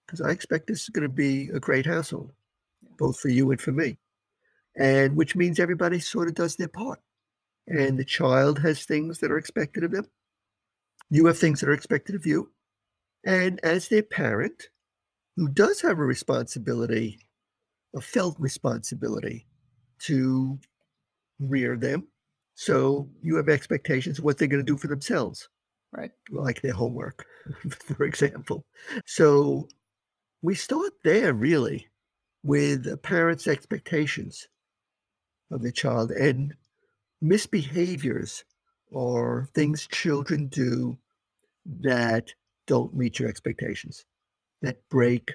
because 0.05 0.21
I 0.21 0.29
expect 0.31 0.67
this 0.67 0.83
is 0.83 0.89
going 0.89 1.03
to 1.03 1.13
be 1.13 1.49
a 1.49 1.59
great 1.59 1.85
household, 1.85 2.31
both 2.97 3.19
for 3.19 3.29
you 3.29 3.51
and 3.51 3.59
for 3.59 3.71
me 3.71 3.97
and 4.75 5.15
which 5.15 5.35
means 5.35 5.59
everybody 5.59 5.99
sort 5.99 6.27
of 6.27 6.35
does 6.35 6.55
their 6.55 6.67
part. 6.67 6.99
And 7.67 7.97
the 7.97 8.05
child 8.05 8.59
has 8.59 8.83
things 8.83 9.19
that 9.19 9.31
are 9.31 9.37
expected 9.37 9.83
of 9.83 9.91
them. 9.91 10.07
You 11.13 11.27
have 11.27 11.37
things 11.37 11.59
that 11.59 11.69
are 11.69 11.73
expected 11.73 12.15
of 12.15 12.25
you. 12.25 12.51
And 13.23 13.59
as 13.63 13.87
their 13.87 14.01
parent, 14.01 14.69
who 15.37 15.47
does 15.47 15.79
have 15.81 15.99
a 15.99 16.03
responsibility, 16.03 17.19
a 17.95 18.01
felt 18.01 18.35
responsibility 18.39 19.45
to 20.05 20.57
rear 21.39 21.77
them. 21.77 22.07
So 22.55 23.11
you 23.21 23.35
have 23.35 23.47
expectations 23.47 24.17
of 24.17 24.25
what 24.25 24.39
they're 24.39 24.47
going 24.47 24.65
to 24.65 24.71
do 24.71 24.75
for 24.75 24.87
themselves, 24.87 25.47
Right. 25.91 26.09
like 26.31 26.63
their 26.63 26.73
homework, 26.73 27.23
for 27.69 28.05
example. 28.05 28.65
So 29.05 29.67
we 30.41 30.55
start 30.55 30.93
there 31.03 31.35
really 31.35 31.89
with 32.41 32.87
a 32.87 32.97
parent's 32.97 33.45
expectations 33.47 34.47
of 35.51 35.61
the 35.61 35.71
child 35.71 36.09
and 36.09 36.55
misbehaviors 37.23 38.43
or 38.91 39.47
things 39.53 39.85
children 39.85 40.47
do 40.47 40.97
that 41.81 42.33
don't 42.67 42.95
meet 42.95 43.19
your 43.19 43.29
expectations, 43.29 44.05
that 44.61 44.77
break 44.89 45.33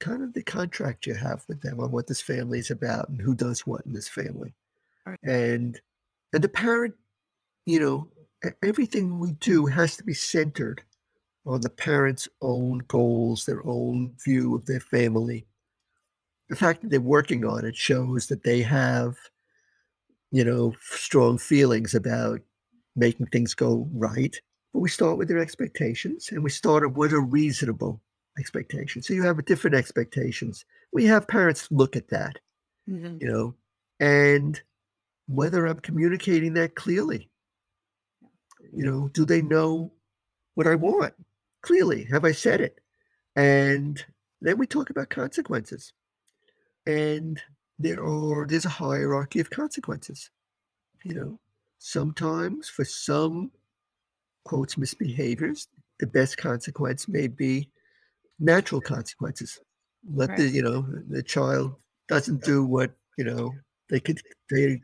kind 0.00 0.22
of 0.22 0.32
the 0.34 0.42
contract 0.42 1.06
you 1.06 1.14
have 1.14 1.44
with 1.48 1.60
them 1.62 1.80
on 1.80 1.90
what 1.90 2.06
this 2.06 2.20
family 2.20 2.58
is 2.58 2.70
about 2.70 3.08
and 3.08 3.20
who 3.20 3.34
does 3.34 3.66
what 3.66 3.84
in 3.86 3.92
this 3.92 4.08
family. 4.08 4.54
Right. 5.06 5.18
And 5.22 5.80
and 6.32 6.42
the 6.42 6.48
parent, 6.48 6.94
you 7.64 7.80
know, 7.80 8.08
everything 8.62 9.18
we 9.18 9.32
do 9.32 9.66
has 9.66 9.96
to 9.96 10.04
be 10.04 10.14
centered 10.14 10.82
on 11.46 11.60
the 11.60 11.70
parent's 11.70 12.28
own 12.42 12.78
goals, 12.88 13.44
their 13.44 13.64
own 13.66 14.14
view 14.24 14.54
of 14.54 14.66
their 14.66 14.80
family. 14.80 15.46
The 16.48 16.56
fact 16.56 16.82
that 16.82 16.90
they're 16.90 17.00
working 17.00 17.44
on 17.44 17.64
it 17.64 17.76
shows 17.76 18.26
that 18.28 18.42
they 18.42 18.62
have, 18.62 19.16
you 20.30 20.44
know, 20.44 20.74
strong 20.80 21.38
feelings 21.38 21.94
about 21.94 22.40
making 22.96 23.26
things 23.26 23.54
go 23.54 23.88
right. 23.92 24.36
But 24.74 24.80
we 24.80 24.88
start 24.88 25.16
with 25.18 25.28
their 25.28 25.38
expectations 25.38 26.30
and 26.32 26.42
we 26.42 26.50
start 26.50 26.92
what 26.92 27.12
are 27.12 27.20
reasonable 27.20 28.02
expectations. 28.38 29.06
So 29.06 29.14
you 29.14 29.22
have 29.22 29.44
different 29.44 29.76
expectations. 29.76 30.64
We 30.92 31.04
have 31.04 31.28
parents 31.28 31.70
look 31.70 31.94
at 31.94 32.08
that, 32.08 32.40
Mhm. 32.88 33.20
you 33.20 33.28
know, 33.28 33.54
and 34.00 34.60
whether 35.26 35.64
I'm 35.64 35.78
communicating 35.78 36.54
that 36.54 36.74
clearly. 36.74 37.30
You 38.72 38.84
know, 38.84 39.08
do 39.10 39.24
they 39.24 39.42
know 39.42 39.92
what 40.54 40.66
I 40.66 40.74
want? 40.74 41.14
Clearly, 41.62 42.04
have 42.06 42.24
I 42.24 42.32
said 42.32 42.60
it? 42.60 42.80
And 43.36 44.04
then 44.40 44.58
we 44.58 44.66
talk 44.66 44.90
about 44.90 45.08
consequences. 45.08 45.92
And 46.84 47.40
there 47.78 48.04
are 48.04 48.44
there's 48.44 48.64
a 48.64 48.70
hierarchy 48.70 49.38
of 49.38 49.50
consequences. 49.50 50.30
You 51.04 51.14
know, 51.14 51.40
sometimes 51.78 52.68
for 52.68 52.84
some 52.84 53.52
quotes 54.44 54.76
misbehaviors, 54.76 55.66
the 56.00 56.06
best 56.06 56.36
consequence 56.36 57.08
may 57.08 57.28
be 57.28 57.70
natural 58.38 58.80
consequences. 58.80 59.60
Let 60.12 60.36
the 60.36 60.48
you 60.48 60.62
know 60.62 60.86
the 61.08 61.22
child 61.22 61.76
doesn't 62.08 62.42
do 62.44 62.64
what 62.64 62.92
you 63.16 63.24
know 63.24 63.52
they 63.88 64.00
could 64.00 64.20
they 64.50 64.80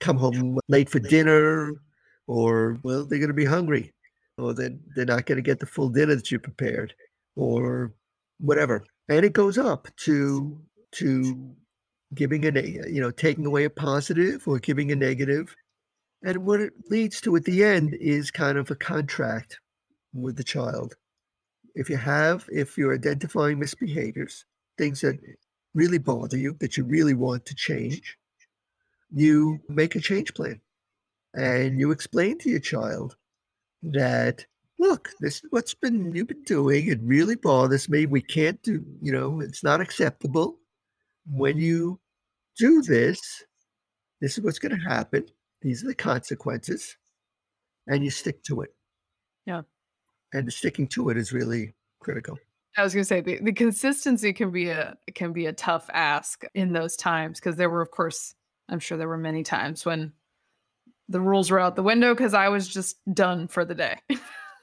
come 0.00 0.18
home 0.18 0.58
late 0.68 0.90
for 0.90 0.98
dinner 0.98 1.72
or 2.26 2.78
well 2.82 3.04
they're 3.04 3.18
going 3.18 3.28
to 3.28 3.34
be 3.34 3.44
hungry 3.44 3.92
or 4.36 4.52
then 4.52 4.80
they're 4.94 5.06
not 5.06 5.24
going 5.26 5.36
to 5.36 5.42
get 5.42 5.60
the 5.60 5.66
full 5.66 5.88
dinner 5.88 6.14
that 6.14 6.30
you 6.30 6.38
prepared 6.38 6.94
or 7.36 7.94
whatever 8.38 8.84
and 9.08 9.24
it 9.24 9.32
goes 9.32 9.56
up 9.56 9.88
to 9.96 10.60
to 10.92 11.54
giving 12.14 12.44
a 12.44 12.60
you 12.88 13.00
know 13.00 13.10
taking 13.10 13.46
away 13.46 13.64
a 13.64 13.70
positive 13.70 14.46
or 14.46 14.58
giving 14.58 14.92
a 14.92 14.96
negative 14.96 15.54
and 16.24 16.38
what 16.38 16.60
it 16.60 16.72
leads 16.90 17.20
to 17.20 17.36
at 17.36 17.44
the 17.44 17.62
end 17.62 17.94
is 18.00 18.30
kind 18.30 18.56
of 18.56 18.70
a 18.70 18.74
contract 18.74 19.60
with 20.14 20.36
the 20.36 20.44
child. 20.44 20.94
If 21.74 21.90
you 21.90 21.96
have 21.96 22.48
if 22.50 22.78
you're 22.78 22.94
identifying 22.94 23.60
misbehaviors 23.60 24.44
things 24.78 25.02
that 25.02 25.18
really 25.74 25.98
bother 25.98 26.36
you 26.36 26.56
that 26.60 26.76
you 26.76 26.84
really 26.84 27.14
want 27.14 27.44
to 27.46 27.54
change 27.54 28.16
you 29.12 29.60
make 29.68 29.94
a 29.94 30.00
change 30.00 30.34
plan. 30.34 30.60
And 31.34 31.78
you 31.78 31.90
explain 31.90 32.38
to 32.38 32.50
your 32.50 32.60
child 32.60 33.16
that 33.82 34.46
look 34.78 35.10
this 35.20 35.36
is 35.36 35.42
what's 35.50 35.74
been 35.74 36.14
you've 36.14 36.28
been 36.28 36.42
doing 36.44 36.88
it 36.88 36.98
really 37.02 37.36
bothers 37.36 37.88
me 37.88 38.06
we 38.06 38.20
can't 38.20 38.60
do 38.62 38.84
you 39.02 39.12
know 39.12 39.40
it's 39.40 39.64
not 39.64 39.80
acceptable. 39.80 40.58
When 41.26 41.58
you 41.58 41.98
do 42.56 42.82
this 42.82 43.44
this 44.20 44.38
is 44.38 44.44
what's 44.44 44.60
going 44.60 44.78
to 44.78 44.88
happen 44.88 45.26
these 45.64 45.82
are 45.82 45.88
the 45.88 45.94
consequences 45.94 46.96
and 47.88 48.04
you 48.04 48.10
stick 48.10 48.44
to 48.44 48.60
it 48.60 48.72
Yeah. 49.46 49.62
and 50.32 50.52
sticking 50.52 50.86
to 50.88 51.08
it 51.08 51.16
is 51.16 51.32
really 51.32 51.74
critical. 52.00 52.38
I 52.76 52.82
was 52.82 52.92
going 52.92 53.02
to 53.02 53.08
say 53.08 53.20
the, 53.20 53.38
the 53.40 53.52
consistency 53.52 54.32
can 54.32 54.50
be 54.50 54.68
a 54.68 54.96
can 55.14 55.32
be 55.32 55.46
a 55.46 55.52
tough 55.52 55.88
ask 55.92 56.44
in 56.54 56.72
those 56.72 56.96
times 56.96 57.38
because 57.38 57.56
there 57.56 57.70
were, 57.70 57.80
of 57.80 57.90
course, 57.90 58.34
I'm 58.68 58.80
sure 58.80 58.98
there 58.98 59.08
were 59.08 59.16
many 59.16 59.42
times 59.44 59.86
when 59.86 60.12
the 61.08 61.20
rules 61.20 61.50
were 61.50 61.60
out 61.60 61.76
the 61.76 61.82
window 61.84 62.14
because 62.14 62.34
I 62.34 62.48
was 62.48 62.66
just 62.66 62.96
done 63.14 63.46
for 63.46 63.64
the 63.64 63.76
day. 63.76 63.98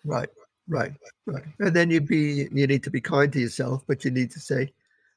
right, 0.05 0.27
right, 0.67 0.91
right. 1.25 1.43
And 1.59 1.73
then 1.73 1.89
you 1.89 2.01
be 2.01 2.49
you 2.51 2.67
need 2.67 2.83
to 2.83 2.91
be 2.91 2.99
kind 2.99 3.31
to 3.31 3.39
yourself, 3.39 3.83
but 3.87 4.03
you 4.03 4.11
need 4.11 4.29
to 4.31 4.41
say, 4.41 4.73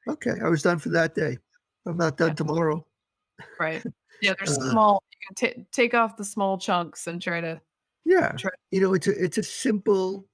okay, 0.09 0.35
I 0.43 0.49
was 0.49 0.63
done 0.63 0.79
for 0.79 0.91
that 0.91 1.17
day. 1.17 1.39
I'm 1.87 1.97
not 1.97 2.17
done 2.17 2.29
yeah. 2.29 2.35
tomorrow. 2.35 2.87
Right. 3.59 3.83
Yeah, 4.23 4.33
there's 4.39 4.57
uh, 4.57 4.71
small. 4.71 5.03
T- 5.37 5.67
take 5.73 5.95
off 5.95 6.17
the 6.17 6.25
small 6.25 6.59
chunks 6.59 7.07
and 7.07 7.21
try 7.21 7.41
to. 7.41 7.61
Yeah, 8.05 8.33
try. 8.33 8.51
you 8.71 8.81
know, 8.81 8.95
it's 8.95 9.07
a 9.07 9.23
it's 9.23 9.39
a 9.39 9.43
simple 9.43 10.27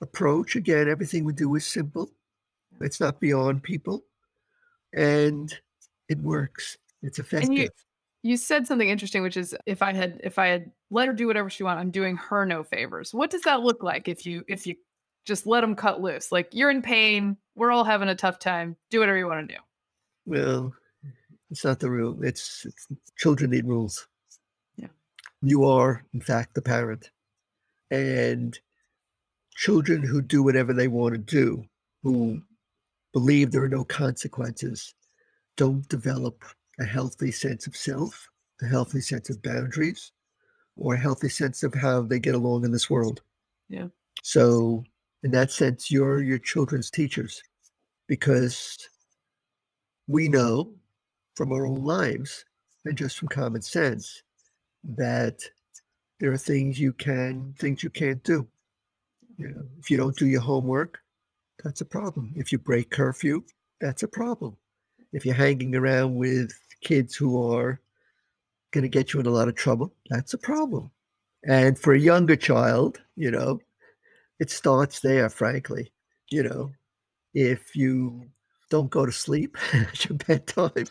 approach. 0.00 0.56
Again, 0.56 0.88
everything 0.88 1.24
we 1.24 1.32
do 1.32 1.54
is 1.54 1.66
simple. 1.66 2.10
It's 2.80 3.00
not 3.00 3.20
beyond 3.20 3.62
people, 3.62 4.04
and 4.92 5.52
it 6.08 6.18
works. 6.18 6.76
It's 7.02 7.18
effective. 7.18 7.52
You, 7.52 7.68
you 8.22 8.36
said 8.36 8.66
something 8.66 8.88
interesting, 8.88 9.22
which 9.22 9.36
is 9.36 9.54
if 9.66 9.82
I 9.82 9.92
had 9.92 10.20
if 10.22 10.38
I 10.38 10.48
had 10.48 10.70
let 10.90 11.08
her 11.08 11.14
do 11.14 11.26
whatever 11.26 11.50
she 11.50 11.62
wanted, 11.62 11.80
I'm 11.80 11.90
doing 11.90 12.16
her 12.16 12.44
no 12.44 12.62
favors. 12.62 13.14
What 13.14 13.30
does 13.30 13.42
that 13.42 13.62
look 13.62 13.82
like 13.82 14.08
if 14.08 14.26
you 14.26 14.44
if 14.48 14.66
you 14.66 14.76
just 15.24 15.46
let 15.46 15.60
them 15.60 15.74
cut 15.74 16.00
loose? 16.00 16.32
Like 16.32 16.48
you're 16.52 16.70
in 16.70 16.82
pain, 16.82 17.36
we're 17.54 17.70
all 17.70 17.84
having 17.84 18.08
a 18.08 18.14
tough 18.14 18.38
time. 18.38 18.76
Do 18.90 19.00
whatever 19.00 19.18
you 19.18 19.26
want 19.26 19.48
to 19.48 19.54
do. 19.54 19.60
Well, 20.24 20.74
it's 21.52 21.64
not 21.66 21.80
the 21.80 21.90
rule. 21.90 22.24
It's, 22.24 22.64
it's 22.64 22.88
children 23.18 23.50
need 23.50 23.66
rules. 23.66 24.08
Yeah. 24.76 24.88
You 25.42 25.66
are, 25.66 26.02
in 26.14 26.22
fact, 26.22 26.54
the 26.54 26.62
parent, 26.62 27.10
and 27.90 28.58
children 29.54 30.02
who 30.02 30.22
do 30.22 30.42
whatever 30.42 30.72
they 30.72 30.88
want 30.88 31.12
to 31.12 31.18
do, 31.18 31.62
who 32.02 32.40
believe 33.12 33.50
there 33.50 33.62
are 33.62 33.68
no 33.68 33.84
consequences, 33.84 34.94
don't 35.58 35.86
develop 35.90 36.42
a 36.80 36.84
healthy 36.84 37.30
sense 37.30 37.66
of 37.66 37.76
self, 37.76 38.30
a 38.62 38.66
healthy 38.66 39.02
sense 39.02 39.28
of 39.28 39.42
boundaries, 39.42 40.10
or 40.78 40.94
a 40.94 40.98
healthy 40.98 41.28
sense 41.28 41.62
of 41.62 41.74
how 41.74 42.00
they 42.00 42.18
get 42.18 42.34
along 42.34 42.64
in 42.64 42.72
this 42.72 42.88
world. 42.88 43.20
Yeah. 43.68 43.88
So, 44.22 44.84
in 45.22 45.30
that 45.32 45.50
sense, 45.50 45.90
you're 45.90 46.22
your 46.22 46.38
children's 46.38 46.90
teachers 46.90 47.42
because 48.08 48.78
we 50.06 50.28
know 50.28 50.72
from 51.34 51.52
our 51.52 51.66
own 51.66 51.84
lives 51.84 52.44
and 52.84 52.96
just 52.96 53.18
from 53.18 53.28
common 53.28 53.62
sense 53.62 54.22
that 54.84 55.40
there 56.20 56.32
are 56.32 56.38
things 56.38 56.78
you 56.78 56.92
can, 56.92 57.54
things 57.58 57.82
you 57.82 57.90
can't 57.90 58.22
do. 58.22 58.46
You 59.38 59.48
know, 59.48 59.62
if 59.78 59.90
you 59.90 59.96
don't 59.96 60.16
do 60.16 60.26
your 60.26 60.40
homework, 60.40 61.00
that's 61.62 61.80
a 61.80 61.86
problem. 61.86 62.32
If 62.36 62.52
you 62.52 62.58
break 62.58 62.90
curfew, 62.90 63.42
that's 63.80 64.02
a 64.02 64.08
problem. 64.08 64.56
If 65.12 65.26
you're 65.26 65.34
hanging 65.34 65.74
around 65.74 66.16
with 66.16 66.52
kids 66.82 67.14
who 67.14 67.52
are 67.52 67.80
going 68.72 68.82
to 68.82 68.88
get 68.88 69.12
you 69.12 69.20
in 69.20 69.26
a 69.26 69.30
lot 69.30 69.48
of 69.48 69.54
trouble, 69.54 69.92
that's 70.10 70.34
a 70.34 70.38
problem. 70.38 70.90
And 71.44 71.78
for 71.78 71.92
a 71.92 71.98
younger 71.98 72.36
child, 72.36 73.00
you 73.16 73.30
know, 73.30 73.60
it 74.38 74.50
starts 74.50 75.00
there, 75.00 75.28
frankly. 75.28 75.92
You 76.30 76.44
know, 76.44 76.72
if 77.34 77.74
you 77.76 78.30
don't 78.70 78.90
go 78.90 79.04
to 79.04 79.12
sleep 79.12 79.56
at 79.72 80.08
your 80.08 80.18
bedtime, 80.18 80.86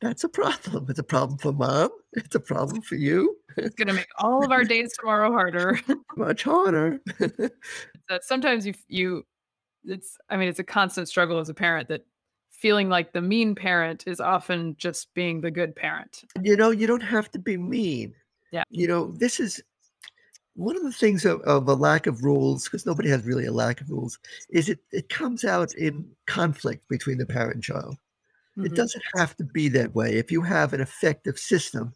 that's 0.00 0.24
a 0.24 0.28
problem. 0.28 0.86
It's 0.88 0.98
a 0.98 1.04
problem 1.04 1.38
for 1.38 1.52
mom. 1.52 1.90
It's 2.12 2.34
a 2.34 2.40
problem 2.40 2.82
for 2.82 2.96
you. 2.96 3.36
It's 3.56 3.74
going 3.74 3.88
to 3.88 3.94
make 3.94 4.08
all 4.18 4.44
of 4.44 4.50
our 4.50 4.64
days 4.64 4.92
tomorrow 4.98 5.30
harder. 5.32 5.80
Much 6.16 6.42
harder. 6.42 7.00
sometimes 8.20 8.66
you, 8.66 8.74
you, 8.88 9.26
it's, 9.84 10.16
I 10.28 10.36
mean, 10.36 10.48
it's 10.48 10.58
a 10.58 10.64
constant 10.64 11.08
struggle 11.08 11.38
as 11.38 11.48
a 11.48 11.54
parent 11.54 11.88
that 11.88 12.04
feeling 12.50 12.88
like 12.88 13.12
the 13.12 13.22
mean 13.22 13.54
parent 13.54 14.04
is 14.06 14.20
often 14.20 14.76
just 14.76 15.12
being 15.14 15.40
the 15.40 15.50
good 15.50 15.74
parent. 15.74 16.24
You 16.42 16.56
know, 16.56 16.70
you 16.70 16.86
don't 16.86 17.02
have 17.02 17.30
to 17.32 17.38
be 17.38 17.56
mean. 17.56 18.14
Yeah. 18.52 18.64
You 18.70 18.88
know, 18.88 19.12
this 19.12 19.40
is 19.40 19.62
one 20.54 20.76
of 20.76 20.82
the 20.82 20.92
things 20.92 21.24
of, 21.24 21.40
of 21.42 21.68
a 21.68 21.74
lack 21.74 22.06
of 22.06 22.22
rules, 22.22 22.64
because 22.64 22.84
nobody 22.84 23.08
has 23.08 23.24
really 23.24 23.46
a 23.46 23.52
lack 23.52 23.80
of 23.80 23.88
rules, 23.88 24.18
is 24.50 24.68
it 24.68 24.80
it 24.92 25.08
comes 25.08 25.44
out 25.44 25.74
in 25.74 26.04
conflict 26.26 26.86
between 26.88 27.18
the 27.18 27.26
parent 27.26 27.54
and 27.54 27.62
child. 27.64 27.96
Mm-hmm. 28.60 28.74
It 28.74 28.76
doesn't 28.76 29.04
have 29.16 29.36
to 29.36 29.44
be 29.44 29.68
that 29.70 29.94
way. 29.94 30.14
If 30.14 30.30
you 30.30 30.42
have 30.42 30.72
an 30.72 30.80
effective 30.80 31.38
system 31.38 31.94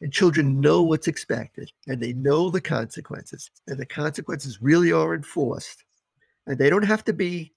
and 0.00 0.12
children 0.12 0.60
know 0.60 0.82
what's 0.82 1.08
expected 1.08 1.70
and 1.86 2.02
they 2.02 2.12
know 2.14 2.50
the 2.50 2.60
consequences, 2.60 3.50
and 3.66 3.78
the 3.78 3.86
consequences 3.86 4.62
really 4.62 4.92
are 4.92 5.14
enforced, 5.14 5.84
and 6.46 6.58
they 6.58 6.70
don't 6.70 6.84
have 6.84 7.04
to 7.04 7.12
be 7.12 7.52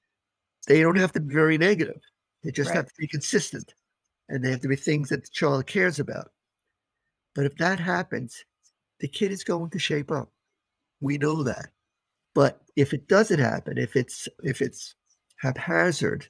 they 0.67 0.81
don't 0.81 0.97
have 0.97 1.11
to 1.13 1.19
be 1.19 1.33
very 1.33 1.57
negative. 1.57 1.99
They 2.43 2.51
just 2.51 2.69
right. 2.69 2.77
have 2.77 2.87
to 2.87 2.93
be 2.97 3.07
consistent 3.07 3.73
and 4.29 4.43
they 4.43 4.51
have 4.51 4.61
to 4.61 4.67
be 4.67 4.75
things 4.75 5.09
that 5.09 5.23
the 5.23 5.29
child 5.31 5.67
cares 5.67 5.99
about. 5.99 6.31
But 7.35 7.45
if 7.45 7.57
that 7.57 7.79
happens, 7.79 8.45
the 8.99 9.07
kid 9.07 9.31
is 9.31 9.43
going 9.43 9.71
to 9.71 9.79
shape 9.79 10.11
up. 10.11 10.31
We 11.01 11.17
know 11.17 11.43
that. 11.43 11.69
But 12.33 12.61
if 12.75 12.93
it 12.93 13.07
doesn't 13.07 13.39
happen, 13.39 13.77
if 13.77 13.95
it's 13.95 14.27
if 14.43 14.61
it's 14.61 14.95
haphazard, 15.37 16.27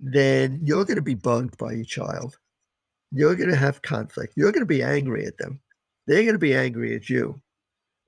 then 0.00 0.60
you're 0.62 0.84
going 0.84 0.96
to 0.96 1.02
be 1.02 1.14
bugged 1.14 1.58
by 1.58 1.72
your 1.72 1.84
child. 1.84 2.38
You're 3.12 3.34
going 3.34 3.50
to 3.50 3.56
have 3.56 3.82
conflict. 3.82 4.34
You're 4.36 4.52
going 4.52 4.62
to 4.62 4.66
be 4.66 4.82
angry 4.82 5.26
at 5.26 5.36
them. 5.36 5.60
They're 6.06 6.22
going 6.22 6.34
to 6.34 6.38
be 6.38 6.54
angry 6.54 6.96
at 6.96 7.10
you. 7.10 7.40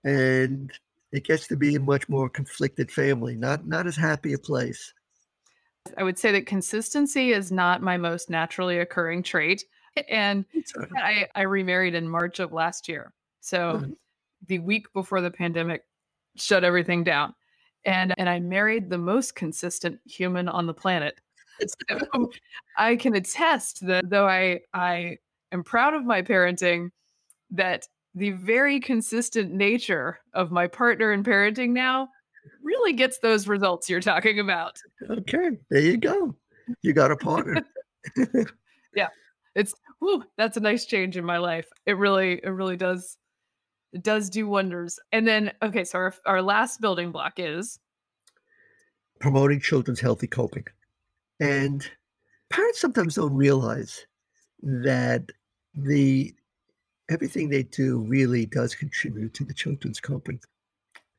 And 0.05 0.73
it 1.13 1.25
gets 1.25 1.47
to 1.49 1.57
be 1.57 1.75
a 1.77 1.81
much 1.81 2.09
more 2.09 2.29
conflicted 2.29 2.91
family, 2.91 3.37
not 3.37 3.67
not 3.67 3.87
as 3.87 3.97
happy 3.97 4.33
a 4.33 4.39
place. 4.39 4.93
I 5.99 6.03
would 6.03 6.19
say 6.19 6.33
that 6.33 6.47
consistency 6.47 7.33
is 7.33 7.53
not 7.53 7.83
my 7.83 7.97
most 7.97 8.31
naturally 8.31 8.79
occurring 8.79 9.23
trait. 9.23 9.65
And 10.09 10.45
I, 10.97 11.29
I 11.35 11.43
remarried 11.43 11.95
in 11.95 12.09
March 12.09 12.41
of 12.41 12.53
last 12.53 12.89
year. 12.89 13.13
So 13.41 13.75
mm-hmm. 13.75 13.93
the 14.47 14.61
week 14.61 14.87
before 14.95 15.21
the 15.21 15.31
pandemic 15.31 15.85
shut 16.37 16.65
everything 16.65 17.05
down. 17.05 17.35
And 17.85 18.15
and 18.17 18.29
I 18.29 18.41
married 18.41 18.89
the 18.89 18.99
most 18.99 19.35
consistent 19.35 20.01
human 20.07 20.49
on 20.49 20.67
the 20.67 20.75
planet. 20.75 21.19
So 22.09 22.31
I 22.77 22.97
can 22.97 23.15
attest 23.15 23.87
that 23.87 24.09
though 24.09 24.27
I 24.27 24.61
I 24.75 25.19
am 25.53 25.63
proud 25.63 25.95
of 25.95 26.05
my 26.05 26.23
parenting, 26.23 26.91
that 27.51 27.87
the 28.15 28.31
very 28.31 28.81
consistent 28.81 29.53
nature 29.53 30.19
of 30.35 30.51
my 30.51 30.67
partner 30.67 31.13
in 31.13 31.23
parenting 31.23 31.71
now 31.71 32.09
really 32.63 32.93
gets 32.93 33.19
those 33.19 33.49
results 33.49 33.89
you're 33.89 34.01
talking 34.01 34.41
about. 34.41 34.77
Okay, 35.09 35.51
there 35.71 35.81
you 35.81 35.97
go. 35.97 36.35
You 36.83 36.93
got 36.93 37.11
a 37.11 37.17
partner. 37.17 37.63
yeah, 38.95 39.09
it's 39.55 39.75
whoo, 40.01 40.25
that's 40.37 40.57
a 40.57 40.61
nice 40.61 40.85
change 40.87 41.17
in 41.17 41.25
my 41.25 41.39
life. 41.39 41.69
It 41.87 41.97
really, 41.97 42.41
it 42.43 42.51
really 42.51 42.77
does, 42.77 43.17
it 43.93 44.03
does 44.03 44.29
do 44.31 44.49
wonders. 44.49 44.99
And 45.13 45.27
then, 45.27 45.53
okay, 45.63 45.85
so 45.85 45.99
our 45.99 46.15
our 46.27 46.43
last 46.43 46.81
building 46.81 47.13
block 47.13 47.35
is 47.39 47.79
promoting 49.21 49.61
children's 49.61 50.01
healthy 50.01 50.27
coping, 50.27 50.65
and 51.43 51.91
parents 52.51 52.81
sometimes 52.81 53.17
don't 53.17 53.35
realize 53.35 54.07
that 54.63 55.25
the 55.75 56.33
everything 57.11 57.49
they 57.49 57.65
do 57.65 57.99
really 57.99 58.47
does 58.47 58.77
contribute 58.77 59.35
to 59.35 59.45
the 59.45 59.53
children's 59.53 59.99
coping. 59.99 60.39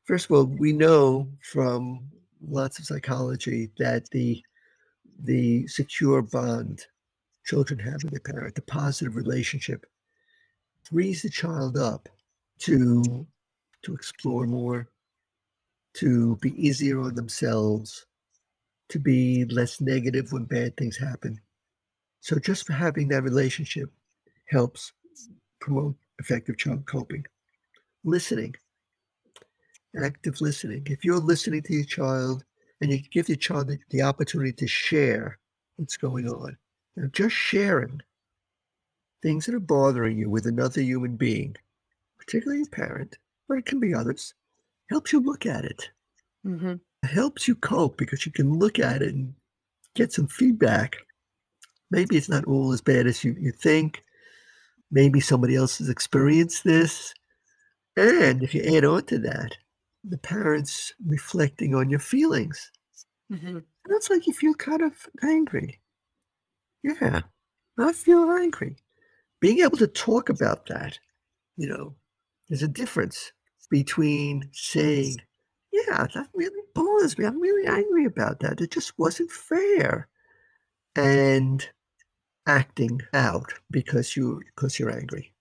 First 0.05 0.25
of 0.25 0.31
all, 0.31 0.45
we 0.45 0.71
know 0.71 1.27
from 1.41 2.07
lots 2.47 2.79
of 2.79 2.85
psychology 2.85 3.69
that 3.77 4.09
the 4.11 4.41
the 5.25 5.67
secure 5.67 6.21
bond 6.21 6.85
children 7.45 7.77
have 7.79 8.01
with 8.03 8.11
their 8.11 8.33
parent, 8.33 8.55
the 8.55 8.61
positive 8.61 9.17
relationship, 9.17 9.85
frees 10.83 11.21
the 11.21 11.29
child 11.29 11.75
up 11.77 12.07
to 12.59 13.27
to 13.81 13.93
explore 13.93 14.47
more, 14.47 14.87
to 15.95 16.37
be 16.37 16.51
easier 16.55 17.01
on 17.01 17.13
themselves, 17.13 18.05
to 18.89 18.99
be 18.99 19.45
less 19.45 19.81
negative 19.81 20.31
when 20.31 20.45
bad 20.45 20.75
things 20.77 20.97
happen. 20.97 21.39
So 22.21 22.37
just 22.39 22.65
for 22.65 22.73
having 22.73 23.07
that 23.09 23.23
relationship 23.23 23.91
helps 24.49 24.93
promote 25.59 25.95
effective 26.19 26.57
child 26.57 26.85
coping. 26.85 27.25
Listening 28.03 28.55
active 30.01 30.41
listening. 30.41 30.83
If 30.89 31.05
you're 31.05 31.19
listening 31.19 31.61
to 31.63 31.73
your 31.73 31.83
child 31.83 32.43
and 32.81 32.91
you 32.91 32.99
give 33.11 33.29
your 33.29 33.37
child 33.37 33.67
the, 33.67 33.77
the 33.89 34.01
opportunity 34.01 34.53
to 34.53 34.67
share 34.67 35.37
what's 35.75 35.97
going 35.97 36.27
on, 36.27 36.57
know, 36.95 37.09
just 37.09 37.35
sharing 37.35 38.01
things 39.21 39.45
that 39.45 39.55
are 39.55 39.59
bothering 39.59 40.17
you 40.17 40.29
with 40.29 40.47
another 40.47 40.81
human 40.81 41.15
being, 41.15 41.55
particularly 42.17 42.63
a 42.63 42.75
parent, 42.75 43.17
but 43.47 43.57
it 43.57 43.65
can 43.65 43.79
be 43.79 43.93
others, 43.93 44.33
helps 44.89 45.13
you 45.13 45.19
look 45.19 45.45
at 45.45 45.65
it. 45.65 45.89
Mm-hmm. 46.45 46.73
Helps 47.03 47.47
you 47.47 47.55
cope 47.55 47.97
because 47.97 48.25
you 48.25 48.31
can 48.31 48.57
look 48.57 48.79
at 48.79 49.01
it 49.01 49.13
and 49.13 49.33
get 49.93 50.13
some 50.13 50.27
feedback. 50.27 50.95
Maybe 51.91 52.15
it's 52.15 52.29
not 52.29 52.45
all 52.45 52.71
as 52.71 52.81
bad 52.81 53.07
as 53.07 53.23
you, 53.23 53.35
you 53.37 53.51
think. 53.51 54.01
Maybe 54.89 55.19
somebody 55.19 55.55
else 55.55 55.79
has 55.79 55.89
experienced 55.89 56.63
this. 56.63 57.13
And 57.97 58.41
if 58.41 58.55
you 58.55 58.63
add 58.63 58.85
on 58.85 59.03
to 59.05 59.19
that, 59.19 59.57
the 60.03 60.17
parents 60.17 60.93
reflecting 61.05 61.75
on 61.75 61.89
your 61.89 61.99
feelings. 61.99 62.71
Mm-hmm. 63.31 63.59
That's 63.87 64.09
like 64.09 64.25
you 64.25 64.33
feel 64.33 64.53
kind 64.53 64.81
of 64.81 64.93
angry. 65.21 65.81
Yeah, 66.83 67.21
I 67.79 67.91
feel 67.93 68.31
angry. 68.31 68.77
Being 69.39 69.59
able 69.59 69.77
to 69.77 69.87
talk 69.87 70.29
about 70.29 70.67
that, 70.67 70.97
you 71.57 71.67
know, 71.67 71.95
there's 72.47 72.63
a 72.63 72.67
difference 72.67 73.31
between 73.69 74.49
saying, 74.53 75.17
yeah, 75.71 76.07
that 76.13 76.27
really 76.33 76.62
bothers 76.73 77.17
me. 77.17 77.25
I'm 77.25 77.39
really 77.39 77.67
angry 77.67 78.05
about 78.05 78.39
that. 78.41 78.61
It 78.61 78.71
just 78.71 78.97
wasn't 78.97 79.31
fair. 79.31 80.07
And 80.95 81.67
acting 82.45 83.01
out 83.13 83.53
because 83.71 84.15
you 84.15 84.41
because 84.55 84.79
you're 84.79 84.91
angry. 84.91 85.33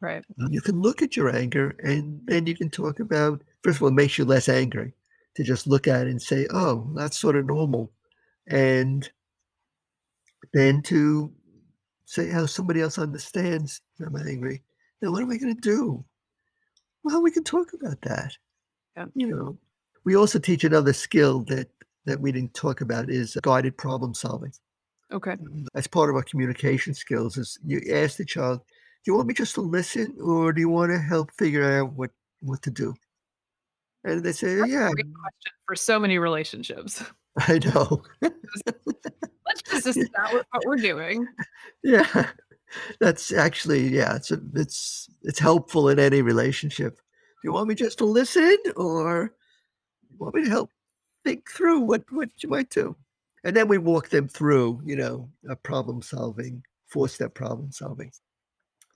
Right. 0.00 0.24
Uh, 0.40 0.48
you 0.50 0.60
can 0.60 0.80
look 0.80 1.02
at 1.02 1.16
your 1.16 1.34
anger 1.34 1.76
and 1.82 2.20
then 2.24 2.46
you 2.46 2.56
can 2.56 2.70
talk 2.70 3.00
about 3.00 3.42
first 3.62 3.76
of 3.76 3.82
all, 3.82 3.88
it 3.88 3.94
makes 3.94 4.18
you 4.18 4.24
less 4.24 4.48
angry 4.48 4.94
to 5.36 5.44
just 5.44 5.66
look 5.66 5.88
at 5.88 6.06
it 6.06 6.10
and 6.10 6.20
say, 6.20 6.46
oh, 6.50 6.90
that's 6.94 7.18
sort 7.18 7.36
of 7.36 7.46
normal. 7.46 7.90
And 8.48 9.08
then 10.52 10.82
to 10.82 11.32
say 12.04 12.28
how 12.28 12.46
somebody 12.46 12.80
else 12.80 12.98
understands 12.98 13.80
I'm 14.04 14.16
angry. 14.16 14.62
Then 15.00 15.12
what 15.12 15.22
am 15.22 15.30
I 15.30 15.38
going 15.38 15.54
to 15.54 15.60
do? 15.60 16.04
Well, 17.04 17.22
we 17.22 17.30
can 17.30 17.44
talk 17.44 17.72
about 17.72 18.00
that. 18.02 18.36
Yeah. 18.96 19.06
You 19.14 19.26
know, 19.28 19.58
we 20.04 20.16
also 20.16 20.38
teach 20.38 20.64
another 20.64 20.92
skill 20.92 21.40
that 21.44 21.68
that 22.04 22.20
we 22.20 22.32
didn't 22.32 22.54
talk 22.54 22.80
about 22.80 23.10
is 23.10 23.36
guided 23.42 23.76
problem 23.76 24.12
solving. 24.14 24.52
Okay. 25.12 25.32
Mm, 25.32 25.66
as 25.74 25.86
part 25.86 26.10
of 26.10 26.16
our 26.16 26.22
communication 26.22 26.94
skills 26.94 27.36
is 27.36 27.58
you 27.64 27.80
ask 27.92 28.16
the 28.16 28.24
child, 28.24 28.58
do 28.58 29.12
you 29.12 29.14
want 29.14 29.28
me 29.28 29.34
just 29.34 29.54
to 29.54 29.60
listen 29.60 30.16
or 30.20 30.52
do 30.52 30.60
you 30.60 30.68
want 30.68 30.90
to 30.90 30.98
help 30.98 31.30
figure 31.32 31.78
out 31.78 31.92
what 31.92 32.10
what 32.40 32.62
to 32.62 32.70
do? 32.70 32.94
And 34.04 34.24
they 34.24 34.32
say, 34.32 34.56
That's 34.56 34.70
yeah. 34.70 34.90
great 34.90 35.14
question 35.14 35.52
for 35.66 35.76
so 35.76 35.98
many 35.98 36.18
relationships. 36.18 37.04
I 37.38 37.58
know. 37.58 38.02
Let's 38.20 39.62
just 39.84 39.86
establish 39.96 40.44
what 40.50 40.64
we're 40.66 40.76
doing. 40.76 41.26
Yeah. 41.82 42.30
That's 43.00 43.32
actually, 43.32 43.88
yeah, 43.88 44.16
it's 44.16 44.30
a, 44.30 44.40
it's 44.54 45.10
it's 45.22 45.38
helpful 45.38 45.90
in 45.90 45.98
any 45.98 46.22
relationship. 46.22 46.96
Do 46.96 47.48
you 47.48 47.52
want 47.52 47.68
me 47.68 47.74
just 47.74 47.98
to 47.98 48.06
listen 48.06 48.56
or 48.76 49.34
want 50.22 50.34
me 50.34 50.44
to 50.44 50.50
help 50.50 50.70
think 51.24 51.50
through 51.50 51.80
what, 51.80 52.04
what 52.10 52.30
you 52.38 52.48
might 52.48 52.70
do? 52.70 52.96
And 53.44 53.56
then 53.56 53.68
we 53.68 53.78
walk 53.78 54.08
them 54.08 54.28
through, 54.28 54.80
you 54.84 54.96
know, 54.96 55.28
a 55.48 55.56
problem 55.56 56.00
solving, 56.02 56.62
four 56.86 57.08
step 57.08 57.34
problem 57.34 57.72
solving. 57.72 58.12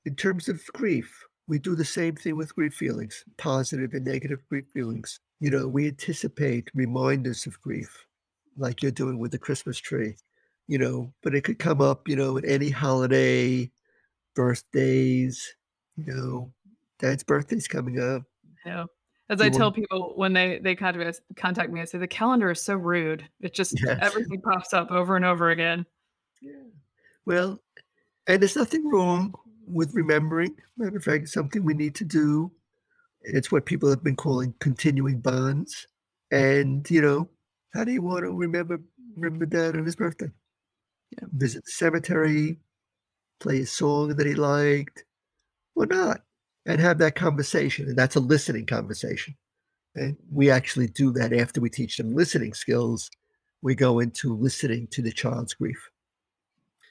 In 0.04 0.14
terms 0.14 0.48
of 0.48 0.64
grief, 0.72 1.24
we 1.48 1.58
do 1.58 1.74
the 1.74 1.84
same 1.84 2.14
thing 2.14 2.36
with 2.36 2.54
grief 2.54 2.74
feelings, 2.74 3.24
positive 3.38 3.92
and 3.92 4.04
negative 4.04 4.40
grief 4.48 4.64
feelings. 4.72 5.20
You 5.40 5.50
know, 5.50 5.66
we 5.66 5.88
anticipate 5.88 6.70
reminders 6.74 7.46
of 7.46 7.60
grief, 7.60 8.06
like 8.56 8.82
you're 8.82 8.92
doing 8.92 9.18
with 9.18 9.32
the 9.32 9.38
Christmas 9.38 9.78
tree, 9.78 10.16
you 10.68 10.78
know, 10.78 11.12
but 11.22 11.34
it 11.34 11.42
could 11.42 11.58
come 11.58 11.80
up, 11.80 12.08
you 12.08 12.16
know, 12.16 12.38
at 12.38 12.44
any 12.44 12.70
holiday, 12.70 13.70
birthdays, 14.34 15.54
you 15.96 16.04
know, 16.06 16.52
dad's 16.98 17.24
birthday's 17.24 17.68
coming 17.68 18.00
up. 18.00 18.22
Yeah. 18.64 18.84
As 19.28 19.40
I 19.40 19.48
tell 19.48 19.72
people 19.72 20.12
when 20.14 20.32
they 20.32 20.60
they 20.62 20.76
contact 20.76 21.04
me, 21.04 21.34
contact 21.34 21.72
me, 21.72 21.80
I 21.80 21.84
say 21.84 21.98
the 21.98 22.06
calendar 22.06 22.50
is 22.52 22.62
so 22.62 22.74
rude. 22.76 23.28
It 23.40 23.54
just 23.54 23.80
yes. 23.84 23.98
everything 24.00 24.40
pops 24.40 24.72
up 24.72 24.92
over 24.92 25.16
and 25.16 25.24
over 25.24 25.50
again. 25.50 25.84
Yeah. 26.40 26.52
Well, 27.24 27.60
and 28.28 28.40
there's 28.40 28.54
nothing 28.54 28.88
wrong 28.88 29.34
with 29.66 29.94
remembering. 29.94 30.54
Matter 30.76 30.96
of 30.96 31.02
fact, 31.02 31.24
it's 31.24 31.32
something 31.32 31.64
we 31.64 31.74
need 31.74 31.96
to 31.96 32.04
do. 32.04 32.52
It's 33.22 33.50
what 33.50 33.66
people 33.66 33.90
have 33.90 34.04
been 34.04 34.14
calling 34.14 34.54
continuing 34.60 35.18
bonds. 35.18 35.88
And 36.30 36.88
you 36.88 37.02
know, 37.02 37.28
how 37.74 37.82
do 37.82 37.90
you 37.90 38.02
want 38.02 38.24
to 38.24 38.30
remember 38.32 38.78
remember 39.16 39.46
dad 39.46 39.76
on 39.76 39.84
his 39.84 39.96
birthday? 39.96 40.30
Yeah. 41.10 41.26
Visit 41.32 41.64
the 41.64 41.72
cemetery, 41.72 42.60
play 43.40 43.60
a 43.60 43.66
song 43.66 44.14
that 44.14 44.26
he 44.26 44.34
liked, 44.34 45.04
or 45.74 45.86
not 45.86 46.20
and 46.66 46.80
have 46.80 46.98
that 46.98 47.14
conversation. 47.14 47.88
And 47.88 47.96
that's 47.96 48.16
a 48.16 48.20
listening 48.20 48.66
conversation. 48.66 49.34
And 49.94 50.16
we 50.30 50.50
actually 50.50 50.88
do 50.88 51.10
that 51.12 51.32
after 51.32 51.60
we 51.60 51.70
teach 51.70 51.96
them 51.96 52.14
listening 52.14 52.52
skills. 52.52 53.10
We 53.62 53.74
go 53.74 54.00
into 54.00 54.36
listening 54.36 54.88
to 54.88 55.02
the 55.02 55.12
child's 55.12 55.54
grief. 55.54 55.90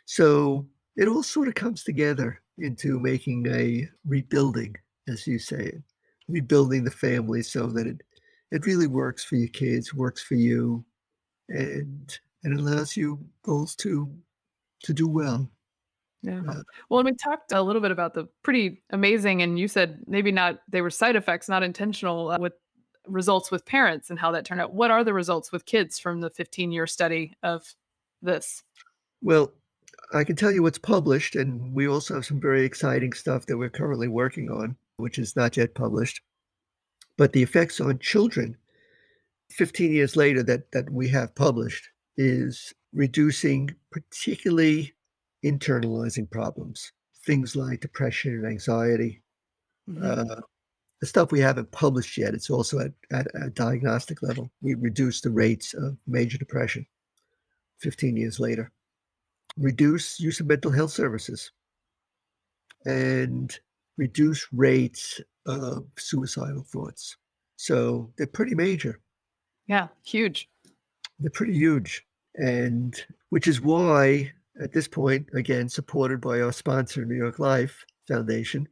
So 0.06 0.66
it 0.96 1.08
all 1.08 1.24
sort 1.24 1.48
of 1.48 1.56
comes 1.56 1.84
together 1.84 2.42
into 2.58 3.00
making 3.00 3.48
a 3.48 3.88
rebuilding, 4.06 4.76
as 5.08 5.28
you 5.28 5.38
say, 5.38 5.74
rebuilding 6.28 6.84
the 6.84 6.92
family 6.92 7.44
so 7.44 7.68
that 7.68 7.86
it 7.86 8.02
it 8.52 8.66
really 8.66 8.88
works 8.88 9.24
for 9.24 9.36
your 9.36 9.50
kids, 9.50 9.94
works 9.94 10.22
for 10.22 10.36
you, 10.36 10.86
and 11.50 12.18
and 12.44 12.60
allows 12.60 12.96
you 12.96 13.20
both 13.44 13.76
to 13.78 14.12
to 14.84 14.94
do 14.94 15.08
well. 15.08 15.50
Yeah. 16.26 16.42
Uh, 16.48 16.64
well, 16.90 17.00
and 17.00 17.06
we 17.06 17.14
talked 17.16 17.52
a 17.52 17.62
little 17.62 17.82
bit 17.82 17.92
about 17.92 18.14
the 18.14 18.28
pretty 18.44 18.82
amazing, 18.92 19.42
and 19.42 19.60
you 19.60 19.68
said 19.68 20.00
maybe 20.08 20.32
not, 20.32 20.60
they 20.68 20.82
were 20.82 20.90
side 20.90 21.16
effects, 21.16 21.48
not 21.48 21.64
intentional, 21.64 22.32
uh, 22.32 22.40
with 22.40 22.54
results 23.08 23.52
with 23.52 23.66
parents 23.66 24.10
and 24.10 24.18
how 24.18 24.32
that 24.32 24.46
turned 24.46 24.62
out. 24.62 24.74
What 24.74 24.92
are 24.92 25.04
the 25.04 25.14
results 25.14 25.52
with 25.52 25.66
kids 25.66 26.00
from 26.00 26.22
the 26.22 26.30
15 26.30 26.72
year 26.72 26.88
study 26.88 27.34
of 27.44 27.64
this? 28.22 28.64
Well, 29.22 29.54
I 30.14 30.24
can 30.24 30.36
tell 30.36 30.52
you 30.52 30.64
what's 30.64 30.78
published, 30.78 31.36
and 31.36 31.74
we 31.74 31.88
also 31.88 32.16
have 32.16 32.26
some 32.26 32.40
very 32.40 32.66
exciting 32.66 33.14
stuff 33.14 33.46
that 33.46 33.58
we're 33.58 33.70
currently 33.70 34.08
working 34.08 34.50
on, 34.50 34.76
which 34.98 35.20
is 35.20 35.36
not 35.36 35.58
yet 35.58 35.76
published. 35.76 36.22
But 37.18 37.34
the 37.34 37.44
effects 37.44 37.80
on 37.80 38.00
children 38.00 38.58
15 39.52 39.92
years 39.92 40.16
later 40.16 40.44
that, 40.44 40.72
that 40.72 40.90
we 40.90 41.08
have 41.10 41.36
published 41.36 41.88
is 42.18 42.74
reducing 42.94 43.70
particularly 43.92 44.94
internalizing 45.46 46.30
problems, 46.30 46.92
things 47.26 47.56
like 47.56 47.82
depression 47.82 48.34
and 48.34 48.48
anxiety. 48.48 49.22
Mm-hmm. 49.90 50.04
Uh, 50.04 50.42
the 51.02 51.08
stuff 51.08 51.32
we 51.32 51.40
haven't 51.40 51.72
published 51.72 52.18
yet, 52.18 52.34
it's 52.34 52.50
also 52.50 52.80
at, 52.80 52.92
at 53.12 53.28
a 53.36 53.50
diagnostic 53.50 54.24
level. 54.24 54.50
We 54.62 54.74
reduce 54.74 55.22
the 55.22 55.30
rates 55.30 55.74
of 55.74 55.98
major 56.08 56.38
depression 56.38 56.86
15 57.80 58.18
years 58.18 58.40
later, 58.40 58.72
reduce 59.58 60.20
use 60.20 60.40
of 60.40 60.48
mental 60.48 60.72
health 60.72 60.92
services, 60.92 61.52
and 62.86 63.58
reduce 63.98 64.48
rates 64.54 65.22
of 65.46 65.86
suicidal 65.98 66.64
thoughts. 66.64 67.18
So 67.58 68.12
they're 68.18 68.28
pretty 68.28 68.56
major. 68.56 69.00
Yeah, 69.68 69.88
huge. 70.04 70.50
They're 71.20 71.30
pretty 71.30 71.54
huge. 71.54 72.06
And 72.36 72.96
which 73.30 73.48
is 73.48 73.62
why 73.62 74.32
at 74.62 74.72
this 74.72 74.88
point, 74.88 75.28
again, 75.34 75.70
supported 75.70 76.22
by 76.22 76.42
our 76.42 76.52
sponsor, 76.52 77.06
New 77.06 77.16
York 77.16 77.40
Life 77.40 77.86
Foundation, 78.08 78.68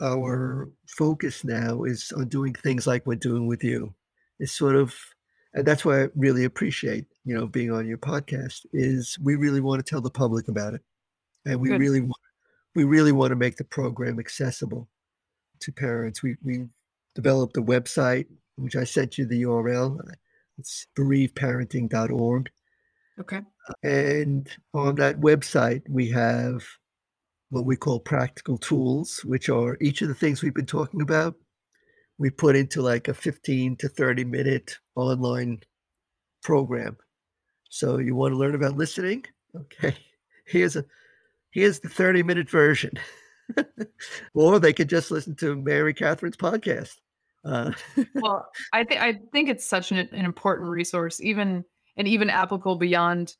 our 0.00 0.70
focus 0.88 1.44
now 1.44 1.84
is 1.84 2.12
on 2.16 2.28
doing 2.28 2.54
things 2.54 2.86
like 2.86 3.06
we're 3.06 3.16
doing 3.16 3.46
with 3.46 3.64
you. 3.64 3.94
It's 4.38 4.52
sort 4.52 4.76
of, 4.76 4.94
and 5.54 5.66
that's 5.66 5.84
why 5.84 6.02
I 6.04 6.08
really 6.14 6.44
appreciate, 6.44 7.06
you 7.24 7.34
know, 7.34 7.46
being 7.46 7.72
on 7.72 7.86
your 7.86 7.98
podcast. 7.98 8.66
Is 8.72 9.18
we 9.22 9.36
really 9.36 9.60
want 9.60 9.84
to 9.84 9.90
tell 9.90 10.02
the 10.02 10.10
public 10.10 10.48
about 10.48 10.74
it, 10.74 10.82
and 11.46 11.60
we 11.60 11.70
Good. 11.70 11.80
really 11.80 12.00
want, 12.02 12.22
we 12.74 12.84
really 12.84 13.12
want 13.12 13.30
to 13.30 13.36
make 13.36 13.56
the 13.56 13.64
program 13.64 14.18
accessible 14.18 14.88
to 15.60 15.72
parents. 15.72 16.22
We 16.22 16.36
we 16.44 16.66
developed 17.14 17.56
a 17.56 17.62
website 17.62 18.26
which 18.56 18.76
I 18.76 18.84
sent 18.84 19.18
you 19.18 19.26
the 19.26 19.42
URL. 19.42 20.00
It's 20.58 20.86
bereavedparenting.org. 20.98 22.50
Okay. 23.20 23.40
And 23.82 24.48
on 24.74 24.96
that 24.96 25.20
website, 25.20 25.82
we 25.88 26.10
have 26.10 26.64
what 27.50 27.64
we 27.64 27.76
call 27.76 28.00
practical 28.00 28.58
tools, 28.58 29.20
which 29.24 29.48
are 29.48 29.78
each 29.80 30.02
of 30.02 30.08
the 30.08 30.14
things 30.14 30.42
we've 30.42 30.54
been 30.54 30.66
talking 30.66 31.00
about. 31.00 31.34
We 32.18 32.30
put 32.30 32.56
into 32.56 32.82
like 32.82 33.08
a 33.08 33.14
15 33.14 33.76
to 33.76 33.88
30 33.88 34.24
minute 34.24 34.78
online 34.94 35.60
program. 36.42 36.96
So 37.68 37.98
you 37.98 38.14
want 38.14 38.32
to 38.32 38.38
learn 38.38 38.54
about 38.54 38.76
listening? 38.76 39.24
Okay. 39.54 39.96
Here's 40.46 40.76
a 40.76 40.84
here's 41.50 41.80
the 41.80 41.88
30 41.88 42.22
minute 42.22 42.48
version. 42.48 42.92
or 44.34 44.60
they 44.60 44.72
could 44.72 44.88
just 44.88 45.10
listen 45.10 45.34
to 45.36 45.56
Mary 45.56 45.92
Catherine's 45.92 46.36
podcast. 46.36 46.94
Uh, 47.44 47.72
well, 48.14 48.48
I 48.72 48.84
think 48.84 49.00
I 49.00 49.20
think 49.32 49.48
it's 49.48 49.66
such 49.66 49.90
an, 49.90 49.98
an 49.98 50.24
important 50.24 50.68
resource, 50.68 51.20
even 51.20 51.64
and 51.96 52.06
even 52.06 52.30
applicable 52.30 52.76
beyond 52.76 53.36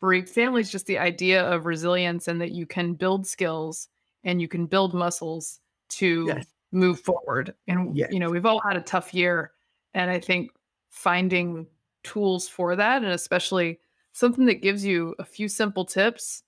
bereaved 0.00 0.28
families, 0.28 0.70
just 0.70 0.86
the 0.86 0.98
idea 0.98 1.44
of 1.44 1.66
resilience 1.66 2.28
and 2.28 2.40
that 2.40 2.52
you 2.52 2.66
can 2.66 2.94
build 2.94 3.26
skills 3.26 3.88
and 4.24 4.40
you 4.40 4.48
can 4.48 4.66
build 4.66 4.94
muscles 4.94 5.60
to 5.88 6.24
yes. 6.28 6.46
move 6.72 7.00
forward. 7.00 7.54
And, 7.68 7.96
yes. 7.96 8.10
you 8.12 8.18
know, 8.18 8.30
we've 8.30 8.46
all 8.46 8.60
had 8.60 8.76
a 8.76 8.82
tough 8.82 9.12
year. 9.14 9.52
And 9.94 10.10
I 10.10 10.18
think 10.18 10.50
finding 10.88 11.66
tools 12.02 12.48
for 12.48 12.76
that, 12.76 13.02
and 13.02 13.12
especially 13.12 13.78
something 14.12 14.46
that 14.46 14.62
gives 14.62 14.84
you 14.84 15.14
a 15.18 15.24
few 15.24 15.48
simple 15.48 15.84
tips, 15.84 16.42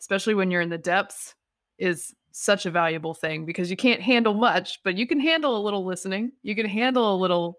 especially 0.00 0.34
when 0.34 0.50
you're 0.50 0.60
in 0.60 0.70
the 0.70 0.78
depths, 0.78 1.34
is 1.78 2.14
such 2.32 2.66
a 2.66 2.70
valuable 2.70 3.14
thing 3.14 3.44
because 3.44 3.70
you 3.70 3.76
can't 3.76 4.00
handle 4.00 4.34
much, 4.34 4.82
but 4.82 4.96
you 4.96 5.06
can 5.06 5.20
handle 5.20 5.56
a 5.56 5.62
little 5.62 5.84
listening. 5.84 6.32
You 6.42 6.56
can 6.56 6.66
handle 6.66 7.14
a 7.14 7.16
little 7.16 7.58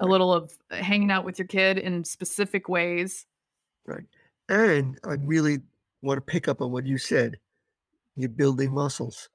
a 0.00 0.06
little 0.06 0.32
of 0.32 0.52
uh, 0.70 0.76
hanging 0.76 1.10
out 1.10 1.24
with 1.24 1.38
your 1.38 1.48
kid 1.48 1.78
in 1.78 2.04
specific 2.04 2.68
ways. 2.68 3.26
Right. 3.86 4.04
And 4.48 4.98
I 5.04 5.14
really 5.14 5.60
want 6.02 6.18
to 6.18 6.20
pick 6.20 6.48
up 6.48 6.60
on 6.60 6.72
what 6.72 6.86
you 6.86 6.98
said. 6.98 7.38
You're 8.16 8.28
building 8.28 8.72
muscles. 8.72 9.28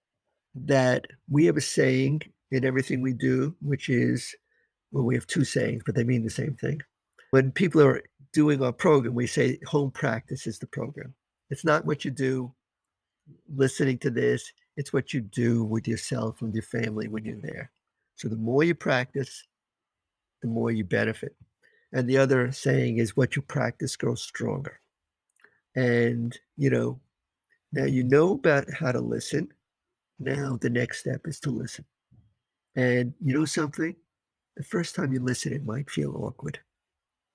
That 0.53 1.05
we 1.29 1.45
have 1.45 1.55
a 1.55 1.61
saying 1.61 2.23
in 2.51 2.65
everything 2.65 3.01
we 3.01 3.13
do, 3.13 3.55
which 3.61 3.87
is, 3.87 4.35
well, 4.91 5.05
we 5.05 5.15
have 5.15 5.25
two 5.27 5.45
sayings, 5.45 5.83
but 5.85 5.95
they 5.95 6.03
mean 6.03 6.23
the 6.23 6.29
same 6.29 6.55
thing. 6.55 6.81
When 7.29 7.51
people 7.51 7.81
are 7.81 8.01
doing 8.33 8.61
our 8.61 8.73
program, 8.73 9.15
we 9.15 9.27
say 9.27 9.59
home 9.65 9.91
practice 9.91 10.47
is 10.47 10.59
the 10.59 10.67
program. 10.67 11.13
It's 11.49 11.63
not 11.63 11.85
what 11.85 12.03
you 12.03 12.11
do 12.11 12.53
listening 13.55 13.97
to 13.99 14.09
this, 14.09 14.51
it's 14.77 14.91
what 14.91 15.13
you 15.13 15.21
do 15.21 15.63
with 15.63 15.87
yourself 15.87 16.41
and 16.41 16.53
your 16.53 16.63
family 16.63 17.07
when 17.07 17.23
you're 17.25 17.41
there. 17.41 17.71
So 18.15 18.27
the 18.27 18.35
more 18.35 18.63
you 18.63 18.75
practice, 18.75 19.43
the 20.41 20.47
more 20.47 20.71
you 20.71 20.83
benefit. 20.83 21.35
And 21.93 22.09
the 22.09 22.17
other 22.17 22.51
saying 22.51 22.97
is 22.97 23.17
what 23.17 23.35
you 23.35 23.41
practice 23.41 23.95
grows 23.95 24.21
stronger. 24.23 24.79
And, 25.75 26.37
you 26.57 26.69
know, 26.69 26.99
now 27.71 27.85
you 27.85 28.03
know 28.03 28.33
about 28.33 28.65
how 28.71 28.91
to 28.91 28.99
listen. 28.99 29.49
Now 30.19 30.57
the 30.61 30.69
next 30.69 30.99
step 30.99 31.21
is 31.25 31.39
to 31.41 31.49
listen. 31.49 31.85
And 32.75 33.13
you 33.23 33.33
know 33.33 33.45
something? 33.45 33.95
The 34.57 34.63
first 34.63 34.95
time 34.95 35.13
you 35.13 35.19
listen, 35.19 35.53
it 35.53 35.65
might 35.65 35.89
feel 35.89 36.15
awkward. 36.15 36.59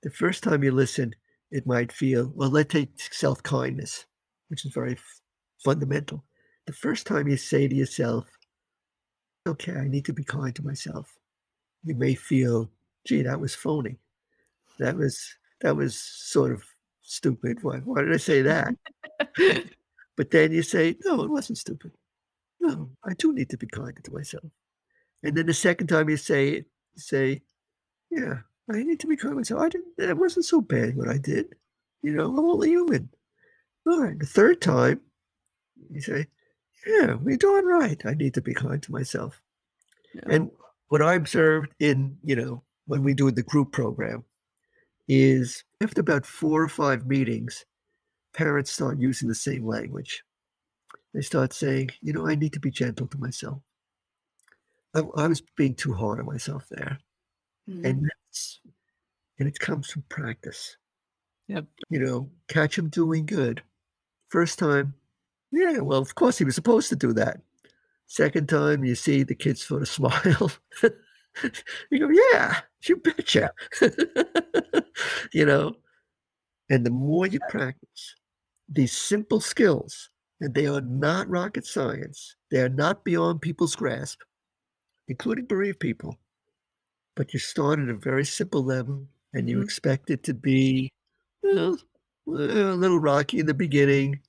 The 0.02 0.10
first 0.10 0.42
time 0.42 0.62
you 0.62 0.72
listen, 0.72 1.14
it 1.50 1.66
might 1.66 1.92
feel, 1.92 2.32
well, 2.34 2.50
let's 2.50 2.72
take 2.72 2.90
self 3.12 3.42
kindness, 3.42 4.06
which 4.48 4.64
is 4.64 4.72
very 4.72 4.92
f- 4.92 5.20
fundamental. 5.64 6.24
The 6.66 6.72
first 6.72 7.06
time 7.06 7.28
you 7.28 7.36
say 7.36 7.68
to 7.68 7.74
yourself, 7.74 8.26
okay, 9.46 9.72
I 9.72 9.88
need 9.88 10.04
to 10.06 10.12
be 10.12 10.24
kind 10.24 10.54
to 10.54 10.64
myself, 10.64 11.18
you 11.84 11.94
may 11.94 12.14
feel, 12.14 12.70
gee, 13.06 13.22
that 13.22 13.40
was 13.40 13.54
phony. 13.54 13.98
That 14.78 14.96
was, 14.96 15.34
that 15.60 15.76
was 15.76 15.98
sort 15.98 16.52
of 16.52 16.64
stupid. 17.02 17.62
Why, 17.62 17.78
why 17.78 18.02
did 18.02 18.12
I 18.12 18.18
say 18.18 18.42
that? 18.42 18.74
but 20.16 20.30
then 20.30 20.52
you 20.52 20.62
say, 20.62 20.96
no, 21.04 21.22
it 21.22 21.30
wasn't 21.30 21.58
stupid. 21.58 21.92
No, 22.60 22.90
I 23.04 23.14
do 23.14 23.32
need 23.32 23.50
to 23.50 23.56
be 23.56 23.66
kind 23.66 23.96
to 24.02 24.12
myself. 24.12 24.44
And 25.22 25.36
then 25.36 25.46
the 25.46 25.54
second 25.54 25.86
time 25.86 26.08
you 26.08 26.16
say 26.16 26.48
it, 26.48 26.66
you 26.94 27.00
say, 27.00 27.42
yeah, 28.10 28.38
I 28.70 28.82
need 28.82 29.00
to 29.00 29.06
be 29.06 29.16
kind 29.16 29.32
to 29.32 29.36
myself. 29.36 29.62
I 29.62 29.68
didn't, 29.68 29.92
it 29.98 30.16
wasn't 30.16 30.44
so 30.44 30.60
bad 30.60 30.96
what 30.96 31.08
I 31.08 31.18
did. 31.18 31.54
You 32.02 32.12
know, 32.12 32.26
I'm 32.26 32.38
only 32.38 32.70
human. 32.70 33.08
All 33.86 34.00
right. 34.00 34.18
The 34.18 34.26
third 34.26 34.60
time, 34.60 35.00
you 35.90 36.00
say, 36.00 36.26
yeah, 36.86 37.14
we're 37.14 37.36
doing 37.36 37.64
right. 37.64 38.00
I 38.04 38.14
need 38.14 38.34
to 38.34 38.42
be 38.42 38.54
kind 38.54 38.82
to 38.82 38.92
myself. 38.92 39.40
Yeah. 40.14 40.22
And 40.30 40.50
what 40.88 41.02
I 41.02 41.14
observed 41.14 41.72
in, 41.78 42.18
you 42.22 42.36
know, 42.36 42.62
when 42.86 43.02
we 43.02 43.14
do 43.14 43.30
the 43.30 43.42
group 43.42 43.72
program 43.72 44.24
is 45.08 45.64
after 45.82 46.00
about 46.00 46.26
four 46.26 46.62
or 46.62 46.68
five 46.68 47.06
meetings, 47.06 47.64
parents 48.34 48.70
start 48.72 48.98
using 48.98 49.28
the 49.28 49.34
same 49.34 49.66
language. 49.66 50.22
They 51.14 51.20
start 51.20 51.52
saying, 51.52 51.90
you 52.02 52.12
know, 52.12 52.26
I 52.26 52.34
need 52.34 52.52
to 52.54 52.60
be 52.60 52.70
gentle 52.70 53.06
to 53.08 53.18
myself. 53.18 53.60
I, 54.94 55.00
I 55.16 55.26
was 55.26 55.42
being 55.56 55.74
too 55.74 55.94
hard 55.94 56.20
on 56.20 56.26
myself 56.26 56.66
there. 56.70 56.98
Mhm. 57.68 57.84
And 57.84 58.02
that's, 58.04 58.60
and 59.38 59.48
it 59.48 59.58
comes 59.58 59.90
from 59.90 60.02
practice. 60.08 60.76
Yep. 61.48 61.66
You 61.90 62.00
know, 62.00 62.30
catch 62.48 62.76
him 62.78 62.88
doing 62.88 63.26
good. 63.26 63.62
First 64.28 64.58
time, 64.58 64.94
yeah, 65.52 65.78
well, 65.78 66.00
of 66.00 66.14
course 66.14 66.38
he 66.38 66.44
was 66.44 66.54
supposed 66.54 66.88
to 66.90 66.96
do 66.96 67.12
that. 67.14 67.40
Second 68.06 68.48
time, 68.48 68.84
you 68.84 68.94
see 68.94 69.22
the 69.22 69.34
kids 69.34 69.64
sort 69.64 69.82
of 69.82 69.88
smile. 69.88 70.52
you 71.90 71.98
go, 71.98 72.08
yeah, 72.32 72.60
you 72.84 72.96
betcha. 72.96 73.52
you 75.32 75.44
know, 75.46 75.74
and 76.70 76.84
the 76.86 76.90
more 76.90 77.26
you 77.26 77.40
practice 77.40 78.14
these 78.68 78.92
simple 78.92 79.40
skills, 79.40 80.10
and 80.40 80.54
they 80.54 80.66
are 80.66 80.80
not 80.80 81.28
rocket 81.28 81.66
science, 81.66 82.36
they 82.50 82.60
are 82.60 82.68
not 82.68 83.04
beyond 83.04 83.40
people's 83.40 83.76
grasp, 83.76 84.20
including 85.08 85.46
bereaved 85.46 85.80
people, 85.80 86.16
but 87.16 87.32
you 87.32 87.40
start 87.40 87.78
at 87.78 87.88
a 87.88 87.94
very 87.94 88.24
simple 88.24 88.64
level 88.64 89.06
and 89.34 89.48
you 89.48 89.58
Mhm. 89.58 89.64
expect 89.64 90.10
it 90.10 90.22
to 90.24 90.34
be 90.34 90.90
a 91.44 91.76
little 92.26 92.98
rocky 92.98 93.38
in 93.38 93.46
the 93.46 93.54
beginning. 93.54 94.20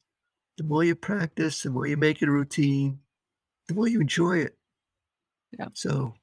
The 0.57 0.63
more 0.63 0.83
you 0.83 0.95
practice, 0.95 1.63
the 1.63 1.69
more 1.69 1.87
you 1.87 1.97
make 1.97 2.21
it 2.21 2.29
a 2.29 2.31
routine, 2.31 2.99
the 3.67 3.73
more 3.75 3.87
you 3.87 4.01
enjoy 4.01 4.39
it. 4.39 4.57
Yeah. 5.57 5.69
So, 5.73 6.15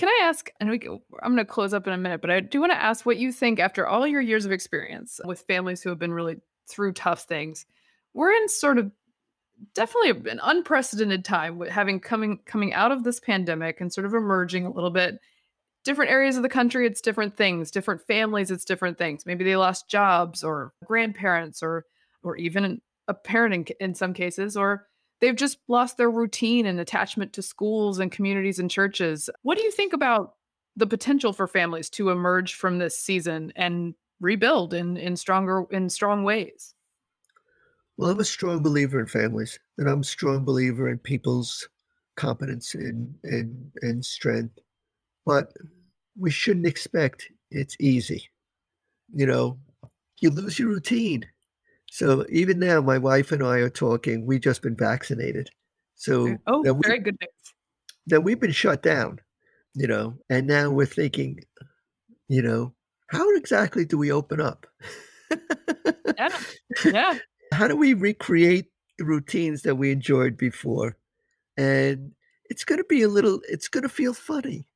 Can 0.00 0.08
I 0.08 0.20
ask, 0.22 0.50
and 0.60 0.70
we, 0.70 0.80
c- 0.80 0.88
I'm 1.22 1.34
going 1.34 1.36
to 1.36 1.44
close 1.44 1.74
up 1.74 1.86
in 1.86 1.92
a 1.92 1.98
minute, 1.98 2.22
but 2.22 2.30
I 2.30 2.40
do 2.40 2.58
want 2.58 2.72
to 2.72 2.82
ask 2.82 3.04
what 3.04 3.18
you 3.18 3.30
think 3.30 3.60
after 3.60 3.86
all 3.86 4.06
your 4.06 4.22
years 4.22 4.46
of 4.46 4.50
experience 4.50 5.20
with 5.26 5.42
families 5.42 5.82
who 5.82 5.90
have 5.90 5.98
been 5.98 6.14
really 6.14 6.38
through 6.70 6.94
tough 6.94 7.24
things. 7.24 7.66
We're 8.14 8.32
in 8.32 8.48
sort 8.48 8.78
of 8.78 8.90
definitely 9.74 10.30
an 10.30 10.40
unprecedented 10.42 11.22
time 11.22 11.58
with 11.58 11.68
having 11.68 12.00
coming 12.00 12.38
coming 12.46 12.72
out 12.72 12.92
of 12.92 13.04
this 13.04 13.20
pandemic 13.20 13.82
and 13.82 13.92
sort 13.92 14.06
of 14.06 14.14
emerging 14.14 14.64
a 14.64 14.72
little 14.72 14.88
bit. 14.88 15.18
Different 15.84 16.10
areas 16.10 16.38
of 16.38 16.44
the 16.44 16.48
country, 16.48 16.86
it's 16.86 17.02
different 17.02 17.36
things. 17.36 17.70
Different 17.70 18.00
families, 18.06 18.50
it's 18.50 18.64
different 18.64 18.96
things. 18.96 19.26
Maybe 19.26 19.44
they 19.44 19.56
lost 19.56 19.90
jobs 19.90 20.42
or 20.42 20.72
grandparents 20.86 21.62
or 21.62 21.84
or 22.22 22.38
even 22.38 22.80
a 23.06 23.12
parent 23.12 23.54
in, 23.54 23.88
in 23.88 23.94
some 23.94 24.14
cases, 24.14 24.56
or 24.56 24.86
they've 25.20 25.36
just 25.36 25.58
lost 25.68 25.96
their 25.96 26.10
routine 26.10 26.66
and 26.66 26.80
attachment 26.80 27.32
to 27.34 27.42
schools 27.42 27.98
and 27.98 28.12
communities 28.12 28.58
and 28.58 28.70
churches. 28.70 29.30
What 29.42 29.58
do 29.58 29.64
you 29.64 29.70
think 29.70 29.92
about 29.92 30.34
the 30.76 30.86
potential 30.86 31.32
for 31.32 31.46
families 31.46 31.90
to 31.90 32.10
emerge 32.10 32.54
from 32.54 32.78
this 32.78 32.98
season 32.98 33.52
and 33.56 33.94
rebuild 34.20 34.74
in 34.74 34.96
in 34.96 35.16
stronger 35.16 35.64
in 35.70 35.88
strong 35.88 36.24
ways? 36.24 36.74
well, 38.00 38.08
I'm 38.08 38.20
a 38.20 38.24
strong 38.24 38.62
believer 38.62 38.98
in 38.98 39.06
families, 39.06 39.58
and 39.76 39.86
I'm 39.86 40.00
a 40.00 40.04
strong 40.04 40.42
believer 40.42 40.88
in 40.88 40.96
people's 40.96 41.68
competence 42.16 42.74
and 42.74 43.14
and 43.24 43.70
and 43.82 44.02
strength. 44.02 44.58
But 45.26 45.52
we 46.18 46.30
shouldn't 46.30 46.64
expect 46.64 47.30
it's 47.50 47.76
easy. 47.78 48.30
You 49.14 49.26
know, 49.26 49.58
you 50.18 50.30
lose 50.30 50.58
your 50.58 50.68
routine. 50.68 51.26
So 51.90 52.24
even 52.30 52.60
now, 52.60 52.80
my 52.80 52.98
wife 52.98 53.32
and 53.32 53.42
I 53.42 53.58
are 53.58 53.68
talking. 53.68 54.24
We've 54.24 54.40
just 54.40 54.62
been 54.62 54.76
vaccinated, 54.76 55.50
so 55.96 56.38
Oh, 56.46 56.62
we 56.62 56.80
very 56.82 57.00
good 57.00 57.16
news. 57.20 57.54
now 58.06 58.20
we've 58.20 58.40
been 58.40 58.52
shut 58.52 58.82
down. 58.82 59.20
You 59.74 59.86
know, 59.86 60.14
and 60.28 60.46
now 60.46 60.70
we're 60.70 60.86
thinking, 60.86 61.40
you 62.28 62.42
know, 62.42 62.72
how 63.08 63.28
exactly 63.36 63.84
do 63.84 63.98
we 63.98 64.12
open 64.12 64.40
up? 64.40 64.66
Yeah. 66.16 66.38
Yeah. 66.84 67.18
how 67.52 67.66
do 67.66 67.76
we 67.76 67.94
recreate 67.94 68.66
the 68.98 69.04
routines 69.04 69.62
that 69.62 69.74
we 69.74 69.90
enjoyed 69.90 70.36
before? 70.36 70.96
And 71.56 72.12
it's 72.48 72.64
going 72.64 72.78
to 72.78 72.84
be 72.84 73.02
a 73.02 73.08
little, 73.08 73.40
it's 73.48 73.68
going 73.68 73.82
to 73.82 73.88
feel 73.88 74.14
funny. 74.14 74.66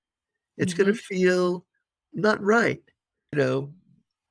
It's 0.59 0.75
going 0.75 0.87
to 0.87 0.93
mm-hmm. 0.93 1.15
feel 1.15 1.67
not 2.13 2.43
right, 2.43 2.83
you 3.33 3.39
know. 3.39 3.73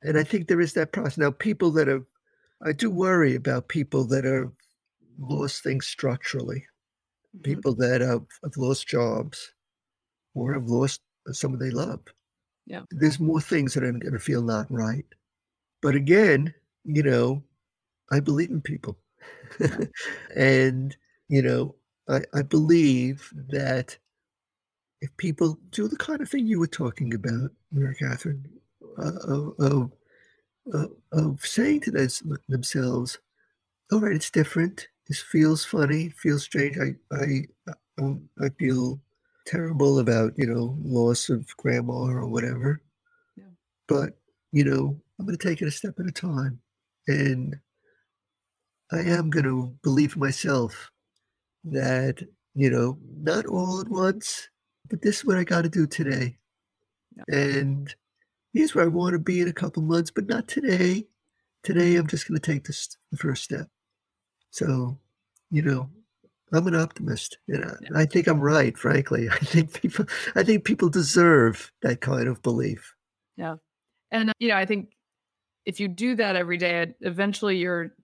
And 0.01 0.17
I 0.17 0.23
think 0.23 0.47
there 0.47 0.61
is 0.61 0.73
that 0.73 0.91
process. 0.91 1.17
Now, 1.17 1.31
people 1.31 1.71
that 1.71 1.87
have, 1.87 2.03
I 2.63 2.71
do 2.73 2.89
worry 2.89 3.35
about 3.35 3.67
people 3.67 4.05
that 4.05 4.23
have 4.23 4.51
lost 5.19 5.63
things 5.63 5.85
structurally, 5.85 6.65
Mhm. 7.37 7.43
people 7.43 7.75
that 7.75 8.01
have, 8.01 8.25
have 8.43 8.57
lost 8.57 8.87
jobs 8.87 9.53
or 10.35 10.53
have 10.53 10.67
lost 10.67 11.01
someone 11.31 11.59
they 11.59 11.71
love. 11.71 12.01
Yeah. 12.65 12.83
There's 12.91 13.19
more 13.19 13.41
things 13.41 13.73
that 13.73 13.83
are 13.83 13.91
going 13.91 14.13
to 14.13 14.19
feel 14.19 14.41
not 14.41 14.71
right. 14.71 15.05
But 15.81 15.95
again, 15.95 16.53
you 16.85 17.03
know, 17.03 17.43
I 18.11 18.19
believe 18.19 18.51
in 18.51 18.61
people. 18.61 18.97
and, 20.35 20.95
you 21.29 21.41
know, 21.41 21.75
I, 22.09 22.23
I 22.33 22.41
believe 22.43 23.31
that 23.49 23.97
if 25.01 25.15
people 25.17 25.59
do 25.71 25.87
the 25.87 25.97
kind 25.97 26.21
of 26.21 26.29
thing 26.29 26.47
you 26.47 26.59
were 26.59 26.67
talking 26.67 27.13
about, 27.13 27.51
Mary 27.71 27.95
Catherine, 27.95 28.47
uh, 28.97 29.11
of, 29.27 29.53
of, 29.59 29.91
of, 30.71 30.91
of 31.11 31.45
saying 31.45 31.81
to 31.81 31.91
those, 31.91 32.23
themselves, 32.47 33.19
all 33.91 33.99
right, 33.99 34.15
it's 34.15 34.31
different. 34.31 34.87
This 35.07 35.19
feels 35.19 35.65
funny, 35.65 36.09
feels 36.09 36.43
strange. 36.43 36.77
I, 36.77 36.95
I, 37.13 37.45
um, 37.99 38.29
I 38.41 38.49
feel 38.49 39.01
terrible 39.45 39.99
about, 39.99 40.33
you 40.37 40.47
know, 40.47 40.77
loss 40.81 41.29
of 41.29 41.45
grandma 41.57 41.93
or 41.93 42.27
whatever. 42.27 42.81
Yeah. 43.35 43.43
But, 43.87 44.17
you 44.51 44.63
know, 44.63 44.99
I'm 45.19 45.25
going 45.25 45.37
to 45.37 45.47
take 45.47 45.61
it 45.61 45.67
a 45.67 45.71
step 45.71 45.99
at 45.99 46.07
a 46.07 46.11
time. 46.11 46.59
And 47.07 47.59
I 48.91 48.99
am 48.99 49.29
going 49.29 49.45
to 49.45 49.75
believe 49.83 50.15
myself 50.15 50.89
that, 51.65 52.25
you 52.55 52.69
know, 52.69 52.97
not 53.17 53.45
all 53.45 53.81
at 53.81 53.89
once, 53.89 54.47
but 54.89 55.01
this 55.01 55.17
is 55.17 55.25
what 55.25 55.37
I 55.37 55.43
got 55.43 55.63
to 55.63 55.69
do 55.69 55.85
today. 55.85 56.37
Yeah. 57.15 57.35
And 57.35 57.93
here's 58.53 58.75
where 58.75 58.85
I 58.85 58.87
want 58.87 59.13
to 59.13 59.19
be 59.19 59.41
in 59.41 59.47
a 59.47 59.53
couple 59.53 59.83
months, 59.83 60.11
but 60.11 60.27
not 60.27 60.47
today. 60.47 61.05
Today, 61.63 61.95
I'm 61.95 62.07
just 62.07 62.27
going 62.27 62.39
to 62.39 62.51
take 62.51 62.65
this 62.65 62.97
the 63.11 63.17
first 63.17 63.43
step. 63.43 63.67
So, 64.51 64.99
you 65.49 65.61
know, 65.61 65.89
I'm 66.51 66.67
an 66.67 66.75
optimist, 66.75 67.37
and 67.47 67.65
I, 67.65 67.73
Yeah. 67.81 67.89
I 67.95 68.05
think 68.05 68.27
I'm 68.27 68.39
right. 68.39 68.77
Frankly, 68.77 69.27
I 69.31 69.37
think 69.37 69.81
people, 69.81 70.05
I 70.35 70.43
think 70.43 70.65
people 70.65 70.89
deserve 70.89 71.71
that 71.81 72.01
kind 72.01 72.27
of 72.27 72.41
belief. 72.41 72.93
Yeah. 73.37 73.55
And, 74.11 74.31
you 74.39 74.49
know, 74.49 74.55
I 74.57 74.65
think 74.65 74.89
if 75.65 75.79
you 75.79 75.87
do 75.87 76.15
that 76.15 76.35
every 76.35 76.57
day, 76.57 76.93
eventually 77.01 77.57
your 77.57 77.95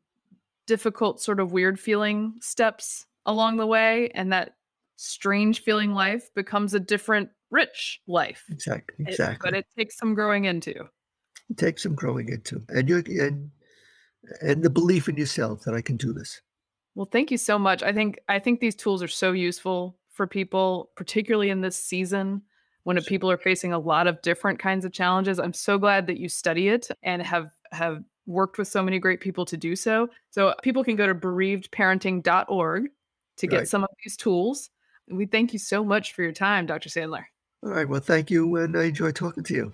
difficult, 0.65 1.21
sort 1.21 1.39
of 1.39 1.51
weird 1.51 1.79
feeling 1.79 2.33
steps 2.41 3.05
along 3.25 3.57
the 3.57 3.67
way, 3.67 4.09
and 4.15 4.31
that 4.33 4.55
strange 4.95 5.61
feeling 5.61 5.93
life 5.93 6.33
becomes 6.33 6.73
a 6.73 6.79
different, 6.79 7.29
rich 7.51 8.01
life. 8.07 8.45
Eh, 8.49 8.53
exactly. 8.53 9.05
It- 9.05 9.09
Exactly. 9.09 9.37
but 9.51 9.57
it 9.57 9.65
takes 9.77 9.97
some 9.97 10.13
growing 10.13 10.45
into. 10.45 10.73
It 11.49 11.57
takes 11.57 11.83
some 11.83 11.95
growing 11.95 12.29
into, 12.29 12.61
and 12.69 12.87
you 12.89 13.03
and 13.07 13.51
and 14.41 14.63
the 14.63 14.69
belief 14.69 15.07
in 15.09 15.15
yourself 15.17 15.63
that 15.63 15.73
I 15.73 15.81
can 15.81 15.97
do 15.97 16.13
this. 16.13 16.41
Well, 16.95 17.07
thank 17.11 17.31
you 17.31 17.37
so 17.37 17.57
much. 17.57 17.81
I 17.83 17.91
think 17.93 18.19
I 18.27 18.39
think 18.39 18.59
these 18.59 18.75
tools 18.75 19.01
are 19.01 19.07
so 19.07 19.31
useful 19.31 19.97
for 20.11 20.27
people, 20.27 20.91
particularly 20.95 21.49
in 21.49 21.61
this 21.61 21.77
season 21.81 22.41
when 22.83 23.01
people 23.03 23.31
are 23.31 23.37
facing 23.37 23.71
a 23.73 23.79
lot 23.79 24.05
of 24.07 24.21
different 24.21 24.59
kinds 24.59 24.83
of 24.85 24.91
challenges. 24.91 25.39
I'm 25.39 25.53
so 25.53 25.77
glad 25.77 26.07
that 26.07 26.17
you 26.19 26.27
study 26.29 26.67
it 26.69 26.87
and 27.03 27.21
have 27.21 27.49
have 27.71 28.03
worked 28.25 28.57
with 28.59 28.67
so 28.67 28.83
many 28.83 28.99
great 28.99 29.19
people 29.21 29.45
to 29.45 29.57
do 29.57 29.75
so. 29.75 30.07
So 30.29 30.53
people 30.61 30.83
can 30.83 30.95
go 30.95 31.07
to 31.07 31.15
bereavedparenting.org 31.15 32.89
to 33.37 33.47
get 33.47 33.57
Right. 33.57 33.67
some 33.67 33.83
of 33.83 33.89
these 34.03 34.17
tools. 34.17 34.69
We 35.07 35.25
thank 35.25 35.53
you 35.53 35.59
so 35.59 35.83
much 35.83 36.13
for 36.13 36.21
your 36.23 36.31
time, 36.31 36.65
Dr. 36.67 36.89
Sandler. 36.89 37.25
All 37.63 37.71
right. 37.71 37.87
Well, 37.87 37.99
thank 37.99 38.31
you, 38.31 38.55
and 38.55 38.77
I 38.77 38.85
enjoy 38.85 39.11
talking 39.11 39.43
to 39.43 39.53
you. 39.53 39.71